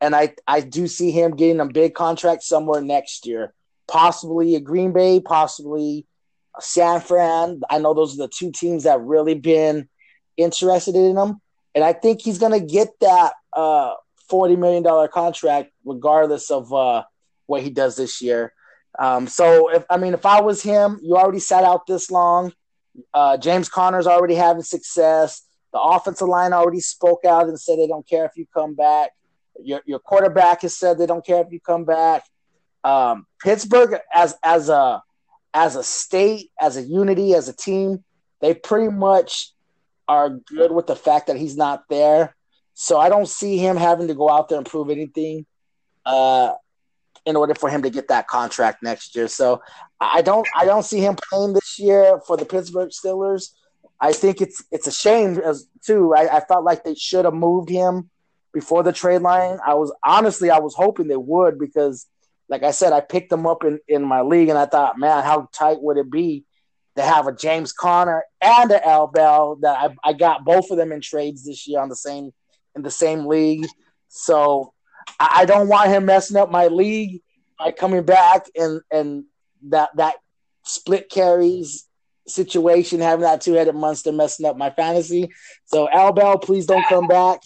and 0.00 0.14
I 0.14 0.34
I 0.46 0.60
do 0.60 0.86
see 0.86 1.10
him 1.10 1.36
getting 1.36 1.60
a 1.60 1.66
big 1.66 1.94
contract 1.94 2.42
somewhere 2.42 2.82
next 2.82 3.26
year, 3.26 3.54
possibly 3.88 4.54
a 4.54 4.60
Green 4.60 4.92
Bay, 4.92 5.20
possibly 5.20 6.06
San 6.60 7.00
Fran. 7.00 7.60
I 7.68 7.78
know 7.78 7.94
those 7.94 8.14
are 8.14 8.26
the 8.26 8.28
two 8.28 8.52
teams 8.52 8.84
that 8.84 9.00
really 9.00 9.34
been 9.34 9.88
interested 10.36 10.94
in 10.94 11.16
him, 11.16 11.40
and 11.74 11.84
I 11.84 11.92
think 11.92 12.20
he's 12.20 12.38
gonna 12.38 12.60
get 12.60 12.88
that 13.00 13.32
uh, 13.52 13.94
forty 14.28 14.56
million 14.56 14.82
dollar 14.82 15.08
contract 15.08 15.70
regardless 15.84 16.50
of 16.50 16.72
uh, 16.72 17.04
what 17.46 17.62
he 17.62 17.70
does 17.70 17.96
this 17.96 18.22
year. 18.22 18.52
Um, 18.98 19.26
so 19.26 19.70
if 19.70 19.84
I 19.90 19.96
mean, 19.96 20.14
if 20.14 20.24
I 20.24 20.40
was 20.40 20.62
him, 20.62 21.00
you 21.02 21.16
already 21.16 21.40
sat 21.40 21.64
out 21.64 21.86
this 21.86 22.10
long 22.10 22.52
uh, 23.12 23.36
James 23.36 23.68
Conner's 23.68 24.06
already 24.06 24.34
having 24.34 24.62
success. 24.62 25.42
The 25.72 25.80
offensive 25.80 26.28
line 26.28 26.52
already 26.52 26.80
spoke 26.80 27.24
out 27.24 27.48
and 27.48 27.60
said 27.60 27.78
they 27.78 27.86
don't 27.86 28.08
care 28.08 28.24
if 28.24 28.32
you 28.36 28.46
come 28.52 28.74
back. 28.74 29.10
Your, 29.62 29.82
your 29.86 29.98
quarterback 29.98 30.62
has 30.62 30.76
said 30.76 30.98
they 30.98 31.06
don't 31.06 31.24
care 31.24 31.42
if 31.42 31.50
you 31.50 31.60
come 31.60 31.84
back. 31.84 32.24
Um, 32.82 33.26
Pittsburgh, 33.42 33.98
as 34.12 34.36
as 34.42 34.68
a 34.68 35.02
as 35.54 35.76
a 35.76 35.82
state, 35.82 36.50
as 36.60 36.76
a 36.76 36.82
unity, 36.82 37.32
as 37.34 37.48
a 37.48 37.56
team, 37.56 38.04
they 38.40 38.52
pretty 38.52 38.90
much 38.90 39.52
are 40.06 40.28
good 40.28 40.72
with 40.72 40.86
the 40.86 40.96
fact 40.96 41.28
that 41.28 41.36
he's 41.36 41.56
not 41.56 41.84
there. 41.88 42.36
So 42.74 42.98
I 42.98 43.08
don't 43.08 43.28
see 43.28 43.56
him 43.56 43.76
having 43.76 44.08
to 44.08 44.14
go 44.14 44.28
out 44.28 44.48
there 44.48 44.58
and 44.58 44.66
prove 44.66 44.90
anything. 44.90 45.46
Uh, 46.04 46.52
in 47.26 47.36
order 47.36 47.54
for 47.54 47.70
him 47.70 47.82
to 47.82 47.90
get 47.90 48.08
that 48.08 48.26
contract 48.26 48.82
next 48.82 49.16
year. 49.16 49.28
So 49.28 49.62
I 50.00 50.22
don't 50.22 50.46
I 50.54 50.64
don't 50.64 50.84
see 50.84 51.00
him 51.00 51.16
playing 51.30 51.54
this 51.54 51.78
year 51.78 52.20
for 52.26 52.36
the 52.36 52.44
Pittsburgh 52.44 52.90
Steelers. 52.90 53.50
I 54.00 54.12
think 54.12 54.40
it's 54.40 54.62
it's 54.70 54.86
a 54.86 54.92
shame 54.92 55.38
as 55.38 55.66
too. 55.84 56.14
I, 56.14 56.36
I 56.36 56.40
felt 56.40 56.64
like 56.64 56.84
they 56.84 56.94
should 56.94 57.24
have 57.24 57.34
moved 57.34 57.68
him 57.68 58.10
before 58.52 58.82
the 58.82 58.92
trade 58.92 59.22
line. 59.22 59.58
I 59.66 59.74
was 59.74 59.92
honestly 60.04 60.50
I 60.50 60.58
was 60.58 60.74
hoping 60.74 61.08
they 61.08 61.16
would 61.16 61.58
because 61.58 62.06
like 62.48 62.62
I 62.62 62.70
said, 62.70 62.92
I 62.92 63.00
picked 63.00 63.30
them 63.30 63.46
up 63.46 63.64
in, 63.64 63.78
in 63.88 64.04
my 64.04 64.22
league 64.22 64.48
and 64.48 64.58
I 64.58 64.66
thought, 64.66 64.98
man, 64.98 65.22
how 65.22 65.48
tight 65.52 65.80
would 65.80 65.96
it 65.96 66.10
be 66.10 66.44
to 66.96 67.02
have 67.02 67.26
a 67.26 67.34
James 67.34 67.72
Conner 67.72 68.24
and 68.40 68.70
an 68.70 68.80
Al 68.84 69.06
Bell 69.06 69.56
that 69.62 69.76
I, 69.76 70.10
I 70.10 70.12
got 70.12 70.44
both 70.44 70.70
of 70.70 70.76
them 70.76 70.92
in 70.92 71.00
trades 71.00 71.44
this 71.44 71.66
year 71.66 71.80
on 71.80 71.88
the 71.88 71.96
same 71.96 72.32
in 72.76 72.82
the 72.82 72.90
same 72.90 73.26
league. 73.26 73.66
So 74.08 74.72
I 75.18 75.44
don't 75.44 75.68
want 75.68 75.90
him 75.90 76.04
messing 76.06 76.36
up 76.36 76.50
my 76.50 76.66
league 76.68 77.22
by 77.58 77.72
coming 77.72 78.04
back 78.04 78.46
and 78.56 78.80
and 78.90 79.24
that 79.68 79.90
that 79.96 80.16
split 80.64 81.10
carries 81.10 81.86
situation, 82.26 83.00
having 83.00 83.22
that 83.22 83.40
two 83.40 83.54
headed 83.54 83.74
monster 83.74 84.12
messing 84.12 84.46
up 84.46 84.56
my 84.56 84.70
fantasy. 84.70 85.30
So 85.66 85.88
Al 85.90 86.12
Bell, 86.12 86.38
please 86.38 86.66
don't 86.66 86.86
come 86.86 87.06
back. 87.06 87.40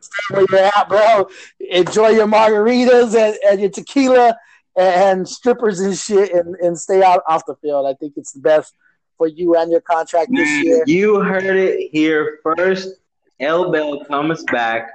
Stay 0.00 0.34
where 0.34 0.46
you're 0.50 0.70
at, 0.76 0.88
bro. 0.88 1.28
Enjoy 1.60 2.08
your 2.08 2.26
margaritas 2.26 3.14
and, 3.14 3.36
and 3.46 3.60
your 3.60 3.70
tequila 3.70 4.36
and 4.76 5.28
strippers 5.28 5.80
and 5.80 5.96
shit 5.96 6.32
and, 6.32 6.54
and 6.56 6.78
stay 6.78 7.02
out 7.02 7.22
off 7.28 7.44
the 7.46 7.54
field. 7.56 7.86
I 7.86 7.94
think 7.94 8.14
it's 8.16 8.32
the 8.32 8.40
best 8.40 8.74
for 9.18 9.26
you 9.26 9.56
and 9.56 9.70
your 9.70 9.80
contract 9.80 10.30
this 10.32 10.64
year. 10.64 10.84
You 10.86 11.20
heard 11.20 11.44
it 11.44 11.90
here 11.92 12.38
first. 12.42 13.00
Al 13.40 13.70
Bell 13.70 14.04
comes 14.04 14.44
back 14.44 14.90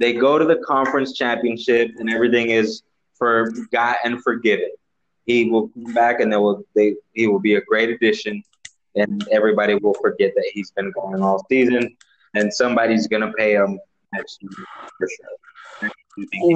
they 0.00 0.14
go 0.14 0.38
to 0.38 0.46
the 0.46 0.56
conference 0.56 1.12
championship, 1.12 1.90
and 1.98 2.10
everything 2.10 2.48
is 2.50 2.82
forgotten 3.16 3.96
and 4.14 4.22
forgiven. 4.22 4.70
He 5.26 5.50
will 5.50 5.68
come 5.68 5.92
back, 5.92 6.20
and 6.20 6.32
they 6.32 6.38
will 6.38 6.64
they 6.74 6.96
he 7.12 7.26
will 7.26 7.38
be 7.38 7.56
a 7.56 7.60
great 7.60 7.90
addition, 7.90 8.42
and 8.96 9.28
everybody 9.30 9.74
will 9.74 9.94
forget 9.94 10.32
that 10.34 10.50
he's 10.54 10.70
been 10.70 10.90
going 10.92 11.22
all 11.22 11.44
season, 11.50 11.94
and 12.34 12.52
somebody's 12.52 13.06
gonna 13.06 13.30
pay 13.34 13.52
him 13.52 13.78
next 14.12 14.42
year 14.42 14.50
for 14.98 15.08
sure. 15.08 15.90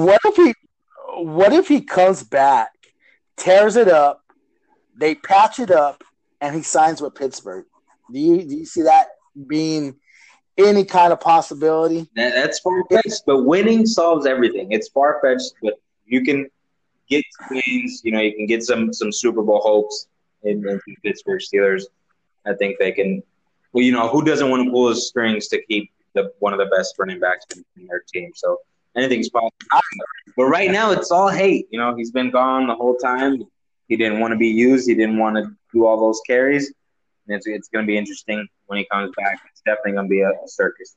What 0.03 0.21
if 0.25 0.35
he? 0.35 0.53
What 1.17 1.53
if 1.53 1.67
he 1.67 1.81
comes 1.81 2.23
back, 2.23 2.71
tears 3.37 3.75
it 3.75 3.87
up, 3.87 4.23
they 4.97 5.15
patch 5.15 5.59
it 5.59 5.71
up, 5.71 6.03
and 6.41 6.55
he 6.55 6.61
signs 6.61 7.01
with 7.01 7.15
Pittsburgh? 7.15 7.65
Do 8.11 8.19
you 8.19 8.43
do 8.43 8.55
you 8.55 8.65
see 8.65 8.81
that 8.81 9.07
being 9.47 9.95
any 10.57 10.85
kind 10.85 11.11
of 11.11 11.19
possibility. 11.19 12.09
That, 12.15 12.33
that's 12.33 12.59
far 12.59 12.83
fetched, 12.89 13.23
but 13.25 13.43
winning 13.43 13.85
solves 13.85 14.25
everything. 14.25 14.71
It's 14.71 14.89
far 14.89 15.19
fetched, 15.21 15.53
but 15.61 15.75
you 16.05 16.23
can 16.23 16.49
get 17.09 17.25
wins. 17.49 18.01
You 18.03 18.11
know, 18.11 18.21
you 18.21 18.33
can 18.33 18.45
get 18.45 18.63
some 18.63 18.93
some 18.93 19.11
Super 19.11 19.41
Bowl 19.41 19.61
hopes 19.61 20.07
in, 20.43 20.67
in 20.67 20.79
Pittsburgh 21.03 21.41
Steelers. 21.41 21.83
I 22.45 22.53
think 22.53 22.77
they 22.79 22.91
can. 22.91 23.21
Well, 23.73 23.83
you 23.83 23.91
know, 23.91 24.07
who 24.07 24.23
doesn't 24.23 24.49
want 24.49 24.65
to 24.65 24.71
pull 24.71 24.87
the 24.87 24.95
strings 24.95 25.47
to 25.49 25.61
keep 25.63 25.91
the 26.15 26.31
one 26.39 26.53
of 26.53 26.59
the 26.59 26.65
best 26.75 26.95
running 26.97 27.19
backs 27.19 27.45
in 27.55 27.87
their 27.87 28.03
team? 28.11 28.31
So 28.35 28.57
anything's 28.95 29.29
possible. 29.29 29.51
But 30.35 30.45
right 30.45 30.71
now, 30.71 30.91
it's 30.91 31.11
all 31.11 31.29
hate. 31.29 31.67
You 31.69 31.79
know, 31.79 31.95
he's 31.95 32.11
been 32.11 32.31
gone 32.31 32.67
the 32.67 32.75
whole 32.75 32.95
time. 32.95 33.43
He 33.87 33.95
didn't 33.95 34.19
want 34.19 34.31
to 34.31 34.37
be 34.37 34.47
used. 34.47 34.87
He 34.87 34.95
didn't 34.95 35.17
want 35.17 35.35
to 35.37 35.51
do 35.73 35.85
all 35.85 35.99
those 35.99 36.19
carries. 36.25 36.73
And 37.27 37.35
it's, 37.35 37.47
it's 37.47 37.69
going 37.69 37.85
to 37.85 37.87
be 37.87 37.97
interesting 37.97 38.47
when 38.67 38.79
he 38.79 38.87
comes 38.91 39.11
back 39.15 39.39
It's 39.51 39.61
definitely 39.61 39.93
going 39.93 40.05
to 40.05 40.09
be 40.09 40.21
a, 40.21 40.29
a, 40.29 40.47
circus. 40.47 40.95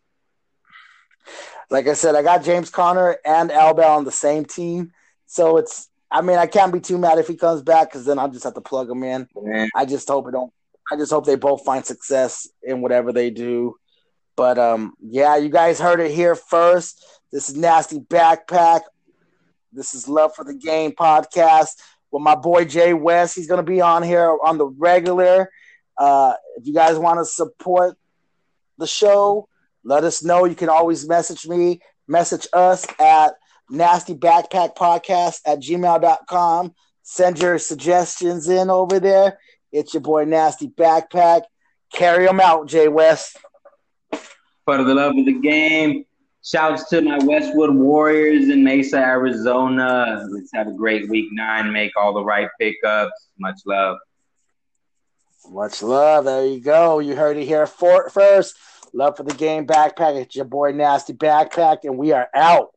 Like 1.71 1.87
I 1.87 1.95
said, 1.95 2.14
I 2.14 2.23
got 2.23 2.45
James 2.45 2.71
Conner 2.71 3.19
and 3.25 3.53
Al 3.53 3.75
Bell 3.75 3.97
on 3.97 4.05
the 4.05 4.12
same 4.12 4.45
team, 4.45 4.93
so 5.27 5.59
it's. 5.59 5.89
I 6.11 6.23
mean, 6.23 6.39
I 6.39 6.47
can't 6.47 6.73
be 6.73 6.81
too 6.81 6.97
mad 6.97 7.19
if 7.19 7.29
he 7.29 7.37
comes 7.37 7.61
back 7.61 7.91
because 7.91 8.07
then 8.07 8.19
I'll 8.19 8.31
just 8.31 8.45
have 8.45 8.55
to 8.55 8.62
plug 8.62 8.89
him 8.89 9.03
in. 9.03 9.29
Man. 9.37 9.69
I 9.77 9.85
just 9.85 10.09
hope 10.09 10.27
it 10.27 10.31
don't. 10.31 10.51
I 10.91 10.97
just 10.97 11.12
hope 11.12 11.27
they 11.27 11.37
both 11.37 11.66
find 11.66 11.85
success 11.85 12.49
in 12.62 12.81
whatever 12.81 13.12
they 13.12 13.29
do. 13.29 13.77
But 14.39 14.57
um, 14.57 14.95
yeah, 15.01 15.34
you 15.34 15.49
guys 15.49 15.80
heard 15.80 15.99
it 15.99 16.12
here 16.12 16.36
first. 16.36 17.05
This 17.32 17.49
is 17.51 17.57
Nasty 17.57 17.99
Backpack. 17.99 18.82
This 19.72 19.95
is 19.95 20.07
Love 20.07 20.32
for 20.36 20.45
the 20.45 20.55
Game 20.55 20.93
podcast 20.93 21.70
with 22.12 22.22
my 22.22 22.36
boy 22.36 22.64
Jay 22.64 22.95
West. 22.95 23.34
He's 23.34 23.49
gonna 23.49 23.64
be 23.64 23.80
on 23.80 24.05
here 24.05 24.39
on 24.45 24.57
the 24.57 24.66
regular. 24.66 25.51
Uh, 25.99 26.34
if 26.57 26.68
you 26.68 26.72
guys 26.72 26.97
want 27.01 27.18
to 27.18 27.24
support 27.24 27.99
the 28.78 28.86
show, 28.86 29.49
let 29.82 30.05
us 30.05 30.22
know. 30.22 30.45
You 30.45 30.55
can 30.55 30.68
always 30.68 31.09
message 31.09 31.45
me, 31.45 31.80
message 32.07 32.47
us 32.53 32.86
at 33.01 33.34
nasty 33.68 34.14
backpack 34.14 34.76
podcast 34.76 35.41
at 35.47 35.59
gmail.com. 35.59 36.76
Send 37.03 37.41
your 37.41 37.59
suggestions 37.59 38.49
in 38.49 38.70
over 38.70 39.01
there. 39.01 39.41
It's 39.72 39.95
your 39.95 40.01
boy 40.03 40.26
Nasty 40.26 40.68
Backpack. 40.68 41.43
Carry 41.93 42.26
them 42.26 42.39
out, 42.39 42.68
Jay 42.68 42.86
West. 42.86 43.36
For 44.69 44.85
the 44.85 44.95
love 44.95 45.16
of 45.16 45.25
the 45.25 45.33
game. 45.33 46.05
Shouts 46.45 46.91
to 46.91 47.01
my 47.01 47.16
Westwood 47.25 47.75
Warriors 47.75 48.51
in 48.51 48.62
Mesa, 48.62 48.99
Arizona. 48.99 50.27
Let's 50.31 50.51
have 50.53 50.69
a 50.69 50.73
great 50.73 51.09
week 51.09 51.29
nine. 51.33 51.73
Make 51.73 51.93
all 51.97 52.12
the 52.12 52.23
right 52.23 52.51
pickups. 52.61 53.31
Much 53.39 53.61
love. 53.64 53.97
Much 55.49 55.83
love. 55.83 56.27
There 56.27 56.45
you 56.45 56.61
go. 56.61 56.99
You 56.99 57.16
heard 57.16 57.39
it 57.39 57.47
here 57.47 57.66
for, 57.66 58.11
first. 58.11 58.59
Love 58.93 59.16
for 59.16 59.23
the 59.23 59.33
game 59.33 59.66
backpack. 59.66 60.21
It's 60.21 60.37
your 60.37 60.45
boy 60.45 60.73
Nasty 60.73 61.14
Backpack, 61.14 61.85
and 61.85 61.97
we 61.97 62.12
are 62.12 62.29
out. 62.35 62.69